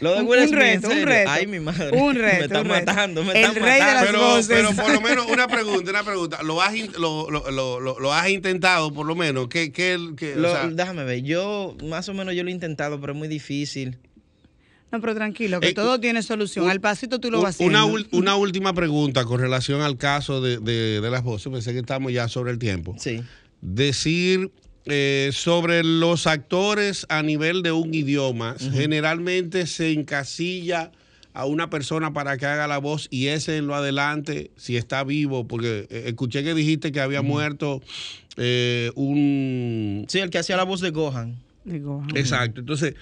Lo 0.00 0.14
de 0.14 0.20
Un- 0.22 0.26
Will 0.28 0.40
un 0.40 0.48
Smith, 0.48 0.58
reto, 0.58 0.90
¿en 0.90 0.98
un 0.98 1.06
reto. 1.06 1.30
Ay, 1.30 1.46
mi 1.46 1.60
madre. 1.60 1.90
Un 1.96 2.14
Me 2.16 2.22
reto, 2.22 2.44
están 2.46 2.62
un 2.66 2.72
reto. 2.72 2.86
matando, 2.86 3.24
me 3.24 3.30
El 3.32 3.36
están 3.36 3.54
rey 3.54 3.72
de 3.74 3.78
las 3.78 3.94
matando. 3.94 4.06
Pero, 4.18 4.18
voces. 4.30 4.46
pero 4.48 4.70
por 4.72 4.92
lo 4.92 5.00
menos 5.00 5.26
una 5.26 5.46
pregunta, 5.48 5.90
una 5.90 6.02
pregunta. 6.04 6.42
¿Lo 6.42 6.60
has, 6.60 6.74
in- 6.74 6.92
lo, 6.98 7.30
lo, 7.30 7.50
lo, 7.52 7.78
lo- 7.80 8.00
lo 8.00 8.12
has 8.12 8.28
intentado 8.28 8.92
por 8.92 9.06
lo 9.06 9.14
menos? 9.14 9.46
¿Qué, 9.48 9.70
qué, 9.70 9.98
qué- 10.16 10.34
o 10.36 10.42
sea, 10.42 10.66
déjame 10.72 11.04
ver, 11.04 11.22
yo 11.22 11.76
más 11.84 12.08
o 12.08 12.14
menos 12.14 12.34
yo 12.34 12.42
lo 12.42 12.48
he 12.48 12.52
intentado, 12.52 13.00
pero 13.00 13.12
es 13.12 13.18
muy 13.18 13.28
difícil. 13.28 13.98
No, 14.92 15.00
pero 15.00 15.14
tranquilo, 15.14 15.58
que 15.58 15.68
Eh, 15.70 15.74
todo 15.74 15.98
tiene 15.98 16.22
solución. 16.22 16.68
Al 16.68 16.80
pasito 16.80 17.18
tú 17.18 17.30
lo 17.30 17.40
vas 17.40 17.54
haciendo. 17.54 17.86
una, 17.86 17.92
ul- 17.92 18.06
una 18.12 18.36
última 18.36 18.74
pregunta 18.74 19.24
con 19.24 19.40
relación 19.40 19.80
al 19.80 19.96
caso 19.96 20.42
de, 20.42 20.58
de- 20.58 21.00
de 21.00 21.10
las 21.10 21.22
voces. 21.22 21.50
Pensé 21.50 21.72
que 21.72 21.78
estamos 21.78 22.12
ya 22.12 22.28
sobre 22.28 22.52
el 22.52 22.58
tiempo. 22.58 22.94
Sí. 22.98 23.22
Decir 23.62 24.50
eh, 24.84 25.30
sobre 25.32 25.82
los 25.82 26.26
actores 26.26 27.06
a 27.08 27.22
nivel 27.22 27.62
de 27.62 27.72
un 27.72 27.94
idioma, 27.94 28.56
generalmente 28.58 29.66
se 29.66 29.92
encasilla 29.92 30.90
a 31.34 31.46
una 31.46 31.70
persona 31.70 32.12
para 32.12 32.36
que 32.36 32.44
haga 32.44 32.66
la 32.66 32.76
voz 32.76 33.06
y 33.10 33.28
ese 33.28 33.56
en 33.56 33.66
lo 33.68 33.74
adelante, 33.74 34.50
si 34.56 34.76
está 34.76 35.04
vivo, 35.04 35.46
porque 35.48 35.86
eh, 35.88 36.02
escuché 36.08 36.44
que 36.44 36.52
dijiste 36.52 36.92
que 36.92 37.00
había 37.00 37.22
muerto 37.22 37.80
eh, 38.36 38.90
un... 38.96 40.04
Sí, 40.08 40.18
el 40.18 40.28
que 40.28 40.36
hacía 40.38 40.56
la 40.58 40.64
voz 40.64 40.80
de 40.82 40.90
Gohan. 40.90 41.36
Digo, 41.64 42.02
ajá. 42.04 42.18
Exacto, 42.18 42.60
entonces 42.60 42.94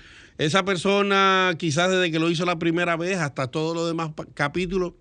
esa 0.47 0.65
persona 0.65 1.55
quizás 1.59 1.91
desde 1.91 2.11
que 2.11 2.19
lo 2.19 2.31
hizo 2.31 2.45
la 2.45 2.59
primera 2.59 2.97
vez 2.97 3.19
hasta 3.19 3.47
todos 3.49 3.75
los 3.77 3.87
demás 3.87 4.11
capítulos, 4.35 4.93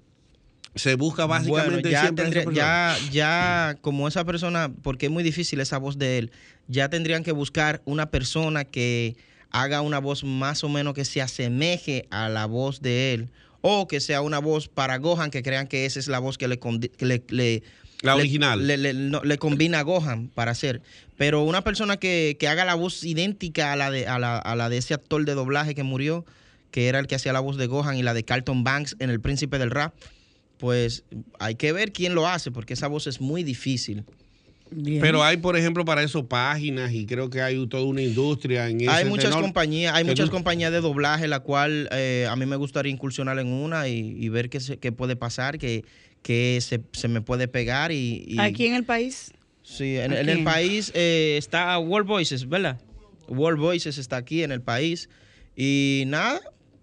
se 0.75 0.95
busca 0.95 1.25
básicamente 1.25 1.71
Bueno, 1.82 1.89
ya, 1.89 2.02
siempre 2.02 2.30
tendría- 2.30 2.97
ya, 2.97 3.12
ya 3.12 3.78
como 3.82 4.08
esa 4.08 4.23
persona, 4.25 4.71
porque 4.84 5.08
es 5.08 5.12
muy 5.12 5.23
difícil 5.23 5.60
esa 5.60 5.78
voz 5.78 5.97
de 5.97 6.17
él, 6.19 6.32
ya 6.67 6.89
tendrían 6.89 7.23
que 7.23 7.32
buscar 7.32 7.82
una 7.86 8.12
persona 8.12 8.65
que 8.65 9.15
haga 9.52 9.82
una 9.82 9.99
voz 9.99 10.23
más 10.23 10.63
o 10.63 10.69
menos 10.69 10.93
que 10.93 11.06
se 11.06 11.21
asemeje 11.21 12.06
a 12.12 12.30
la 12.30 12.45
voz 12.45 12.82
de 12.82 13.13
él. 13.13 13.30
O 13.62 13.88
que 13.88 13.99
sea 13.99 14.21
una 14.21 14.39
voz 14.39 14.67
para 14.67 14.97
Gohan, 14.99 15.32
que 15.32 15.41
crean 15.43 15.67
que 15.67 15.86
esa 15.86 15.99
es 15.99 16.08
la 16.08 16.19
voz 16.19 16.38
que 16.38 16.47
le, 16.47 16.60
que 16.60 17.06
le, 17.06 17.23
le- 17.30 17.63
La 18.02 18.15
original. 18.15 18.65
Le, 18.67 18.78
le- 18.78 18.93
no, 18.93 19.21
le 19.23 19.38
combina 19.38 19.80
a 19.80 19.82
Gohan 19.82 20.30
para 20.30 20.52
hacer. 20.52 20.82
Pero 21.20 21.44
una 21.44 21.66
persona 21.66 21.98
que, 21.98 22.38
que 22.40 22.48
haga 22.48 22.64
la 22.64 22.76
voz 22.76 23.04
idéntica 23.04 23.74
a 23.74 23.76
la, 23.76 23.92
de, 23.92 24.08
a, 24.08 24.18
la, 24.20 24.38
a 24.38 24.56
la 24.56 24.70
de 24.70 24.78
ese 24.78 24.94
actor 24.94 25.26
de 25.26 25.34
doblaje 25.34 25.76
que 25.76 25.84
murió, 25.84 26.26
que 26.72 26.88
era 26.88 26.98
el 27.00 27.08
que 27.08 27.16
hacía 27.16 27.34
la 27.34 27.42
voz 27.42 27.58
de 27.58 27.68
Gohan 27.68 27.98
y 27.98 28.04
la 28.04 28.14
de 28.14 28.24
Carlton 28.24 28.64
Banks 28.64 28.96
en 29.00 29.10
El 29.10 29.20
Príncipe 29.20 29.60
del 29.60 29.70
Rap, 29.70 29.94
pues 30.58 31.04
hay 31.38 31.56
que 31.56 31.74
ver 31.74 31.92
quién 31.92 32.15
lo 32.15 32.26
hace, 32.26 32.52
porque 32.52 32.74
esa 32.74 32.88
voz 32.88 33.06
es 33.06 33.20
muy 33.20 33.44
difícil. 33.44 34.06
Pero 35.02 35.22
hay, 35.24 35.36
por 35.38 35.58
ejemplo, 35.58 35.84
para 35.84 36.04
eso 36.04 36.26
páginas 36.28 36.94
y 36.94 37.06
creo 37.06 37.30
que 37.30 37.42
hay 37.42 37.67
toda 37.67 37.84
una 37.84 38.02
industria 38.04 38.70
en 38.70 38.80
ese 38.82 38.90
Hay 38.90 39.04
muchas 39.06 39.26
tenor. 39.32 39.42
compañías, 39.42 39.96
hay 39.96 40.06
muchas 40.06 40.30
compañías 40.30 40.72
de 40.72 40.80
doblaje, 40.80 41.28
la 41.28 41.40
cual 41.42 41.90
eh, 41.92 42.28
a 42.30 42.36
mí 42.38 42.46
me 42.46 42.56
gustaría 42.56 42.92
incursionar 42.94 43.40
en 43.40 43.48
una 43.48 43.90
y, 43.90 44.15
y 44.17 44.30
ver 44.30 44.50
qué, 44.50 44.60
se- 44.62 44.78
qué 44.78 44.94
puede 44.94 45.15
pasar, 45.17 45.58
que, 45.58 45.84
que 46.22 46.60
se, 46.62 46.82
se 46.94 47.08
me 47.10 47.20
puede 47.22 47.50
pegar 47.50 47.92
y, 47.92 48.24
y- 48.26 48.40
Aquí 48.40 48.67
en 48.67 48.76
el 48.76 48.86
país. 48.86 49.34
Sí, 49.70 49.98
en, 49.98 50.13
en 50.13 50.28
el 50.30 50.44
país 50.44 50.92
eh, 50.96 51.36
está 51.38 51.78
World 51.78 52.08
Voices, 52.08 52.48
¿verdad? 52.50 52.80
World 53.28 53.60
Voices 53.60 53.98
está 53.98 54.17
aquí 54.17 54.44
en 54.44 54.52
el 54.52 54.62
país. 54.62 55.10
Y 55.56 56.04
nada, 56.08 56.40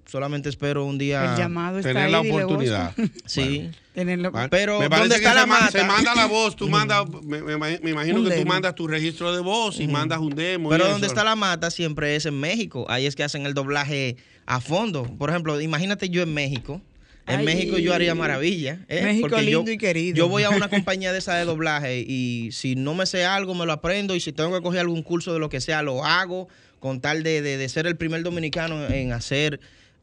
solamente 0.07 0.49
espero 0.49 0.84
un 0.84 0.97
día. 0.99 1.32
El 1.32 1.39
llamado 1.39 1.78
está 1.78 1.93
Tener 1.93 2.11
la 2.11 2.18
ahí, 2.20 2.30
oportunidad. 2.30 2.95
Sí. 3.26 3.70
Tenerlo. 3.95 4.30
Pero, 4.51 4.78
me 4.78 4.89
parece 4.91 5.09
¿dónde 5.09 5.16
está 5.16 5.34
la 5.34 5.47
ma- 5.47 5.61
mata? 5.61 5.72
se 5.72 5.84
manda 5.84 6.14
la 6.14 6.26
voz, 6.26 6.55
tú 6.55 6.68
mandas, 6.68 7.05
me, 7.24 7.41
me- 7.43 7.57
me 7.80 7.91
imagino 7.91 8.20
Un 8.20 8.28
que 8.28 8.37
tú 8.41 8.47
mandas 8.47 8.74
tu 8.74 8.87
registro 8.87 9.34
de 9.34 9.41
voz 9.41 9.80
y 9.80 9.89
mandas 9.89 10.18
un 10.20 10.34
demo. 10.34 10.68
Pero 10.68 10.87
donde 10.89 11.07
está 11.07 11.24
la 11.24 11.34
mata 11.34 11.70
siempre 11.70 12.14
es 12.14 12.26
en 12.26 12.39
México. 12.39 12.84
Ahí 12.89 13.07
es 13.07 13.16
que 13.16 13.24
hacen 13.24 13.47
el 13.47 13.55
doblaje 13.55 14.16
a 14.45 14.61
fondo. 14.61 15.05
Por 15.18 15.30
ejemplo, 15.30 15.61
imagínate 15.61 16.09
yo 16.11 16.22
en 16.22 16.32
México. 16.34 16.80
En 17.27 17.41
Ay. 17.41 17.45
México 17.45 17.79
yo 17.79 17.93
haría 17.93 18.14
maravilla. 18.14 18.79
¿eh? 18.89 19.03
México 19.03 19.29
Porque 19.29 19.45
yo- 19.51 19.59
lindo 19.59 19.72
y 19.72 19.79
querido. 19.79 20.16
Yo 20.16 20.29
voy 20.29 20.45
a 20.45 20.51
una 20.51 20.68
compañía 20.70 21.12
de 21.12 21.18
esa 21.18 21.35
de 21.35 21.45
doblaje 21.45 21.99
y 22.07 22.51
si 22.53 22.77
no 22.77 22.95
me 22.95 23.05
sé 23.07 23.24
algo, 23.24 23.55
me 23.55 23.66
lo 23.66 23.72
aprendo. 23.72 24.14
Y 24.14 24.20
si 24.20 24.33
tengo 24.33 24.55
que 24.55 24.62
coger 24.62 24.81
algún 24.81 25.03
curso 25.03 25.33
de 25.33 25.41
lo 25.41 25.49
que 25.49 25.61
sea, 25.61 25.83
lo 25.83 26.05
hago 26.05 26.49
con 26.79 27.01
tal 27.01 27.22
de, 27.22 27.43
de- 27.43 27.57
de 27.57 27.68
ser 27.68 27.87
el 27.87 27.97
primer 27.97 28.22
dominicano 28.22 28.87
en 28.87 29.12
hacer 29.12 29.59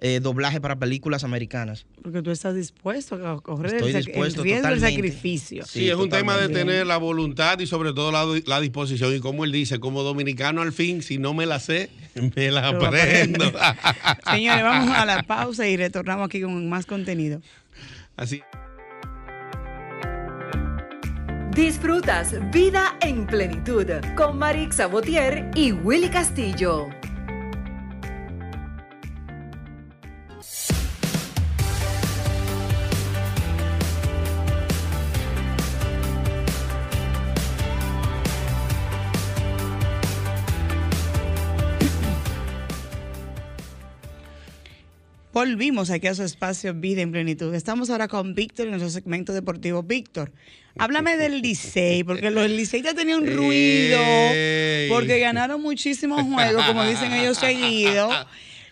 eh, 0.05 0.19
doblaje 0.19 0.59
para 0.59 0.75
películas 0.75 1.23
americanas. 1.23 1.85
Porque 2.01 2.21
tú 2.21 2.29
estás 2.29 2.53
dispuesto 2.53 3.15
a 3.25 3.41
correr 3.41 3.75
Estoy 3.75 3.91
el, 3.91 4.03
dispuesto 4.03 4.41
el 4.41 4.43
riesgo 4.43 4.67
del 4.67 4.81
sacrificio. 4.81 5.65
Sí, 5.65 5.89
es 5.89 5.95
un 5.95 6.09
tema 6.09 6.35
de 6.35 6.49
tener 6.49 6.85
la 6.85 6.97
voluntad 6.97 7.57
y 7.59 7.67
sobre 7.67 7.93
todo 7.93 8.11
la, 8.11 8.25
la 8.45 8.59
disposición. 8.59 9.15
Y 9.15 9.21
como 9.21 9.45
él 9.45 9.53
dice, 9.53 9.79
como 9.79 10.03
dominicano 10.03 10.61
al 10.61 10.73
fin, 10.73 11.01
si 11.01 11.19
no 11.19 11.33
me 11.33 11.45
la 11.45 11.61
sé, 11.61 11.89
me 12.35 12.51
la 12.51 12.67
aprendo. 12.67 13.45
Señores, 14.29 14.63
vamos 14.63 14.93
a 14.93 15.05
la 15.05 15.23
pausa 15.23 15.65
y 15.69 15.77
retornamos 15.77 16.25
aquí 16.25 16.41
con 16.41 16.67
más 16.67 16.85
contenido. 16.85 17.41
Así. 18.17 18.41
Disfrutas 21.55 22.35
Vida 22.51 22.97
en 22.99 23.25
Plenitud 23.25 23.85
con 24.17 24.37
Marix 24.37 24.75
Sabotier 24.75 25.49
y 25.55 25.71
Willy 25.71 26.09
Castillo. 26.09 26.89
Volvimos 45.33 45.89
aquí 45.89 46.05
a 46.05 46.13
su 46.13 46.21
espacio 46.21 46.75
Vida 46.75 47.01
en 47.01 47.11
Plenitud. 47.11 47.55
Estamos 47.55 47.89
ahora 47.89 48.07
con 48.07 48.35
Víctor 48.35 48.67
en 48.67 48.73
nuestro 48.73 48.91
segmento 48.91 49.33
deportivo. 49.33 49.81
Víctor, 49.81 50.31
háblame 50.77 51.17
del 51.17 51.41
Licey, 51.41 52.03
porque 52.03 52.29
los 52.29 52.47
Liceytas 52.51 52.93
tenían 52.93 53.23
un 53.23 53.35
ruido, 53.35 53.97
porque 54.89 55.17
ganaron 55.19 55.59
muchísimos 55.59 56.21
juegos, 56.21 56.63
como 56.65 56.85
dicen 56.85 57.11
ellos 57.13 57.39
seguidos. 57.39 58.13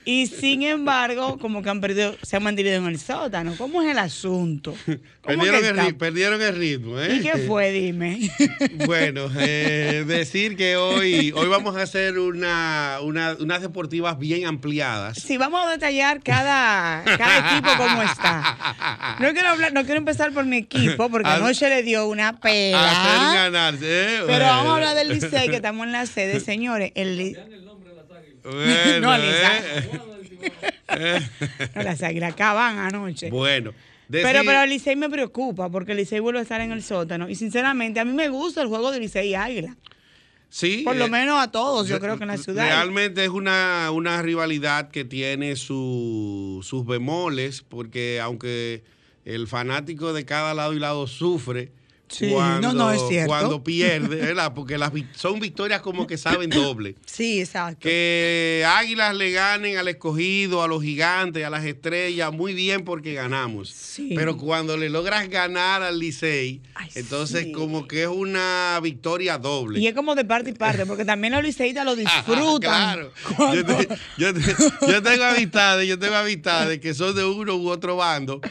Y 0.04 0.26
sin 0.28 0.64
embargo, 0.64 1.38
como 1.38 1.62
que 1.62 1.70
han 1.70 1.80
perdido, 1.80 2.16
se 2.24 2.36
han 2.36 2.44
mantenido 2.44 2.76
en 2.78 2.86
el 2.88 3.00
sótano. 3.00 3.54
¿Cómo 3.58 3.84
es 3.84 3.92
el 3.92 4.00
asunto? 4.00 4.76
¿Cómo 4.86 4.98
Perdieron 5.44 5.80
el, 5.80 5.96
perdieron 5.96 6.56
ritmo. 6.56 7.00
¿eh? 7.00 7.18
¿Y 7.18 7.22
qué 7.22 7.38
fue? 7.48 7.72
Dime. 7.72 8.20
Bueno, 8.86 9.30
eh, 9.40 10.04
decir 10.08 10.56
que 10.58 10.76
hoy, 10.76 11.32
hoy 11.36 11.48
vamos 11.48 11.76
a 11.76 11.84
hacer 11.84 12.18
una, 12.18 12.98
una- 13.04 13.36
unas 13.40 13.62
deportivas 13.62 14.18
bien 14.18 14.46
ampliadas. 14.48 15.20
Sí, 15.20 15.38
vamos 15.38 15.66
a 15.66 15.70
detallar 15.70 16.22
cada, 16.24 17.04
cada 17.04 17.52
equipo 17.52 17.70
cómo 17.78 18.02
está. 18.02 19.18
No 19.20 19.32
quiero, 19.34 19.50
hablar, 19.50 19.72
no 19.74 19.84
quiero 19.84 19.98
empezar 20.00 20.32
por 20.34 20.46
mi 20.46 20.58
equipo, 20.58 21.10
porque 21.10 21.30
Haz- 21.30 21.38
anoche 21.42 21.70
le 21.70 21.84
dio 21.84 22.08
una 22.08 22.40
pela. 22.40 22.90
Hacer 22.92 23.36
ganarse. 23.52 24.16
¿eh? 24.16 24.20
Pero 24.26 24.46
vamos 24.46 24.72
a 24.72 24.76
hablar 24.76 24.96
del 24.96 25.10
Licey, 25.10 25.50
que 25.50 25.56
estamos 25.58 25.86
en 25.86 25.92
la 25.92 26.06
sede, 26.08 26.40
señores. 26.40 26.92
El 26.96 27.38
Bueno, 28.52 29.00
no, 29.08 29.16
¿eh? 29.16 29.82
Licey. 29.90 30.00
No, 31.76 31.84
las 31.84 32.04
águilas 32.04 32.34
acaban 32.34 32.78
anoche. 32.80 33.30
Bueno, 33.30 33.72
decir- 34.10 34.24
Pero, 34.24 34.42
pero 34.46 34.66
Licey 34.66 34.96
me 34.96 35.10
preocupa 35.10 35.70
porque 35.70 35.96
Licey 35.96 36.20
vuelve 36.20 36.40
a 36.40 36.44
estar 36.44 36.62
en 36.62 36.72
el 36.72 36.84
sótano. 36.84 37.30
Y 37.30 37.36
sinceramente, 37.36 38.00
a 38.00 38.06
mí 38.06 38.12
me 38.14 38.30
gusta 38.30 38.62
el 38.62 38.68
juego 38.68 38.92
de 38.92 39.00
Licey 39.00 39.30
y 39.30 39.36
Águila. 39.36 39.76
sí, 40.50 40.82
Por 40.84 40.96
lo 40.98 41.06
eh, 41.06 41.10
menos 41.10 41.42
a 41.42 41.50
todos, 41.52 41.88
yo 41.88 42.00
creo 42.00 42.18
que 42.18 42.24
en 42.24 42.28
la 42.30 42.38
ciudad. 42.38 42.66
Realmente 42.66 43.24
es 43.24 43.30
una, 43.30 43.90
una 43.92 44.22
rivalidad 44.22 44.90
que 44.92 45.06
tiene 45.06 45.56
su- 45.56 46.60
sus 46.64 46.86
bemoles, 46.86 47.62
porque 47.68 48.20
aunque 48.22 48.84
el 49.24 49.48
fanático 49.48 50.12
de 50.14 50.26
cada 50.26 50.54
lado 50.54 50.74
y 50.74 50.80
lado 50.80 51.08
sufre 51.08 51.72
Sí, 52.12 52.30
cuando, 52.30 52.74
no, 52.74 52.74
no, 52.74 52.92
es 52.92 53.02
cierto. 53.08 53.28
cuando 53.30 53.64
pierde, 53.64 54.18
¿verdad? 54.18 54.54
Porque 54.54 54.78
las, 54.78 54.92
son 55.16 55.40
victorias 55.40 55.82
como 55.82 56.06
que 56.08 56.18
saben 56.18 56.50
doble. 56.50 56.96
Sí, 57.06 57.40
exacto. 57.40 57.80
Que 57.82 58.66
Águilas 58.68 59.16
le 59.16 59.32
ganen 59.32 59.78
al 59.78 59.88
escogido, 59.88 60.62
a 60.62 60.68
los 60.68 60.84
gigantes, 60.84 61.46
a 61.46 61.50
las 61.50 61.64
estrellas, 61.64 62.32
muy 62.34 62.54
bien 62.54 62.84
porque 62.84 63.14
ganamos. 63.14 63.74
Pero 64.16 64.36
cuando 64.38 64.76
le 64.76 64.90
logras 64.90 65.30
ganar 65.30 65.84
al 65.84 66.00
Licey, 66.00 66.62
entonces 66.96 67.46
sí. 67.46 67.52
como 67.54 67.88
que 67.88 68.04
es 68.04 68.10
una 68.10 68.80
victoria 68.84 69.38
doble. 69.38 69.80
Y 69.80 69.88
es 69.88 69.94
como 69.94 70.14
de 70.16 70.26
parte 70.26 70.50
y 70.50 70.54
parte, 70.54 70.86
porque 70.86 71.06
también 71.06 71.34
los 71.34 71.44
liceístas 71.44 71.86
lo 71.86 71.96
disfrutan. 71.96 72.60
Claro. 72.60 73.12
Yo, 73.54 73.66
te- 73.66 73.88
yo 74.18 74.34
te- 74.34 74.56
yo 74.92 75.02
tengo 75.02 75.24
amistades, 75.24 75.88
yo 75.88 75.98
tengo 75.98 76.16
amistades 76.16 76.80
que 76.80 76.94
son 76.94 77.16
de 77.16 77.24
uno 77.24 77.56
u 77.56 77.70
otro 77.70 77.96
bando 77.96 78.42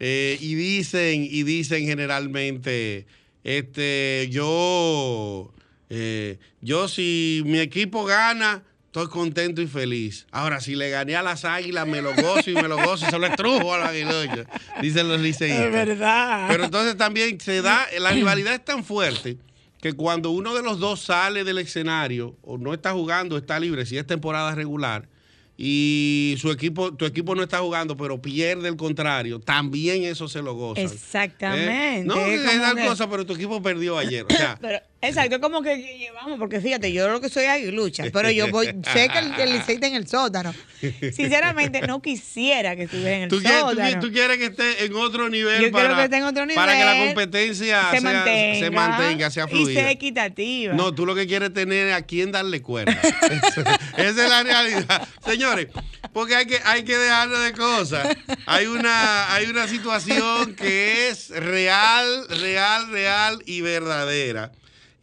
eh, 0.00 0.38
y 0.40 0.54
dicen 0.54 1.26
y 1.30 1.42
dicen 1.42 1.86
generalmente, 1.86 3.06
este, 3.42 4.28
yo, 4.30 5.52
eh, 5.90 6.38
yo 6.60 6.88
si 6.88 7.42
mi 7.44 7.58
equipo 7.58 8.04
gana 8.04 8.62
Estoy 8.94 9.08
contento 9.08 9.60
y 9.60 9.66
feliz. 9.66 10.24
Ahora, 10.30 10.60
si 10.60 10.76
le 10.76 10.88
gané 10.88 11.16
a 11.16 11.22
las 11.24 11.44
águilas, 11.44 11.84
me 11.84 12.00
lo 12.00 12.14
gozo 12.14 12.48
y 12.48 12.54
me 12.54 12.68
lo 12.68 12.76
gozo 12.76 13.04
y 13.04 13.10
se 13.10 13.18
lo 13.18 13.26
estrujo 13.26 13.74
a 13.74 13.78
la 13.78 13.86
aguilucha, 13.88 14.44
dicen 14.80 15.08
los 15.08 15.20
liceístas. 15.20 15.66
Es 15.66 15.72
verdad. 15.72 16.46
Pero 16.48 16.62
entonces 16.66 16.96
también 16.96 17.40
se 17.40 17.60
da, 17.60 17.88
la 17.98 18.12
rivalidad 18.12 18.54
es 18.54 18.64
tan 18.64 18.84
fuerte 18.84 19.36
que 19.80 19.94
cuando 19.94 20.30
uno 20.30 20.54
de 20.54 20.62
los 20.62 20.78
dos 20.78 21.00
sale 21.00 21.42
del 21.42 21.58
escenario 21.58 22.36
o 22.42 22.56
no 22.56 22.72
está 22.72 22.92
jugando, 22.92 23.36
está 23.36 23.58
libre, 23.58 23.84
si 23.84 23.98
es 23.98 24.06
temporada 24.06 24.54
regular, 24.54 25.08
y 25.56 26.34
su 26.38 26.50
equipo, 26.50 26.92
tu 26.94 27.04
equipo 27.04 27.34
no 27.34 27.42
está 27.42 27.58
jugando, 27.60 27.96
pero 27.96 28.20
pierde 28.20 28.68
el 28.68 28.76
contrario, 28.76 29.38
también 29.38 30.02
eso 30.04 30.28
se 30.28 30.42
lo 30.42 30.54
goza. 30.54 30.80
Exactamente. 30.80 32.04
No, 32.04 32.16
es 32.16 32.40
es 32.40 32.60
tal 32.60 32.76
que- 32.76 32.86
cosa, 32.86 33.08
pero 33.08 33.24
tu 33.24 33.34
equipo 33.34 33.62
perdió 33.62 33.96
ayer. 33.98 34.26
O 34.28 34.34
sea, 34.34 34.58
Pero, 34.60 34.78
exacto, 35.08 35.36
es 35.36 35.40
como 35.40 35.62
que 35.62 35.76
llevamos, 35.98 36.38
porque 36.38 36.60
fíjate, 36.60 36.92
yo 36.92 37.08
lo 37.08 37.20
que 37.20 37.28
soy 37.28 37.44
aguilucha, 37.44 38.04
pero 38.12 38.30
yo 38.30 38.48
voy, 38.50 38.66
sé 38.92 39.08
que 39.08 39.18
el, 39.18 39.34
el 39.40 39.52
Licey 39.52 39.74
está 39.76 39.86
en 39.86 39.94
el 39.94 40.06
sótano. 40.08 40.54
Sinceramente, 41.12 41.80
no 41.82 42.00
quisiera 42.02 42.76
que 42.76 42.84
estuviera 42.84 43.16
en 43.16 43.22
el 43.24 43.28
tú, 43.28 43.40
quieres, 43.40 43.60
tú 43.60 43.68
sótano. 43.70 44.00
tú 44.00 44.12
quieres 44.12 44.38
que 44.38 44.44
esté 44.46 44.84
en 44.84 44.94
otro 44.96 45.28
nivel 45.28 45.62
Yo 45.62 45.70
para, 45.70 45.96
que 45.96 46.04
esté 46.04 46.16
en 46.16 46.24
otro 46.24 46.44
para 46.54 46.72
que 46.76 46.84
la 46.84 46.92
nivel, 46.94 47.08
competencia 47.08 47.82
se 47.90 48.00
sea- 48.00 48.12
mantenga, 48.12 48.58
se 48.58 48.70
mantenga, 48.70 49.30
sea 49.30 49.44
y 49.44 49.48
fluida. 49.50 49.80
sea 49.80 49.90
equitativa. 49.90 50.74
No, 50.74 50.94
tú 50.94 51.06
lo 51.06 51.14
que 51.14 51.26
quieres 51.26 51.48
es 51.48 51.54
tener 51.54 51.92
a 51.92 52.02
quién 52.02 52.32
darle 52.32 52.60
cuerda. 52.62 52.92
Esa 53.96 54.24
es 54.24 54.30
la 54.30 54.42
realidad. 54.42 55.08
Señores, 55.24 55.68
porque 56.12 56.36
hay 56.36 56.46
que, 56.46 56.58
hay 56.64 56.84
que 56.84 56.96
dejarlo 56.96 57.38
de 57.40 57.52
cosas. 57.52 58.06
Hay 58.46 58.66
una, 58.66 59.32
hay 59.34 59.46
una 59.46 59.66
situación 59.68 60.54
que 60.54 61.08
es 61.08 61.30
real, 61.30 62.26
real, 62.40 62.90
real 62.90 63.42
y 63.46 63.60
verdadera. 63.62 64.52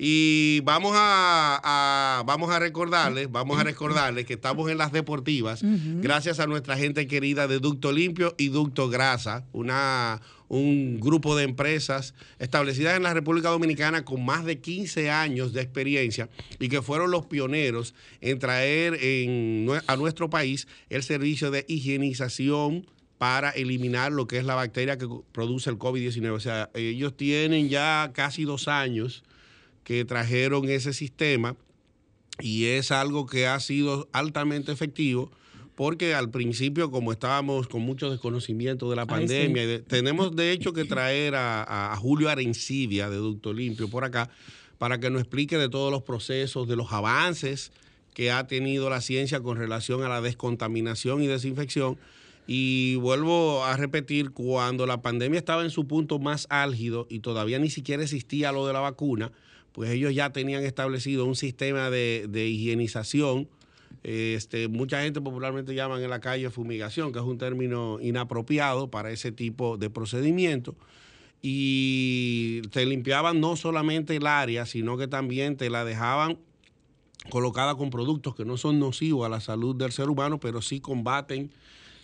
Y 0.04 0.62
vamos 0.62 0.93
a, 0.95 1.62
a- 1.64 2.24
vamos 2.26 2.49
a 2.49 2.58
recordarles, 2.58 3.32
vamos 3.32 3.60
a 3.60 3.64
recordarles 3.64 4.26
que 4.26 4.34
estamos 4.34 4.72
en 4.72 4.80
las 4.80 4.91
deportivas, 4.91 5.62
gracias 6.02 6.39
a 6.39 6.47
nuestra 6.47 6.76
gente 6.76 7.06
querida 7.06 7.47
de 7.47 7.60
Ducto 7.60 7.91
Limpio 7.91 8.34
y 8.39 8.47
Ducto 8.47 8.89
Grasa, 8.89 9.45
una, 9.52 10.20
un 10.47 10.99
grupo 10.99 11.36
de 11.36 11.43
empresas 11.43 12.16
establecidas 12.39 12.97
en 12.97 13.04
la 13.04 13.14
República 13.14 13.49
Dominicana 13.49 14.04
con 14.04 14.26
más 14.26 14.43
de 14.43 14.60
15 14.60 15.12
años 15.12 15.54
de 15.54 15.62
experiencia 15.62 16.30
y 16.60 16.68
que 16.68 16.82
fueron 16.82 17.12
los 17.12 17.28
pioneros 17.28 17.93
en 18.22 18.39
traer 18.39 18.95
en 19.04 19.68
a 19.86 19.95
nuestro 19.97 20.32
país 20.32 20.68
el 20.89 21.04
servicio 21.04 21.52
de 21.52 21.64
higienización 21.68 22.88
para 23.20 23.52
eliminar 23.52 24.12
lo 24.12 24.26
que 24.26 24.39
es 24.39 24.45
la 24.45 24.56
bacteria 24.56 24.97
que 24.97 25.08
produce 25.32 25.70
el 25.70 25.78
COVID-19. 25.78 26.32
O 26.32 26.39
sea, 26.39 26.72
ellos 26.74 27.16
tienen 27.16 27.70
ya 27.70 28.10
casi 28.16 28.45
dos 28.45 28.68
años 28.68 29.24
que 29.84 30.05
trajeron 30.05 30.69
ese 30.69 30.93
sistema 30.93 31.55
y 32.39 32.65
es 32.65 32.91
algo 32.91 33.25
que 33.25 33.47
ha 33.47 33.59
sido 33.59 34.07
altamente 34.13 34.71
efectivo 34.71 35.32
porque 35.75 36.13
al 36.13 36.29
principio 36.29 36.91
como 36.91 37.11
estábamos 37.11 37.67
con 37.67 37.82
mucho 37.82 38.09
desconocimiento 38.11 38.89
de 38.89 38.95
la 38.95 39.03
Ay, 39.03 39.07
pandemia, 39.07 39.63
sí. 39.63 39.67
y 39.69 39.71
de- 39.71 39.79
tenemos 39.79 40.36
de 40.36 40.51
hecho 40.51 40.73
que 40.73 40.86
traer 40.86 41.36
a, 41.36 41.63
a- 41.63 41.93
a 41.93 41.95
Julio 41.97 42.29
Arencibia 42.29 43.09
de 43.09 43.17
Ducto 43.17 43.53
Limpio 43.53 43.89
por 43.89 44.03
acá 44.03 44.29
para 44.77 44.99
que 44.99 45.09
nos 45.09 45.21
explique 45.21 45.57
de 45.57 45.69
todos 45.69 45.91
los 45.91 46.03
procesos, 46.03 46.67
de 46.67 46.75
los 46.75 46.91
avances 46.91 47.71
que 48.13 48.32
ha 48.32 48.45
tenido 48.47 48.89
la 48.89 48.99
ciencia 49.01 49.39
con 49.41 49.57
relación 49.57 50.03
a 50.03 50.09
la 50.09 50.21
descontaminación 50.21 51.23
y 51.23 51.27
desinfección. 51.27 51.97
Y 52.47 52.95
vuelvo 52.95 53.63
a 53.63 53.77
repetir, 53.77 54.32
cuando 54.32 54.86
la 54.88 55.01
pandemia 55.01 55.38
estaba 55.38 55.63
en 55.63 55.69
su 55.69 55.88
punto 55.88 56.19
más 56.19 56.47
álgido 56.49 57.05
y 57.09 57.19
todavía 57.19 57.59
ni 57.59 57.69
siquiera 57.69 58.03
existía 58.03 58.51
lo 58.51 58.65
de 58.67 58.73
la 58.73 58.79
vacuna, 58.82 59.32
pues 59.74 59.89
ellos 59.91 60.13
ya 60.13 60.32
tenían 60.32 60.63
establecido 60.63 61.26
un 61.26 61.36
sistema 61.36 61.89
de, 61.89 62.26
de 62.30 62.47
higienización. 62.47 63.47
Este, 64.03 64.67
mucha 64.67 65.03
gente 65.03 65.22
popularmente 65.22 65.76
llaman 65.76 66.01
en 66.01 66.09
la 66.09 66.19
calle 66.19 66.49
fumigación, 66.49 67.11
que 67.11 67.19
es 67.19 67.26
un 67.26 67.38
término 67.38 67.99
inapropiado 68.01 68.89
para 68.89 69.11
ese 69.11 69.32
tipo 69.32 69.78
de 69.78 69.89
procedimiento. 69.89 70.76
Y 71.41 72.61
te 72.72 72.86
limpiaban 72.86 73.39
no 73.39 73.55
solamente 73.55 74.15
el 74.15 74.28
área, 74.28 74.65
sino 74.65 74.97
que 74.97 75.07
también 75.07 75.57
te 75.57 75.69
la 75.69 75.86
dejaban 75.86 76.38
colocada 77.30 77.76
con 77.76 77.89
productos 77.89 78.36
que 78.36 78.45
no 78.45 78.57
son 78.57 78.80
nocivos 78.80 79.26
a 79.26 79.30
la 79.30 79.39
salud 79.39 79.76
del 79.76 79.91
ser 79.91 80.09
humano, 80.09 80.39
pero 80.39 80.61
sí 80.61 80.80
combaten 80.80 81.51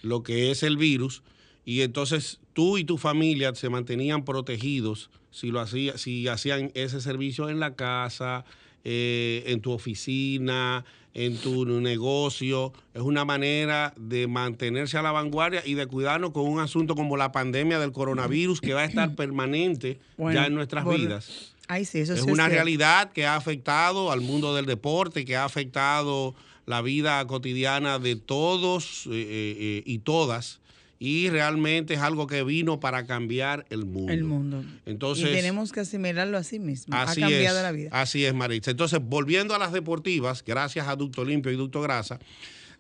lo 0.02 0.24
que 0.24 0.52
es 0.52 0.64
el 0.64 0.78
virus. 0.78 1.24
Y 1.66 1.82
entonces 1.82 2.40
tú 2.58 2.80
y 2.80 2.84
tu 2.84 2.98
familia 2.98 3.54
se 3.54 3.70
mantenían 3.70 4.26
protegidos 4.26 5.12
si, 5.30 5.52
lo 5.52 5.60
hacía, 5.60 5.96
si 6.00 6.28
hacían 6.28 6.72
ese 6.74 7.02
servicio 7.02 7.50
en 7.50 7.60
la 7.60 7.76
casa, 7.76 8.46
eh, 8.84 9.44
en 9.46 9.62
tu 9.62 9.72
oficina, 9.72 10.84
en 11.14 11.38
tu 11.38 11.66
negocio. 11.66 12.74
Es 12.96 13.04
una 13.04 13.26
manera 13.26 13.94
de 13.96 14.26
mantenerse 14.26 14.98
a 14.98 15.04
la 15.04 15.12
vanguardia 15.12 15.62
y 15.64 15.76
de 15.76 15.86
cuidarnos 15.86 16.32
con 16.32 16.48
un 16.48 16.60
asunto 16.60 16.96
como 16.96 17.16
la 17.16 17.32
pandemia 17.32 17.78
del 17.78 17.92
coronavirus 17.92 18.60
que 18.60 18.74
va 18.74 18.82
a 18.82 18.86
estar 18.86 19.14
permanente 19.14 20.00
Bueno, 20.18 20.40
ya 20.40 20.48
en 20.48 20.56
nuestras 20.56 20.84
por- 20.84 20.98
vidas. 20.98 21.54
Ay, 21.68 21.86
sí, 21.86 22.00
eso 22.00 22.16
Es 22.16 22.24
sí 22.24 22.32
una 22.32 22.50
realidad 22.50 23.12
que 23.12 23.28
ha 23.28 23.36
afectado 23.36 24.12
al 24.12 24.22
mundo 24.22 24.56
del 24.56 24.66
deporte, 24.66 25.26
que 25.26 25.36
ha 25.36 25.46
afectado 25.46 26.34
la 26.66 26.82
vida 26.82 27.24
cotidiana 27.28 28.00
de 28.00 28.16
todos 28.16 29.06
eh, 29.06 29.12
eh, 29.12 29.84
y 29.86 30.00
todas. 30.00 30.60
Y 31.00 31.30
realmente 31.30 31.94
es 31.94 32.00
algo 32.00 32.26
que 32.26 32.44
vino 32.44 32.80
para 32.80 33.06
cambiar 33.06 33.66
el 33.70 33.86
mundo. 33.86 34.12
El 34.12 34.24
mundo. 34.24 34.64
Entonces, 34.86 35.30
y 35.30 35.32
tenemos 35.32 35.72
que 35.72 35.82
asimilarlo 35.82 36.38
así 36.38 36.60
mismo. 36.60 36.96
Así 36.96 37.22
ha 37.22 37.28
cambiado 37.28 37.58
es, 37.58 37.64
la 37.64 37.72
vida. 37.72 37.90
Así 37.92 38.26
es, 38.26 38.34
Maritza. 38.34 38.72
Entonces, 38.72 39.00
volviendo 39.02 39.54
a 39.54 39.60
las 39.60 39.72
deportivas, 39.72 40.44
gracias 40.44 40.88
a 40.88 40.96
Ducto 40.96 41.24
Limpio 41.24 41.52
y 41.52 41.56
Ducto 41.56 41.82
Grasa, 41.82 42.20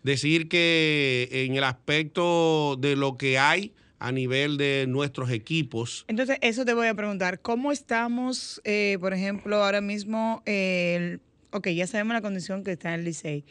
decir 0.04 0.48
que 0.48 1.30
en 1.32 1.56
el 1.56 1.64
aspecto 1.64 2.76
de 2.80 2.96
lo 2.96 3.18
que 3.18 3.38
hay 3.38 3.74
a 4.00 4.12
nivel 4.12 4.58
de 4.58 4.86
nuestros 4.88 5.32
equipos, 5.32 6.06
Entonces, 6.08 6.38
eso 6.42 6.66
te 6.66 6.74
voy 6.74 6.88
a 6.88 6.94
preguntar. 6.94 7.40
¿Cómo 7.42 7.72
estamos, 7.72 8.62
eh, 8.64 8.98
por 9.00 9.14
ejemplo, 9.14 9.64
ahora 9.64 9.82
mismo? 9.82 10.42
eh, 10.46 10.96
el- 10.98 11.22
ok, 11.52 11.70
ya 11.70 11.88
sabemos 11.88 12.14
la 12.14 12.22
condición 12.22 12.64
que 12.64 12.72
está 12.74 12.94
en 12.94 13.00
el 13.00 13.06
Licey. 13.06 13.44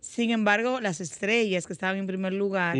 Sin 0.00 0.30
embargo, 0.30 0.80
las 0.80 1.00
estrellas 1.00 1.66
que 1.66 1.72
estaban 1.74 1.96
en 1.98 2.06
primer 2.06 2.32
lugar. 2.32 2.76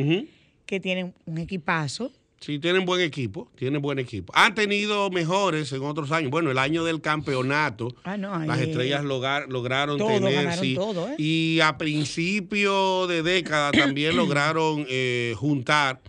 Que 0.71 0.79
tienen 0.79 1.13
un 1.27 1.39
equipazo. 1.39 2.13
Sí, 2.39 2.59
tienen 2.61 2.87
buen 2.87 3.01
equipo, 3.03 3.51
tienen 3.57 3.83
buen 3.83 3.99
equipo. 3.99 4.33
Han 4.37 4.55
tenido 4.55 5.11
mejores 5.11 5.73
en 5.73 5.83
otros 5.83 6.11
años. 6.13 6.31
Bueno, 6.31 6.51
el 6.53 6.59
año 6.59 6.85
del 6.85 7.01
campeonato, 7.03 7.95
Ah, 8.05 8.17
no, 8.17 8.33
ahí- 8.33 8.47
las 8.49 8.61
estrellas 8.61 9.05
logar- 9.05 9.49
lograron 9.49 9.99
Todo, 9.99 10.09
tener, 10.09 10.53
sí. 10.55 10.75
todo, 10.77 11.09
¿eh? 11.11 11.17
Y 11.19 11.59
a 11.61 11.77
principio 11.77 13.07
de 13.09 13.23
década 13.25 13.73
también 13.95 14.17
lograron 14.17 14.87
eh, 14.89 15.35
juntar 15.37 16.01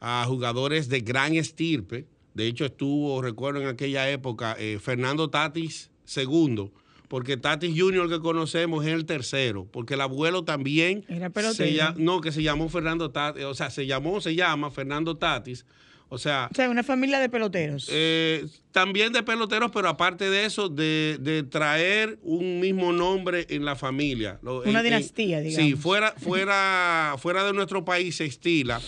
a 0.00 0.24
jugadores 0.26 0.88
de 0.88 1.00
gran 1.02 1.34
estirpe. 1.36 2.06
De 2.34 2.46
hecho, 2.46 2.64
estuvo, 2.64 3.20
recuerdo 3.22 3.60
en 3.60 3.68
aquella 3.68 4.10
época, 4.10 4.56
eh, 4.58 4.78
Fernando 4.82 5.28
Tatis 5.30 5.90
segundo, 6.04 6.72
porque 7.08 7.36
Tatis 7.36 7.80
Junior 7.80 8.08
que 8.08 8.20
conocemos 8.20 8.84
es 8.86 8.92
el 8.92 9.04
tercero, 9.06 9.66
porque 9.70 9.94
el 9.94 10.00
abuelo 10.00 10.44
también 10.44 11.04
Era 11.08 11.30
se 11.52 11.78
no, 11.96 12.20
que 12.20 12.32
se 12.32 12.42
llamó 12.42 12.68
Fernando 12.68 13.10
Tatis, 13.10 13.44
o 13.44 13.54
sea, 13.54 13.70
se 13.70 13.86
llamó, 13.86 14.20
se 14.20 14.34
llama 14.34 14.70
Fernando 14.70 15.16
Tatis. 15.16 15.64
O 16.08 16.18
sea, 16.18 16.48
O 16.52 16.54
sea, 16.54 16.70
una 16.70 16.84
familia 16.84 17.18
de 17.18 17.28
peloteros. 17.28 17.88
eh, 17.90 18.46
también 18.70 19.12
de 19.12 19.24
peloteros, 19.24 19.72
pero 19.74 19.88
aparte 19.88 20.30
de 20.30 20.44
eso, 20.44 20.68
de, 20.68 21.18
de 21.20 21.42
traer 21.42 22.20
un 22.22 22.60
mismo 22.60 22.92
nombre 22.92 23.44
en 23.50 23.64
la 23.64 23.74
familia. 23.74 24.38
Una 24.42 24.62
en- 24.70 24.76
en- 24.76 24.82
dinastía, 24.84 25.42
Sí, 25.42 25.48
digamos. 25.48 25.80
fuera, 25.82 26.12
fuera, 26.16 27.16
fuera 27.18 27.42
de 27.44 27.52
nuestro 27.52 27.84
país 27.84 28.14
se 28.16 28.24
estila 28.24 28.80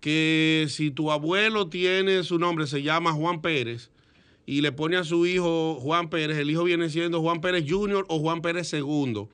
que 0.00 0.66
si 0.68 0.90
tu 0.90 1.10
abuelo 1.10 1.68
tiene 1.68 2.22
su 2.22 2.38
nombre, 2.38 2.66
se 2.66 2.82
llama 2.82 3.12
Juan 3.12 3.40
Pérez, 3.40 3.90
y 4.48 4.62
le 4.62 4.72
pone 4.72 4.96
a 4.96 5.04
su 5.04 5.26
hijo 5.26 5.74
Juan 5.74 6.08
Pérez, 6.08 6.38
el 6.38 6.50
hijo 6.50 6.64
viene 6.64 6.88
siendo 6.88 7.20
Juan 7.20 7.42
Pérez 7.42 7.66
Jr. 7.68 8.06
o 8.08 8.18
Juan 8.18 8.40
Pérez 8.40 8.72
II. 8.72 9.26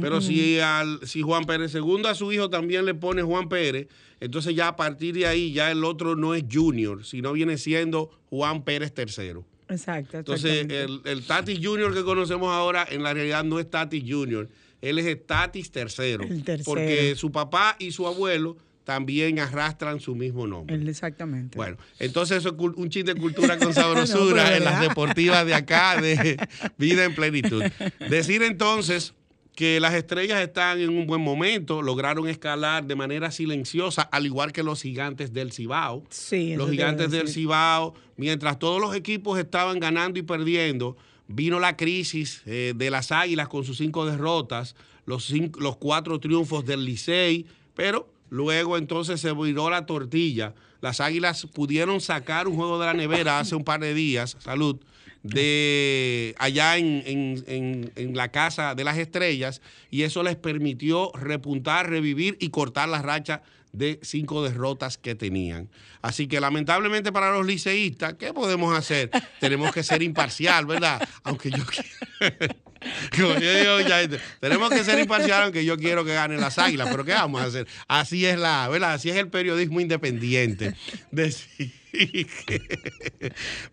Pero 0.00 0.22
si, 0.22 0.60
al, 0.60 0.98
si 1.06 1.20
Juan 1.20 1.44
Pérez 1.44 1.74
II 1.74 2.04
a 2.06 2.14
su 2.14 2.32
hijo 2.32 2.48
también 2.48 2.86
le 2.86 2.94
pone 2.94 3.22
Juan 3.22 3.50
Pérez, 3.50 3.88
entonces 4.18 4.54
ya 4.54 4.68
a 4.68 4.76
partir 4.76 5.14
de 5.14 5.26
ahí 5.26 5.52
ya 5.52 5.70
el 5.70 5.84
otro 5.84 6.16
no 6.16 6.34
es 6.34 6.44
Junior, 6.50 7.04
sino 7.04 7.34
viene 7.34 7.58
siendo 7.58 8.10
Juan 8.30 8.64
Pérez 8.64 8.94
III. 8.96 9.40
Exacto. 9.68 10.16
Entonces 10.16 10.66
el, 10.70 11.02
el 11.04 11.22
Tatis 11.26 11.60
Junior 11.62 11.92
que 11.92 12.02
conocemos 12.02 12.48
ahora 12.50 12.86
en 12.90 13.02
la 13.02 13.12
realidad 13.12 13.44
no 13.44 13.60
es 13.60 13.68
Tatis 13.68 14.02
Junior, 14.08 14.48
él 14.80 14.98
es 14.98 15.26
Tatis 15.26 15.70
III. 15.74 15.82
El 15.82 16.44
tercero. 16.44 16.64
Porque 16.64 17.14
su 17.14 17.30
papá 17.30 17.76
y 17.78 17.92
su 17.92 18.06
abuelo 18.06 18.56
también 18.84 19.38
arrastran 19.38 20.00
su 20.00 20.14
mismo 20.14 20.46
nombre. 20.46 20.74
Exactamente. 20.88 21.56
Bueno, 21.56 21.76
entonces 21.98 22.38
eso 22.38 22.48
es 22.50 22.54
un 22.76 22.88
chiste 22.90 23.14
de 23.14 23.20
cultura 23.20 23.58
con 23.58 23.72
sabrosura 23.74 24.50
No, 24.50 24.56
en 24.56 24.64
las 24.64 24.80
deportivas 24.80 25.46
de 25.46 25.54
acá, 25.54 26.00
de 26.00 26.36
vida 26.78 27.04
en 27.04 27.14
plenitud. 27.14 27.62
Decir 28.08 28.42
entonces 28.42 29.14
que 29.54 29.80
las 29.80 29.92
estrellas 29.94 30.40
están 30.40 30.80
en 30.80 30.88
un 30.88 31.06
buen 31.06 31.20
momento, 31.20 31.82
lograron 31.82 32.26
escalar 32.26 32.86
de 32.86 32.94
manera 32.96 33.30
silenciosa, 33.30 34.02
al 34.02 34.24
igual 34.26 34.50
que 34.50 34.62
los 34.62 34.80
gigantes 34.82 35.32
del 35.34 35.52
Cibao. 35.52 36.04
Sí, 36.08 36.56
los 36.56 36.70
gigantes 36.70 37.10
del. 37.10 37.28
Cibao, 37.28 37.94
mientras 38.16 38.58
todos 38.58 38.80
los 38.80 38.94
equipos 38.96 39.38
estaban 39.38 39.78
ganando 39.78 40.18
y 40.18 40.22
perdiendo, 40.22 40.96
vino 41.28 41.60
la 41.60 41.76
crisis 41.76 42.42
eh, 42.46 42.72
de 42.74 42.90
las 42.90 43.12
Águilas 43.12 43.48
con 43.48 43.62
sus 43.64 43.76
cinco 43.76 44.06
derrotas, 44.06 44.74
los, 45.04 45.26
cinco- 45.26 45.60
los 45.60 45.76
cuatro 45.76 46.18
triunfos 46.18 46.64
del 46.64 46.84
Licey, 46.86 47.44
pero 47.74 48.11
luego 48.32 48.78
entonces 48.78 49.20
se 49.20 49.30
viró 49.34 49.68
la 49.68 49.84
tortilla. 49.84 50.54
Las 50.80 51.00
Águilas 51.02 51.46
pudieron 51.52 52.00
sacar 52.00 52.48
un 52.48 52.56
juego 52.56 52.78
de 52.80 52.86
la 52.86 52.94
nevera 52.94 53.38
hace 53.38 53.54
un 53.54 53.62
par 53.62 53.80
de 53.80 53.92
días, 53.92 54.38
salud, 54.40 54.78
de 55.22 56.34
allá 56.38 56.78
en, 56.78 57.02
en- 57.46 57.92
en- 57.94 58.16
la 58.16 58.30
casa 58.30 58.74
de 58.74 58.84
las 58.84 58.96
estrellas 58.96 59.60
y 59.90 60.02
eso 60.02 60.22
les 60.22 60.36
permitió 60.36 61.12
repuntar, 61.14 61.90
revivir 61.90 62.36
y 62.40 62.48
cortar 62.48 62.88
la 62.88 63.02
racha 63.02 63.42
de 63.72 63.98
cinco 64.02 64.42
derrotas 64.42 64.98
que 64.98 65.14
tenían. 65.14 65.68
Así 66.02 66.26
que 66.26 66.40
lamentablemente 66.40 67.10
para 67.12 67.32
los 67.32 67.46
liceístas, 67.46 68.14
¿qué 68.14 68.32
podemos 68.32 68.76
hacer? 68.76 69.10
Tenemos 69.40 69.72
que 69.72 69.82
ser 69.82 70.02
imparcial, 70.02 70.66
¿verdad? 70.66 71.06
Aunque 71.24 71.50
yo 71.50 71.64
como 73.16 73.34
yo 73.38 73.54
digo, 73.54 73.80
ya, 73.88 74.08
tenemos 74.40 74.70
que 74.70 74.82
ser 74.82 74.98
imparcial 74.98 75.44
aunque 75.44 75.64
yo 75.64 75.76
quiero 75.76 76.04
que 76.04 76.14
ganen 76.14 76.40
las 76.40 76.58
águilas, 76.58 76.88
pero 76.90 77.04
¿qué 77.04 77.12
vamos 77.12 77.40
a 77.40 77.44
hacer? 77.44 77.66
Así 77.86 78.26
es 78.26 78.38
la, 78.38 78.68
¿verdad? 78.68 78.94
Así 78.94 79.08
es 79.10 79.16
el 79.16 79.28
periodismo 79.28 79.80
independiente. 79.80 80.74
Decir 81.10 81.72
que, 81.92 82.62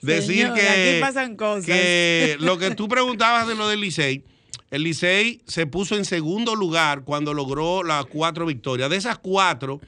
decir 0.02 0.48
Señor, 0.48 0.54
que, 0.54 0.68
aquí 0.68 1.02
pasan 1.02 1.38
cosas. 1.38 1.66
que 1.66 2.36
lo 2.40 2.58
que 2.58 2.76
tú 2.76 2.90
preguntabas 2.90 3.48
de 3.48 3.56
lo 3.56 3.70
del 3.70 3.80
Licey, 3.80 4.26
el 4.72 4.84
Licey 4.84 5.42
se 5.48 5.66
puso 5.66 5.96
en 5.96 6.06
segundo 6.06 6.56
lugar 6.56 7.04
cuando 7.04 7.34
logró 7.34 7.84
las 7.84 8.06
cuatro 8.06 8.46
victorias. 8.46 8.90
De 8.90 8.98
esas 8.98 9.18
cuatro, 9.18 9.82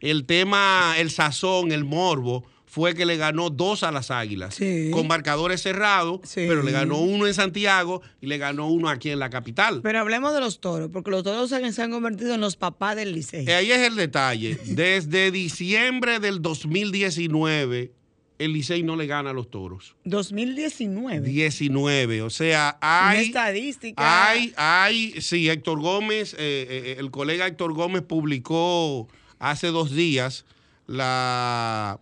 el 0.00 0.26
tema, 0.26 0.94
el 0.98 1.10
sazón, 1.10 1.72
el 1.72 1.84
morbo, 1.84 2.44
fue 2.74 2.94
que 2.96 3.06
le 3.06 3.16
ganó 3.16 3.50
dos 3.50 3.84
a 3.84 3.92
las 3.92 4.10
Águilas. 4.10 4.58
Con 4.90 5.06
marcadores 5.06 5.62
cerrados, 5.62 6.20
pero 6.34 6.64
le 6.64 6.72
ganó 6.72 6.98
uno 6.98 7.28
en 7.28 7.34
Santiago 7.34 8.02
y 8.20 8.26
le 8.26 8.36
ganó 8.36 8.66
uno 8.68 8.88
aquí 8.88 9.10
en 9.10 9.20
la 9.20 9.30
capital. 9.30 9.80
Pero 9.80 10.00
hablemos 10.00 10.34
de 10.34 10.40
los 10.40 10.60
toros, 10.60 10.90
porque 10.92 11.12
los 11.12 11.22
toros 11.22 11.48
se 11.50 11.56
han, 11.56 11.72
se 11.72 11.82
han 11.82 11.92
convertido 11.92 12.34
en 12.34 12.40
los 12.40 12.56
papás 12.56 12.96
del 12.96 13.12
Licey. 13.12 13.48
Ahí 13.48 13.70
es 13.70 13.78
el 13.78 13.94
detalle. 13.94 14.58
Desde 14.66 15.30
diciembre 15.30 16.18
del 16.18 16.42
2019, 16.42 17.92
el 18.38 18.52
Licey 18.52 18.82
no 18.82 18.96
le 18.96 19.06
gana 19.06 19.30
a 19.30 19.32
los 19.32 19.50
toros. 19.50 19.96
2019. 20.04 21.28
19. 21.28 22.22
O 22.22 22.30
sea, 22.30 22.78
Una 22.82 23.08
hay. 23.10 23.26
estadística. 23.26 24.28
Hay, 24.28 24.52
hay, 24.56 25.20
sí, 25.20 25.48
Héctor 25.48 25.80
Gómez, 25.80 26.34
eh, 26.34 26.36
eh, 26.38 26.96
el 26.98 27.10
colega 27.10 27.46
Héctor 27.46 27.72
Gómez 27.74 28.02
publicó 28.02 29.08
hace 29.38 29.68
dos 29.68 29.92
días 29.94 30.44
la, 30.86 32.00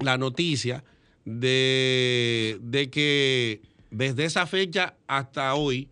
la 0.00 0.18
noticia 0.18 0.84
de, 1.24 2.58
de 2.62 2.90
que 2.90 3.62
desde 3.90 4.24
esa 4.24 4.46
fecha 4.46 4.96
hasta 5.06 5.54
hoy 5.54 5.88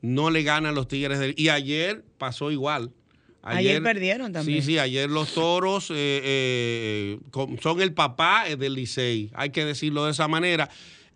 no 0.00 0.30
le 0.30 0.42
ganan 0.42 0.74
los 0.74 0.86
Tigres 0.88 1.18
del... 1.18 1.34
Y 1.36 1.48
ayer 1.48 2.04
pasó 2.18 2.50
igual. 2.50 2.92
Ayer 3.56 3.82
perdieron 3.82 4.32
también. 4.32 4.60
Sí, 4.62 4.66
sí, 4.72 4.78
ayer 4.78 5.08
los 5.10 5.32
toros 5.34 5.90
eh, 5.90 5.94
eh, 6.24 7.18
con- 7.30 7.60
son 7.60 7.80
el 7.80 7.92
papá 7.92 8.44
eh, 8.48 8.56
del 8.56 8.74
Licey, 8.74 9.30
hay 9.34 9.50
que 9.50 9.64
decirlo 9.64 10.04
de 10.04 10.12
esa 10.12 10.28
manera. 10.28 10.68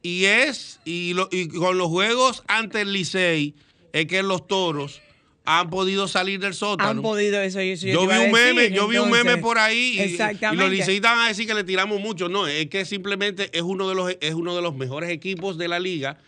Y 0.03 0.25
es, 0.25 0.81
y, 0.85 1.15
lo- 1.15 1.29
y 1.31 1.49
con 1.49 1.79
los 1.79 1.89
juegos 1.89 2.43
ante 2.49 2.81
el 2.81 2.93
Licey, 2.93 3.55
es 3.93 4.07
que 4.07 4.23
los 4.23 4.47
toros 4.47 5.01
han 5.45 5.71
podido 5.71 6.07
salir 6.09 6.39
del 6.41 6.55
sótano. 6.55 6.89
Han 6.91 7.03
podido 7.03 7.41
eso. 7.43 7.59
eso 7.61 7.87
Yo, 7.87 8.07
vi 8.07 8.17
un 8.17 8.31
meme, 8.33 8.63
decir, 8.63 8.77
yo 8.77 8.87
vi 8.89 8.97
un 8.99 9.11
meme 9.11 9.39
por 9.39 9.59
ahí 9.59 9.99
y, 10.01 10.15
y 10.15 10.57
los 10.57 10.71
liceístas 10.71 11.17
van 11.17 11.25
a 11.25 11.29
decir 11.29 11.47
que 11.47 11.55
le 11.55 11.65
tiramos 11.65 12.01
mucho. 12.01 12.29
No, 12.29 12.47
es 12.47 12.69
que 12.69 12.85
simplemente 12.85 13.51
es 13.53 13.63
uno 13.63 13.89
de 13.89 13.95
los, 13.95 14.17
es 14.21 14.35
uno 14.35 14.55
de 14.55 14.63
los 14.63 14.75
mejores 14.77 15.11
equipos 15.11 15.59
de 15.59 15.67
la 15.69 15.81
liga. 15.81 16.19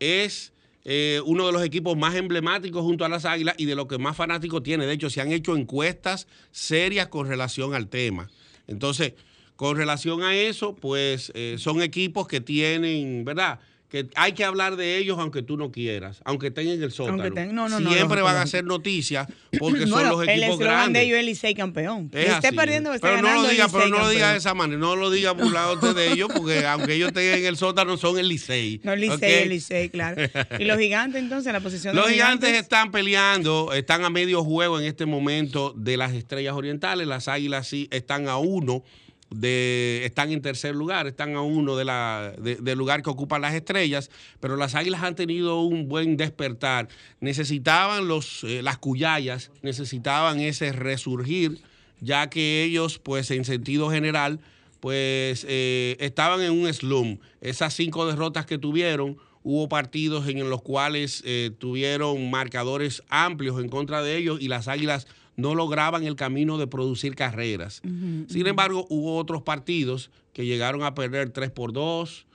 Es 0.00 0.52
eh, 0.88 1.20
uno 1.24 1.44
de 1.46 1.52
los 1.52 1.64
equipos 1.64 1.96
más 1.96 2.14
emblemáticos 2.14 2.82
junto 2.82 3.04
a 3.04 3.08
las 3.08 3.24
Águilas 3.24 3.56
y 3.58 3.64
de 3.64 3.74
lo 3.74 3.88
que 3.88 3.98
más 3.98 4.16
fanáticos 4.16 4.62
tiene. 4.62 4.86
De 4.86 4.92
hecho, 4.92 5.10
se 5.10 5.20
han 5.20 5.32
hecho 5.32 5.56
encuestas 5.56 6.28
serias 6.52 7.08
con 7.08 7.26
relación 7.26 7.74
al 7.74 7.88
tema. 7.88 8.30
Entonces, 8.68 9.14
con 9.56 9.76
relación 9.76 10.22
a 10.22 10.36
eso, 10.36 10.76
pues 10.76 11.32
eh, 11.34 11.56
son 11.58 11.82
equipos 11.82 12.28
que 12.28 12.40
tienen, 12.40 13.24
¿verdad? 13.24 13.58
Que 13.96 14.10
hay 14.14 14.32
que 14.32 14.44
hablar 14.44 14.76
de 14.76 14.98
ellos 14.98 15.18
aunque 15.18 15.40
tú 15.42 15.56
no 15.56 15.72
quieras, 15.72 16.20
aunque 16.24 16.48
estén 16.48 16.68
en 16.68 16.82
el 16.82 16.92
sótano. 16.92 17.24
Estén- 17.24 17.54
no, 17.54 17.66
no, 17.68 17.80
no, 17.80 17.90
Siempre 17.90 18.20
lógico, 18.20 18.24
van 18.24 18.36
a 18.36 18.42
hacer 18.42 18.64
noticias 18.64 19.26
porque 19.58 19.86
son 19.86 20.06
los 20.08 20.22
el 20.22 20.28
equipos 20.28 20.54
eslogan 20.54 20.58
grandes. 20.58 21.00
de 21.00 21.06
ellos 21.06 21.18
es 21.18 21.24
Licey 21.24 21.54
campeón. 21.54 22.10
Es 22.12 22.28
esté 22.28 22.52
perdiendo 22.52 22.92
esté 22.92 23.06
pero 23.06 23.22
no 23.22 23.28
ganando, 23.28 23.42
lo 23.44 23.48
el 23.48 23.56
diga, 23.56 23.68
pero 23.72 23.88
no 23.88 23.98
lo 23.98 24.08
diga 24.10 24.32
de 24.32 24.38
esa 24.38 24.52
manera, 24.52 24.78
no 24.78 24.96
lo 24.96 25.10
diga 25.10 25.30
burlándote 25.32 25.94
de 25.94 26.12
ellos, 26.12 26.28
porque 26.36 26.66
aunque 26.66 26.94
ellos 26.94 27.08
estén 27.08 27.38
en 27.38 27.46
el 27.46 27.56
sótano, 27.56 27.96
son 27.96 28.18
el 28.18 28.28
Licey. 28.28 28.80
No, 28.84 28.92
el 28.92 29.00
Licey, 29.00 29.16
¿ok? 29.16 29.22
el 29.22 29.48
Licey, 29.48 29.88
claro. 29.88 30.22
Y 30.58 30.64
los 30.64 30.78
gigantes, 30.78 31.22
entonces, 31.22 31.52
la 31.52 31.60
posición 31.60 31.94
de 31.94 32.02
Los 32.02 32.10
gigantes 32.10 32.50
están 32.54 32.90
peleando, 32.90 33.72
están 33.72 34.04
a 34.04 34.10
medio 34.10 34.44
juego 34.44 34.78
en 34.78 34.84
este 34.86 35.06
momento 35.06 35.72
de 35.76 35.96
las 35.96 36.12
estrellas 36.12 36.54
orientales. 36.54 37.06
Las 37.06 37.28
águilas 37.28 37.66
sí 37.68 37.88
están 37.90 38.28
a 38.28 38.36
uno 38.36 38.84
de, 39.30 40.02
están 40.04 40.30
en 40.30 40.40
tercer 40.40 40.74
lugar, 40.74 41.06
están 41.06 41.34
a 41.34 41.42
uno 41.42 41.76
de 41.76 41.84
la, 41.84 42.32
de- 42.38 42.56
del 42.56 42.78
lugar 42.78 43.02
que 43.02 43.10
ocupan 43.10 43.42
las 43.42 43.54
estrellas, 43.54 44.10
pero 44.40 44.56
las 44.56 44.74
águilas 44.74 45.02
han 45.02 45.14
tenido 45.16 45.62
un 45.62 45.88
buen 45.88 46.16
despertar. 46.16 46.88
Necesitaban 47.20 48.08
los, 48.08 48.44
eh, 48.44 48.62
las 48.62 48.78
cuyayas, 48.78 49.50
necesitaban 49.62 50.40
ese 50.40 50.72
resurgir, 50.72 51.60
ya 52.00 52.28
que 52.30 52.62
ellos, 52.62 52.98
pues 52.98 53.30
en 53.30 53.44
sentido 53.44 53.90
general, 53.90 54.38
pues 54.80 55.44
eh, 55.48 55.96
estaban 55.98 56.40
en 56.42 56.52
un 56.52 56.72
slum. 56.72 57.18
Esas 57.40 57.74
cinco 57.74 58.06
derrotas 58.06 58.46
que 58.46 58.58
tuvieron, 58.58 59.16
hubo 59.42 59.68
partidos 59.68 60.28
en 60.28 60.48
los 60.50 60.62
cuales 60.62 61.22
eh, 61.24 61.50
tuvieron 61.58 62.30
marcadores 62.30 63.02
amplios 63.08 63.60
en 63.60 63.68
contra 63.68 64.02
de 64.02 64.16
ellos 64.16 64.38
y 64.40 64.48
las 64.48 64.68
águilas 64.68 65.06
no 65.36 65.54
lograban 65.54 66.04
el 66.04 66.16
camino 66.16 66.58
de 66.58 66.66
producir 66.66 67.14
carreras. 67.14 67.82
Sin 68.28 68.46
embargo, 68.46 68.86
hubo 68.88 69.16
otros 69.16 69.42
partidos 69.42 70.10
que 70.32 70.44
llegaron 70.46 70.82
a 70.82 70.94
perder 70.94 71.30
3 71.30 71.50
por 71.50 71.72
2, 71.72 72.26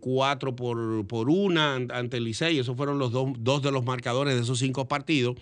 4 0.00 0.56
por, 0.56 1.06
por 1.06 1.30
1 1.30 1.60
ante 1.60 2.16
el 2.16 2.24
Licey. 2.24 2.58
Esos 2.58 2.76
fueron 2.76 2.98
los 2.98 3.12
dos, 3.12 3.30
dos 3.38 3.62
de 3.62 3.70
los 3.70 3.84
marcadores 3.84 4.34
de 4.34 4.42
esos 4.42 4.58
cinco 4.58 4.88
partidos. 4.88 5.36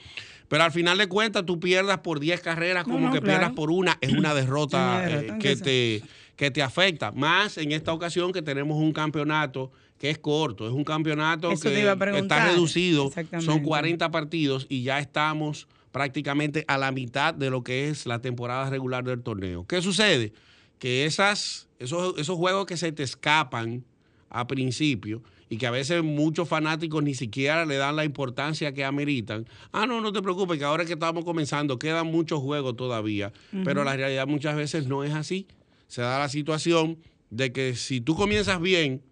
Pero 0.48 0.64
al 0.64 0.72
final 0.72 0.98
de 0.98 1.08
cuentas, 1.08 1.46
tú 1.46 1.60
pierdas 1.60 1.98
por 2.00 2.18
10 2.18 2.40
carreras 2.40 2.86
No, 2.86 2.94
como 2.94 3.06
no, 3.06 3.12
que 3.12 3.20
claro. 3.20 3.38
pierdas 3.38 3.54
por 3.54 3.70
una, 3.70 3.96
es 4.00 4.12
una 4.12 4.34
derrota, 4.34 4.78
Una 4.78 5.00
derrota, 5.06 5.36
eh, 5.36 5.38
que, 5.38 5.56
te, 5.56 6.02
que 6.36 6.50
te 6.50 6.60
afecta. 6.60 7.12
Más 7.12 7.56
en 7.56 7.72
esta 7.72 7.92
ocasión 7.92 8.32
que 8.32 8.42
tenemos 8.42 8.76
un 8.76 8.92
campeonato 8.92 9.70
que 9.96 10.10
es 10.10 10.18
corto, 10.18 10.66
es 10.66 10.72
un 10.72 10.82
campeonato 10.82 11.52
Eso 11.52 11.68
que 11.68 11.88
está 12.18 12.46
reducido, 12.46 13.12
son 13.38 13.60
40 13.60 14.10
partidos 14.10 14.66
y 14.68 14.82
ya 14.82 14.98
estamos 14.98 15.68
prácticamente 15.92 16.64
a 16.68 16.78
la 16.78 16.92
mitad 16.92 17.34
de 17.34 17.50
lo 17.50 17.62
que 17.62 17.88
es 17.88 18.06
la 18.06 18.20
temporada 18.20 18.70
regular 18.70 19.04
del 19.04 19.22
torneo. 19.22 19.66
¿Qué 19.66 19.82
sucede? 19.82 20.32
Que 20.78 21.04
esas, 21.04 21.68
esos, 21.78 22.18
esos 22.18 22.36
juegos 22.36 22.66
que 22.66 22.76
se 22.76 22.92
te 22.92 23.02
escapan 23.02 23.84
a 24.28 24.46
principio 24.46 25.22
y 25.48 25.56
que 25.56 25.66
a 25.66 25.72
veces 25.72 26.02
muchos 26.04 26.48
fanáticos 26.48 27.02
ni 27.02 27.14
siquiera 27.14 27.66
le 27.66 27.76
dan 27.76 27.96
la 27.96 28.04
importancia 28.04 28.72
que 28.72 28.84
ameritan. 28.84 29.46
Ah, 29.72 29.84
no, 29.84 30.00
no 30.00 30.12
te 30.12 30.22
preocupes, 30.22 30.58
que 30.58 30.64
ahora 30.64 30.84
que 30.84 30.92
estamos 30.92 31.24
comenzando 31.24 31.78
quedan 31.78 32.06
muchos 32.06 32.38
juegos 32.40 32.76
todavía, 32.76 33.32
pero 33.64 33.82
la 33.82 33.96
realidad 33.96 34.28
muchas 34.28 34.54
veces 34.56 34.86
no 34.86 35.02
es 35.02 35.12
así. 35.12 35.48
Se 35.88 36.02
da 36.02 36.20
la 36.20 36.28
situación 36.28 36.98
de 37.30 37.52
que 37.52 37.74
si 37.74 38.00
tú 38.00 38.14
comienzas 38.14 38.60
bien, 38.60 39.02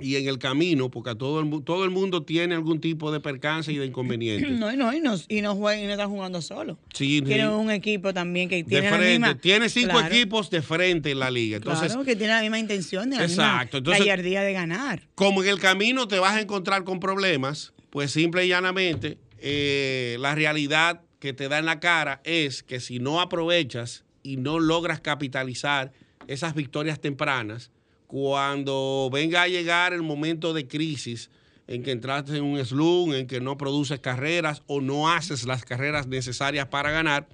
y 0.00 0.16
en 0.16 0.26
el 0.26 0.38
camino, 0.38 0.90
porque 0.90 1.10
a 1.10 1.14
todo 1.14 1.40
el, 1.40 1.62
todo 1.64 1.84
el 1.84 1.90
mundo 1.90 2.22
tiene 2.24 2.54
algún 2.54 2.80
tipo 2.80 3.12
de 3.12 3.20
percance 3.20 3.72
y 3.72 3.76
de 3.76 3.86
inconveniente. 3.86 4.48
No, 4.50 4.72
y 4.72 4.76
no, 4.76 4.92
y 4.94 5.00
no, 5.00 5.14
y 5.28 5.40
no 5.42 5.54
juegan 5.54 5.82
y 5.84 5.86
no 5.86 5.92
están 5.92 6.08
jugando 6.10 6.40
solo. 6.42 6.78
Sí, 6.94 7.18
sí. 7.18 7.22
Tienen 7.22 7.48
un 7.50 7.70
equipo 7.70 8.12
también 8.14 8.48
que 8.48 8.56
de 8.56 8.64
tiene 8.64 8.90
la 8.90 8.98
misma. 8.98 9.38
tiene 9.38 9.68
cinco 9.68 9.90
Claro, 9.92 10.06
equipos 10.14 10.50
de 10.50 10.62
frente 10.62 11.10
en 11.10 11.18
la 11.18 11.30
liga. 11.30 11.56
Entonces, 11.58 11.88
claro, 11.88 12.04
que 12.04 12.16
tiene 12.16 12.32
la 12.32 12.40
misma 12.40 12.58
intención, 12.58 13.10
de 13.10 13.16
la 13.16 13.24
Exacto, 13.24 13.64
misma 13.64 13.78
entonces- 13.78 13.98
gallardía 14.00 14.42
de 14.42 14.52
ganar. 14.52 15.08
como 15.14 15.42
en 15.42 15.48
el 15.50 15.58
camino 15.58 16.08
te 16.08 16.18
vas 16.18 16.34
a 16.36 16.40
encontrar 16.40 16.84
con 16.84 16.98
problemas, 17.00 17.72
pues 17.90 18.10
simple 18.12 18.44
y 18.46 18.48
llanamente, 18.48 19.18
eh, 19.38 20.16
la 20.20 20.34
realidad 20.34 21.02
que 21.18 21.32
te 21.32 21.48
da 21.48 21.58
en 21.58 21.66
la 21.66 21.80
cara 21.80 22.20
es 22.24 22.62
que 22.62 22.80
si 22.80 22.98
no 23.00 23.20
aprovechas 23.20 24.04
y 24.22 24.36
no 24.36 24.58
logras 24.60 25.00
capitalizar 25.00 25.92
esas 26.28 26.54
victorias 26.54 27.00
tempranas, 27.00 27.71
cuando 28.12 29.08
venga 29.10 29.40
a 29.40 29.48
llegar 29.48 29.94
el 29.94 30.02
momento 30.02 30.52
de 30.52 30.68
crisis 30.68 31.30
en 31.66 31.82
que 31.82 31.92
entraste 31.92 32.36
en 32.36 32.44
un 32.44 32.62
slum, 32.62 33.14
en 33.14 33.26
que 33.26 33.40
no 33.40 33.56
produces 33.56 34.00
carreras 34.00 34.62
o 34.66 34.82
no 34.82 35.10
haces 35.10 35.46
las 35.46 35.64
carreras 35.64 36.06
necesarias 36.08 36.66
para 36.66 36.90
ganar, 36.90 37.26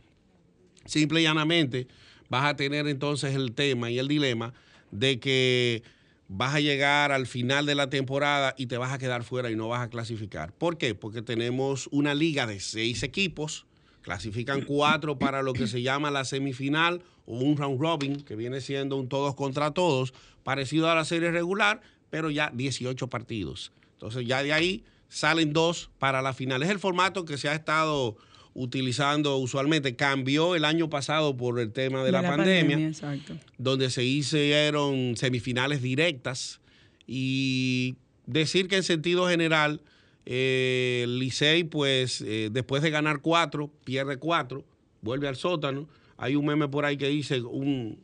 simple 0.84 1.20
y 1.20 1.24
llanamente 1.24 1.88
vas 2.28 2.44
a 2.44 2.54
tener 2.54 2.86
entonces 2.86 3.34
el 3.34 3.54
tema 3.54 3.90
y 3.90 3.98
el 3.98 4.06
dilema 4.06 4.54
de 4.92 5.18
que 5.18 5.82
vas 6.28 6.54
a 6.54 6.60
llegar 6.60 7.10
al 7.10 7.26
final 7.26 7.66
de 7.66 7.74
la 7.74 7.90
temporada 7.90 8.54
y 8.56 8.66
te 8.66 8.78
vas 8.78 8.92
a 8.92 8.98
quedar 8.98 9.24
fuera 9.24 9.50
y 9.50 9.56
no 9.56 9.66
vas 9.66 9.80
a 9.80 9.90
clasificar. 9.90 10.52
¿Por 10.52 10.78
qué? 10.78 10.94
Porque 10.94 11.22
tenemos 11.22 11.88
una 11.90 12.14
liga 12.14 12.46
de 12.46 12.60
seis 12.60 13.02
equipos, 13.02 13.66
clasifican 14.02 14.60
cuatro 14.60 15.18
para 15.18 15.42
lo 15.42 15.54
que 15.54 15.66
se 15.66 15.82
llama 15.82 16.12
la 16.12 16.24
semifinal 16.24 17.02
o 17.26 17.36
un 17.40 17.56
round 17.56 17.80
robin, 17.80 18.20
que 18.20 18.36
viene 18.36 18.60
siendo 18.60 18.96
un 18.96 19.08
todos 19.08 19.34
contra 19.34 19.72
todos, 19.72 20.14
parecido 20.48 20.90
a 20.90 20.94
la 20.94 21.04
serie 21.04 21.30
regular, 21.30 21.82
pero 22.08 22.30
ya 22.30 22.50
18 22.54 23.08
partidos. 23.08 23.70
Entonces 23.92 24.26
ya 24.26 24.42
de 24.42 24.54
ahí 24.54 24.82
salen 25.06 25.52
dos 25.52 25.90
para 25.98 26.22
la 26.22 26.32
final. 26.32 26.62
Es 26.62 26.70
el 26.70 26.78
formato 26.78 27.26
que 27.26 27.36
se 27.36 27.50
ha 27.50 27.54
estado 27.54 28.16
utilizando 28.54 29.36
usualmente. 29.36 29.94
Cambió 29.94 30.56
el 30.56 30.64
año 30.64 30.88
pasado 30.88 31.36
por 31.36 31.60
el 31.60 31.70
tema 31.70 32.02
de, 32.02 32.12
la, 32.12 32.22
pandemia 32.22 32.78
exacto. 32.78 33.36
donde 33.58 33.90
se 33.90 34.04
hicieron 34.04 35.18
semifinales 35.18 35.82
directas 35.82 36.62
y 37.06 37.96
decir 38.24 38.68
que 38.68 38.76
en 38.76 38.84
sentido 38.84 39.28
general 39.28 39.82
eh, 40.24 41.04
Licey 41.08 41.64
pues 41.64 42.22
eh, 42.22 42.48
después 42.50 42.82
de 42.82 42.88
ganar 42.88 43.20
cuatro 43.20 43.70
pierde 43.84 44.16
cuatro 44.16 44.64
vuelve 45.02 45.28
al 45.28 45.36
sótano 45.36 45.90
hay 46.16 46.36
un 46.36 46.46
meme 46.46 46.68
por 46.68 46.86
ahí 46.86 46.96
que 46.96 47.08
dice 47.08 47.42
un, 47.42 47.98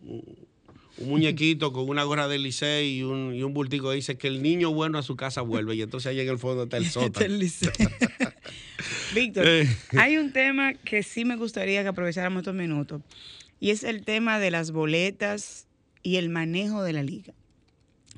un- 0.98 1.08
muñequito 1.08 1.72
con 1.72 1.88
una 1.88 2.02
gorra 2.04 2.28
del 2.28 2.42
Licey 2.42 2.98
y 2.98 3.02
un, 3.02 3.34
y 3.34 3.42
un 3.42 3.52
bultico 3.54 3.90
que 3.90 3.96
dice 3.96 4.16
que 4.16 4.28
el 4.28 4.42
niño 4.42 4.72
bueno 4.72 4.98
a 4.98 5.02
su 5.02 5.16
casa 5.16 5.40
vuelve 5.42 5.74
y 5.76 5.82
entonces 5.82 6.10
ahí 6.10 6.20
en 6.20 6.28
el 6.28 6.38
fondo 6.38 6.64
está 6.64 6.76
el 6.76 6.88
sótano. 6.90 7.38
Víctor, 9.14 9.46
Eh. 9.46 9.68
hay 9.98 10.16
un 10.16 10.32
tema 10.32 10.74
que 10.74 11.02
sí 11.02 11.24
me 11.24 11.36
gustaría 11.36 11.82
que 11.82 11.88
aprovecháramos 11.88 12.40
estos 12.40 12.54
minutos 12.54 13.00
y 13.60 13.70
es 13.70 13.84
el 13.84 14.04
tema 14.04 14.38
de 14.38 14.50
las 14.50 14.72
boletas 14.72 15.66
y 16.02 16.16
el 16.16 16.28
manejo 16.28 16.82
de 16.82 16.92
la 16.92 17.02
liga. 17.02 17.32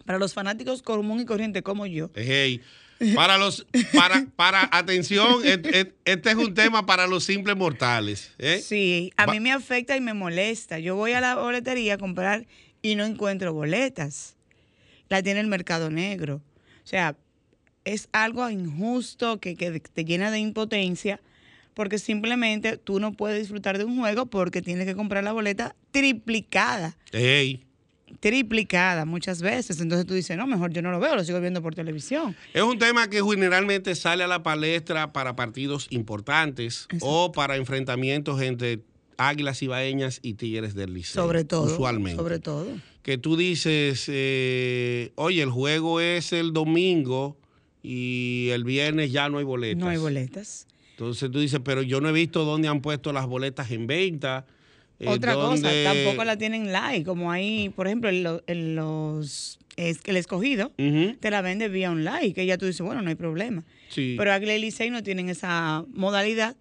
Para 0.04 0.18
los 0.18 0.34
fanáticos 0.34 0.82
común 0.82 1.20
y 1.20 1.24
corriente 1.24 1.62
como 1.62 1.86
yo, 1.86 2.10
Hey, 2.14 2.60
para 3.14 3.36
los, 3.38 3.66
para, 3.92 4.26
para, 4.36 4.68
atención, 4.72 5.42
este 5.44 5.94
es 6.30 6.34
un 6.36 6.54
tema 6.54 6.86
para 6.86 7.06
los 7.06 7.24
simples 7.24 7.56
mortales. 7.56 8.32
¿eh? 8.38 8.60
Sí, 8.64 9.12
a 9.16 9.26
mí 9.26 9.38
me 9.40 9.52
afecta 9.52 9.96
y 9.96 10.00
me 10.00 10.14
molesta. 10.14 10.78
Yo 10.78 10.96
voy 10.96 11.12
a 11.12 11.20
la 11.20 11.34
boletería 11.36 11.94
a 11.94 11.98
comprar 11.98 12.46
y 12.86 12.94
no 12.94 13.04
encuentro 13.04 13.52
boletas. 13.52 14.36
La 15.08 15.22
tiene 15.22 15.40
el 15.40 15.48
mercado 15.48 15.90
negro. 15.90 16.36
O 16.84 16.86
sea, 16.86 17.16
es 17.84 18.08
algo 18.12 18.48
injusto 18.48 19.40
que, 19.40 19.56
que 19.56 19.80
te 19.80 20.04
llena 20.04 20.30
de 20.30 20.38
impotencia 20.38 21.20
porque 21.74 21.98
simplemente 21.98 22.76
tú 22.78 23.00
no 23.00 23.12
puedes 23.12 23.40
disfrutar 23.40 23.76
de 23.76 23.84
un 23.84 23.98
juego 23.98 24.26
porque 24.26 24.62
tienes 24.62 24.86
que 24.86 24.94
comprar 24.94 25.24
la 25.24 25.32
boleta 25.32 25.74
triplicada. 25.90 26.96
Hey, 27.12 27.64
Triplicada 28.20 29.04
muchas 29.04 29.42
veces. 29.42 29.80
Entonces 29.80 30.06
tú 30.06 30.14
dices, 30.14 30.36
no, 30.36 30.46
mejor 30.46 30.72
yo 30.72 30.80
no 30.80 30.92
lo 30.92 31.00
veo, 31.00 31.16
lo 31.16 31.24
sigo 31.24 31.40
viendo 31.40 31.60
por 31.60 31.74
televisión. 31.74 32.36
Es 32.54 32.62
un 32.62 32.78
tema 32.78 33.10
que 33.10 33.20
generalmente 33.20 33.96
sale 33.96 34.22
a 34.22 34.28
la 34.28 34.44
palestra 34.44 35.12
para 35.12 35.34
partidos 35.34 35.88
importantes 35.90 36.86
o 37.00 37.32
para 37.32 37.56
enfrentamientos 37.56 38.40
entre 38.40 38.80
Águilas 39.18 39.62
Ibaeñas 39.62 40.20
y 40.22 40.34
Tigres 40.34 40.74
del 40.74 40.94
Liceo. 40.94 41.22
Sobre 41.22 41.44
todo. 41.44 41.64
Usualmente. 41.64 42.16
Sobre 42.16 42.38
todo. 42.38 42.66
Que 43.02 43.18
tú 43.18 43.36
dices, 43.36 44.04
eh, 44.08 45.12
oye, 45.14 45.42
el 45.42 45.50
juego 45.50 46.00
es 46.00 46.32
el 46.32 46.52
domingo 46.52 47.36
y 47.82 48.48
el 48.52 48.64
viernes 48.64 49.12
ya 49.12 49.28
no 49.28 49.38
hay 49.38 49.44
boletas. 49.44 49.78
No 49.78 49.88
hay 49.88 49.96
boletas. 49.98 50.66
Entonces 50.92 51.30
tú 51.30 51.38
dices, 51.40 51.60
pero 51.62 51.82
yo 51.82 52.00
no 52.00 52.08
he 52.08 52.12
visto 52.12 52.44
dónde 52.44 52.68
han 52.68 52.80
puesto 52.80 53.12
las 53.12 53.26
boletas 53.26 53.70
en 53.70 53.86
venta. 53.86 54.46
eh, 54.98 55.06
Otra 55.08 55.34
cosa, 55.34 55.70
tampoco 55.84 56.24
la 56.24 56.36
tienen 56.38 56.72
live, 56.72 57.04
como 57.04 57.30
hay, 57.30 57.68
por 57.70 57.86
ejemplo, 57.86 58.08
en, 58.10 58.22
lo- 58.22 58.42
en 58.46 58.74
los 58.74 59.58
es 59.76 59.98
el 60.06 60.16
escogido 60.16 60.72
te 61.20 61.30
la 61.30 61.42
vende 61.42 61.68
vía 61.68 61.90
online, 61.90 62.32
que 62.32 62.46
ya 62.46 62.56
tú 62.56 62.64
dices, 62.64 62.80
bueno, 62.80 63.02
no 63.02 63.10
hay 63.10 63.14
problema. 63.14 63.62
Sí. 63.90 64.14
Pero 64.16 64.32
Águila 64.32 64.56
y 64.56 64.60
Licey 64.62 64.88
no 64.88 65.02
tienen 65.02 65.28
esa 65.28 65.84
modalidad 65.92 66.56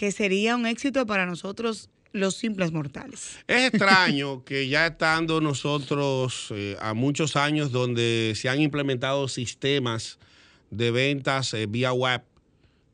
que 0.00 0.12
sería 0.12 0.56
un 0.56 0.64
éxito 0.64 1.04
para 1.04 1.26
nosotros 1.26 1.90
los 2.12 2.34
simples 2.34 2.72
mortales. 2.72 3.36
Es 3.46 3.68
extraño 3.68 4.42
que 4.46 4.66
ya 4.66 4.86
estando 4.86 5.42
nosotros 5.42 6.46
eh, 6.56 6.74
a 6.80 6.94
muchos 6.94 7.36
años 7.36 7.70
donde 7.70 8.32
se 8.34 8.48
han 8.48 8.62
implementado 8.62 9.28
sistemas 9.28 10.18
de 10.70 10.90
ventas 10.90 11.52
eh, 11.52 11.66
vía 11.66 11.92
web, 11.92 12.22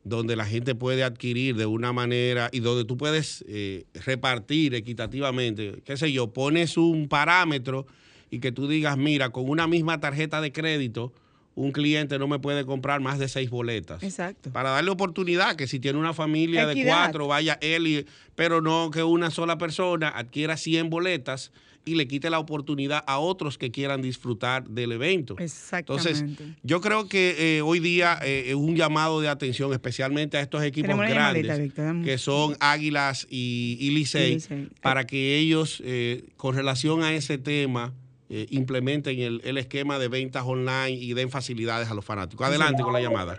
donde 0.02 0.34
la 0.34 0.46
gente 0.46 0.74
puede 0.74 1.04
adquirir 1.04 1.54
de 1.54 1.66
una 1.66 1.92
manera 1.92 2.48
y 2.50 2.58
donde 2.58 2.84
tú 2.84 2.96
puedes 2.96 3.44
eh, 3.46 3.84
repartir 4.04 4.74
equitativamente, 4.74 5.82
qué 5.84 5.96
sé 5.96 6.10
yo, 6.10 6.32
pones 6.32 6.76
un 6.76 7.06
parámetro 7.06 7.86
y 8.32 8.40
que 8.40 8.50
tú 8.50 8.66
digas, 8.66 8.98
mira, 8.98 9.30
con 9.30 9.48
una 9.48 9.68
misma 9.68 10.00
tarjeta 10.00 10.40
de 10.40 10.50
crédito, 10.50 11.12
un 11.56 11.72
cliente 11.72 12.18
no 12.18 12.28
me 12.28 12.38
puede 12.38 12.64
comprar 12.64 13.00
más 13.00 13.18
de 13.18 13.26
seis 13.28 13.50
boletas. 13.50 14.02
Exacto. 14.02 14.50
Para 14.52 14.70
darle 14.70 14.90
oportunidad 14.90 15.56
que 15.56 15.66
si 15.66 15.80
tiene 15.80 15.98
una 15.98 16.12
familia 16.14 16.66
de 16.66 16.84
cuatro, 16.84 17.26
vaya 17.26 17.58
él, 17.60 17.86
y- 17.88 18.06
pero 18.34 18.60
no 18.60 18.90
que 18.92 19.02
una 19.02 19.30
sola 19.30 19.56
persona 19.58 20.10
adquiera 20.10 20.56
100 20.58 20.90
boletas 20.90 21.50
y 21.86 21.94
le 21.94 22.06
quite 22.08 22.28
la 22.30 22.40
oportunidad 22.40 23.02
a 23.06 23.18
otros 23.20 23.58
que 23.58 23.70
quieran 23.70 24.02
disfrutar 24.02 24.68
del 24.68 24.90
evento. 24.92 25.36
Exactamente. 25.38 26.10
Entonces, 26.10 26.56
yo 26.62 26.80
creo 26.80 27.08
que 27.08 27.56
eh, 27.56 27.62
hoy 27.62 27.78
día 27.78 28.18
eh, 28.24 28.46
es 28.48 28.54
un 28.56 28.74
llamado 28.76 29.20
de 29.20 29.28
atención, 29.28 29.72
especialmente 29.72 30.36
a 30.36 30.40
estos 30.42 30.62
equipos 30.64 30.88
Tenemos 30.90 31.08
grandes, 31.08 31.72
que 32.04 32.18
son 32.18 32.56
Águilas 32.60 33.26
y, 33.30 33.78
y 33.80 33.90
Licey, 33.92 34.32
Y 34.32 34.34
Licey. 34.34 34.68
para 34.82 35.06
que 35.06 35.38
ellos, 35.38 35.80
eh, 35.86 36.24
con 36.36 36.54
relación 36.56 37.02
a 37.04 37.14
ese 37.14 37.38
tema, 37.38 37.94
eh, 38.28 38.46
implementen 38.50 39.18
el, 39.20 39.40
el 39.44 39.58
esquema 39.58 39.98
de 39.98 40.08
ventas 40.08 40.44
online 40.46 40.90
y 40.90 41.14
den 41.14 41.30
facilidades 41.30 41.90
a 41.90 41.94
los 41.94 42.04
fanáticos. 42.04 42.46
Adelante 42.46 42.82
con 42.82 42.92
la 42.92 43.00
llamada. 43.00 43.38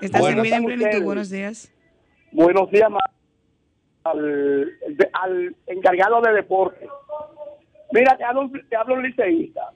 ¿Estás 0.00 0.20
Bueno. 0.20 0.38
en 0.38 0.42
vida 0.44 0.56
en 0.56 0.64
plenitud? 0.64 0.86
ustedes. 0.86 1.04
Buenos 1.04 1.30
días. 1.30 1.72
Buenos 2.32 2.70
días, 2.70 2.90
ma- 2.90 3.00
al, 4.04 4.70
al 5.12 5.56
encargado 5.66 6.20
de 6.22 6.32
deporte. 6.32 6.88
Mira, 7.92 8.16
te 8.16 8.24
hablo, 8.24 8.50
te 8.68 8.76
hablo 8.76 8.94
un 8.94 9.02
liceísta, 9.02 9.72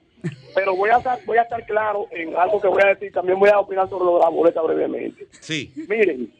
pero 0.55 0.75
voy 0.75 0.89
a, 0.89 0.97
estar, 0.97 1.19
voy 1.25 1.37
a 1.37 1.41
estar 1.43 1.65
claro 1.65 2.07
en 2.11 2.35
algo 2.35 2.61
que 2.61 2.67
voy 2.69 2.81
a 2.83 2.87
decir. 2.87 3.11
También 3.11 3.37
voy 3.39 3.49
a 3.49 3.59
opinar 3.59 3.89
sobre 3.89 4.05
lo 4.05 4.15
de 4.15 4.19
la 4.21 4.29
boleta 4.29 4.61
brevemente. 4.61 5.27
Sí. 5.31 5.71
Miren, 5.89 6.31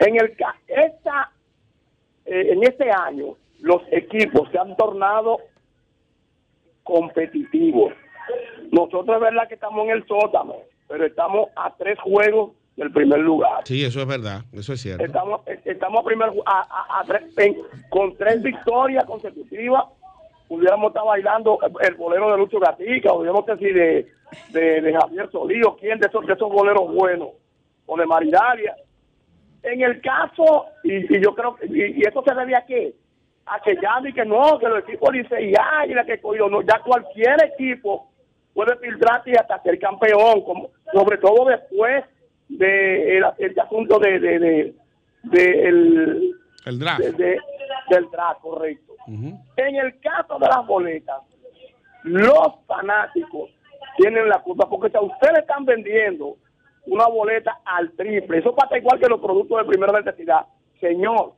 en 0.00 0.16
el 0.16 0.36
esta, 0.68 1.32
eh, 2.26 2.52
en 2.52 2.62
este 2.62 2.90
año 2.90 3.36
los 3.60 3.82
equipos 3.90 4.48
se 4.52 4.58
han 4.58 4.76
tornado 4.76 5.38
competitivos. 6.94 7.92
Nosotros 8.72 9.16
es 9.16 9.20
verdad 9.20 9.48
que 9.48 9.54
estamos 9.54 9.84
en 9.86 9.90
el 9.92 10.06
sótano, 10.06 10.56
pero 10.88 11.06
estamos 11.06 11.48
a 11.56 11.74
tres 11.76 11.98
juegos 12.00 12.52
del 12.76 12.92
primer 12.92 13.18
lugar. 13.20 13.62
Sí, 13.64 13.84
eso 13.84 14.00
es 14.00 14.06
verdad, 14.06 14.40
eso 14.52 14.72
es 14.72 14.80
cierto. 14.80 15.04
Estamos, 15.04 15.40
eh, 15.46 15.60
estamos 15.64 16.00
a 16.00 16.04
primer, 16.04 16.30
a, 16.46 16.60
a- 16.60 17.00
a 17.00 17.04
tres- 17.04 17.36
en- 17.38 17.56
con 17.90 18.16
tres 18.16 18.42
victorias 18.42 19.04
consecutivas. 19.04 19.84
Pudiéramos 20.48 20.88
estar 20.88 21.04
bailando 21.04 21.58
el 21.80 21.94
bolero 21.94 22.30
de 22.32 22.38
Lucho 22.38 22.58
Gatica, 22.58 23.12
o 23.12 23.18
pudiéramos 23.18 23.46
decir 23.46 23.72
de, 23.74 24.06
de, 24.50 24.80
de 24.80 24.92
Javier 24.94 25.30
Solío, 25.30 25.76
quién 25.78 25.98
de 26.00 26.06
esos, 26.08 26.26
de 26.26 26.32
esos 26.32 26.50
boleros 26.50 26.92
buenos, 26.92 27.28
o 27.86 27.96
de 27.96 28.06
Maridalia. 28.06 28.74
En 29.62 29.80
el 29.82 30.00
caso, 30.00 30.64
y, 30.84 30.94
y 31.16 31.22
yo 31.22 31.34
creo 31.34 31.54
que, 31.56 31.66
y, 31.66 32.00
y 32.00 32.02
eso 32.02 32.22
se 32.26 32.34
debe 32.34 32.56
a 32.56 32.64
qué? 32.66 32.94
A 33.52 33.60
que 33.60 33.74
ya 33.82 34.00
que 34.14 34.24
no, 34.24 34.58
que 34.58 34.68
los 34.68 34.80
equipos 34.84 35.10
dicen, 35.12 35.50
ya, 35.52 35.84
y 35.86 35.94
la 35.94 36.04
que 36.04 36.20
cogió, 36.20 36.48
no, 36.48 36.62
ya 36.62 36.80
cualquier 36.84 37.36
equipo 37.44 38.08
puede 38.54 38.76
filtrarte 38.76 39.30
y 39.30 39.34
hasta 39.34 39.60
ser 39.62 39.78
campeón, 39.78 40.42
como, 40.42 40.70
sobre 40.92 41.18
todo 41.18 41.46
después 41.46 42.04
de 42.48 43.18
el, 43.18 43.24
el 43.38 43.58
asunto 43.60 43.98
de, 43.98 44.18
de, 44.20 44.38
de, 44.38 44.74
de 45.24 45.68
el, 45.68 46.34
El 46.66 46.78
draft. 46.78 47.00
de- 47.00 47.12
de- 47.12 47.38
del 47.90 48.08
draft, 48.10 48.40
correcto. 48.40 48.92
En 49.56 49.76
el 49.76 49.98
caso 50.00 50.38
de 50.38 50.46
las 50.46 50.64
boletas, 50.66 51.22
los 52.04 52.54
fanáticos 52.66 53.50
tienen 53.96 54.28
la 54.28 54.38
culpa 54.42 54.68
porque 54.68 54.90
si 54.90 54.96
a 54.96 55.00
usted 55.00 55.32
le 55.32 55.40
están 55.40 55.64
vendiendo 55.64 56.36
una 56.86 57.06
boleta 57.08 57.58
al 57.64 57.90
triple, 57.92 58.38
eso 58.38 58.54
pasa 58.54 58.78
igual 58.78 58.98
que 59.00 59.08
los 59.08 59.20
productos 59.20 59.58
de 59.58 59.64
primera 59.64 60.00
necesidad. 60.00 60.46
Señor, 60.80 61.32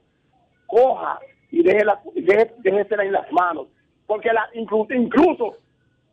coja 0.67 1.19
y 1.53 1.63
déjela, 1.63 2.01
deje, 2.15 2.51
déjesela 2.59 3.05
en 3.05 3.13
las 3.13 3.31
manos. 3.31 3.69
Porque 4.07 4.33
la, 4.33 4.49
incluso, 4.55 4.93
incluso, 4.93 5.59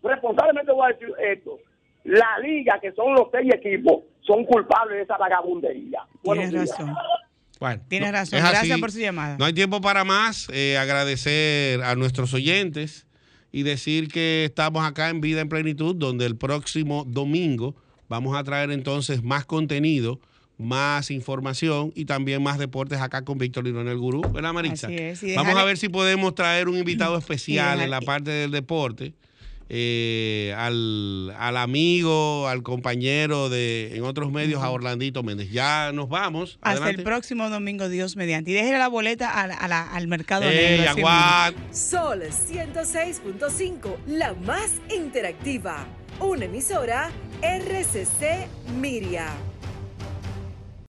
responsablemente 0.04 0.72
voy 0.72 0.92
a 0.92 0.94
decir 0.94 1.10
esto, 1.32 1.58
la 2.04 2.38
liga, 2.40 2.80
que 2.80 2.92
son 2.92 3.14
los 3.14 3.30
seis 3.32 3.52
equipos, 3.56 4.04
son 4.22 4.46
culpables 4.46 4.98
de 4.98 5.04
esa 5.04 5.18
vagabundería. 5.18 6.02
Tienes 6.22 6.54
razón. 6.54 6.94
Bueno, 7.60 7.82
Tienes 7.88 8.12
no, 8.12 8.18
razón. 8.18 8.38
es 8.40 8.44
Gracias 8.44 8.72
así. 8.72 8.82
por 8.82 8.92
su 8.92 9.00
llamada. 9.00 9.38
No 9.38 9.46
hay 9.46 9.54
tiempo 9.54 9.82
para 9.82 10.04
más. 10.04 10.48
Eh, 10.54 10.78
agradecer 10.78 11.82
a 11.84 11.96
nuestros 11.96 12.34
oyentes 12.34 13.08
y 13.52 13.64
decir 13.64 14.08
que 14.10 14.46
estamos 14.46 14.86
acá 14.86 15.10
en 15.10 15.22
Vida 15.22 15.42
en 15.42 15.50
Plenitud, 15.50 15.96
donde 15.96 16.26
el 16.26 16.38
próximo 16.38 17.04
domingo 17.06 17.76
vamos 18.08 18.38
a 18.38 18.44
traer 18.44 18.72
entonces 18.72 19.24
más 19.24 19.46
contenido, 19.46 20.20
más 20.60 21.10
información 21.10 21.92
y 21.96 22.06
también 22.06 22.44
más 22.44 22.58
deportes 22.60 23.00
acá 23.00 23.24
con 23.24 23.38
Víctor 23.40 23.64
Lino 23.64 23.82
el 23.82 23.98
Gurú. 23.98 24.22
¿Verdad, 24.32 24.54
Maritza? 24.54 24.88
Así 24.88 24.96
es, 24.98 25.24
y 25.24 25.34
Vamos 25.36 25.56
a 25.56 25.64
ver 25.64 25.78
si 25.78 25.90
podemos 25.90 26.36
traer 26.36 26.68
un 26.70 26.78
invitado 26.78 27.18
especial 27.18 27.80
en 27.82 27.90
la 27.90 28.02
parte 28.02 28.30
del 28.30 28.52
deporte. 28.52 29.14
eh, 29.72 30.52
al, 30.58 31.32
al 31.38 31.56
amigo, 31.56 32.48
al 32.48 32.64
compañero 32.64 33.50
de 33.50 33.96
en 33.96 34.04
otros 34.04 34.32
medios, 34.32 34.64
a 34.64 34.70
Orlandito 34.72 35.22
Méndez. 35.24 35.52
Ya 35.52 35.92
nos 35.94 36.10
vamos. 36.10 36.58
Hasta 36.62 36.72
Adelante. 36.72 36.98
el 36.98 37.04
próximo 37.04 37.50
domingo, 37.52 37.88
Dios 37.88 38.16
mediante. 38.16 38.50
Y 38.50 38.56
déjele 38.56 38.80
la 38.80 38.88
boleta 38.88 39.30
a 39.30 39.46
la- 39.48 39.54
a 39.54 39.68
la- 39.68 39.84
al 39.94 40.08
mercado 40.08 40.46
Ey, 40.50 40.80
negro. 40.80 41.08
Sol 41.72 42.24
106.5, 42.32 43.96
la 44.08 44.34
más 44.34 44.72
interactiva. 44.94 45.86
Una 46.20 46.46
emisora 46.46 47.12
RCC 47.44 48.48
Miria. 48.82 49.28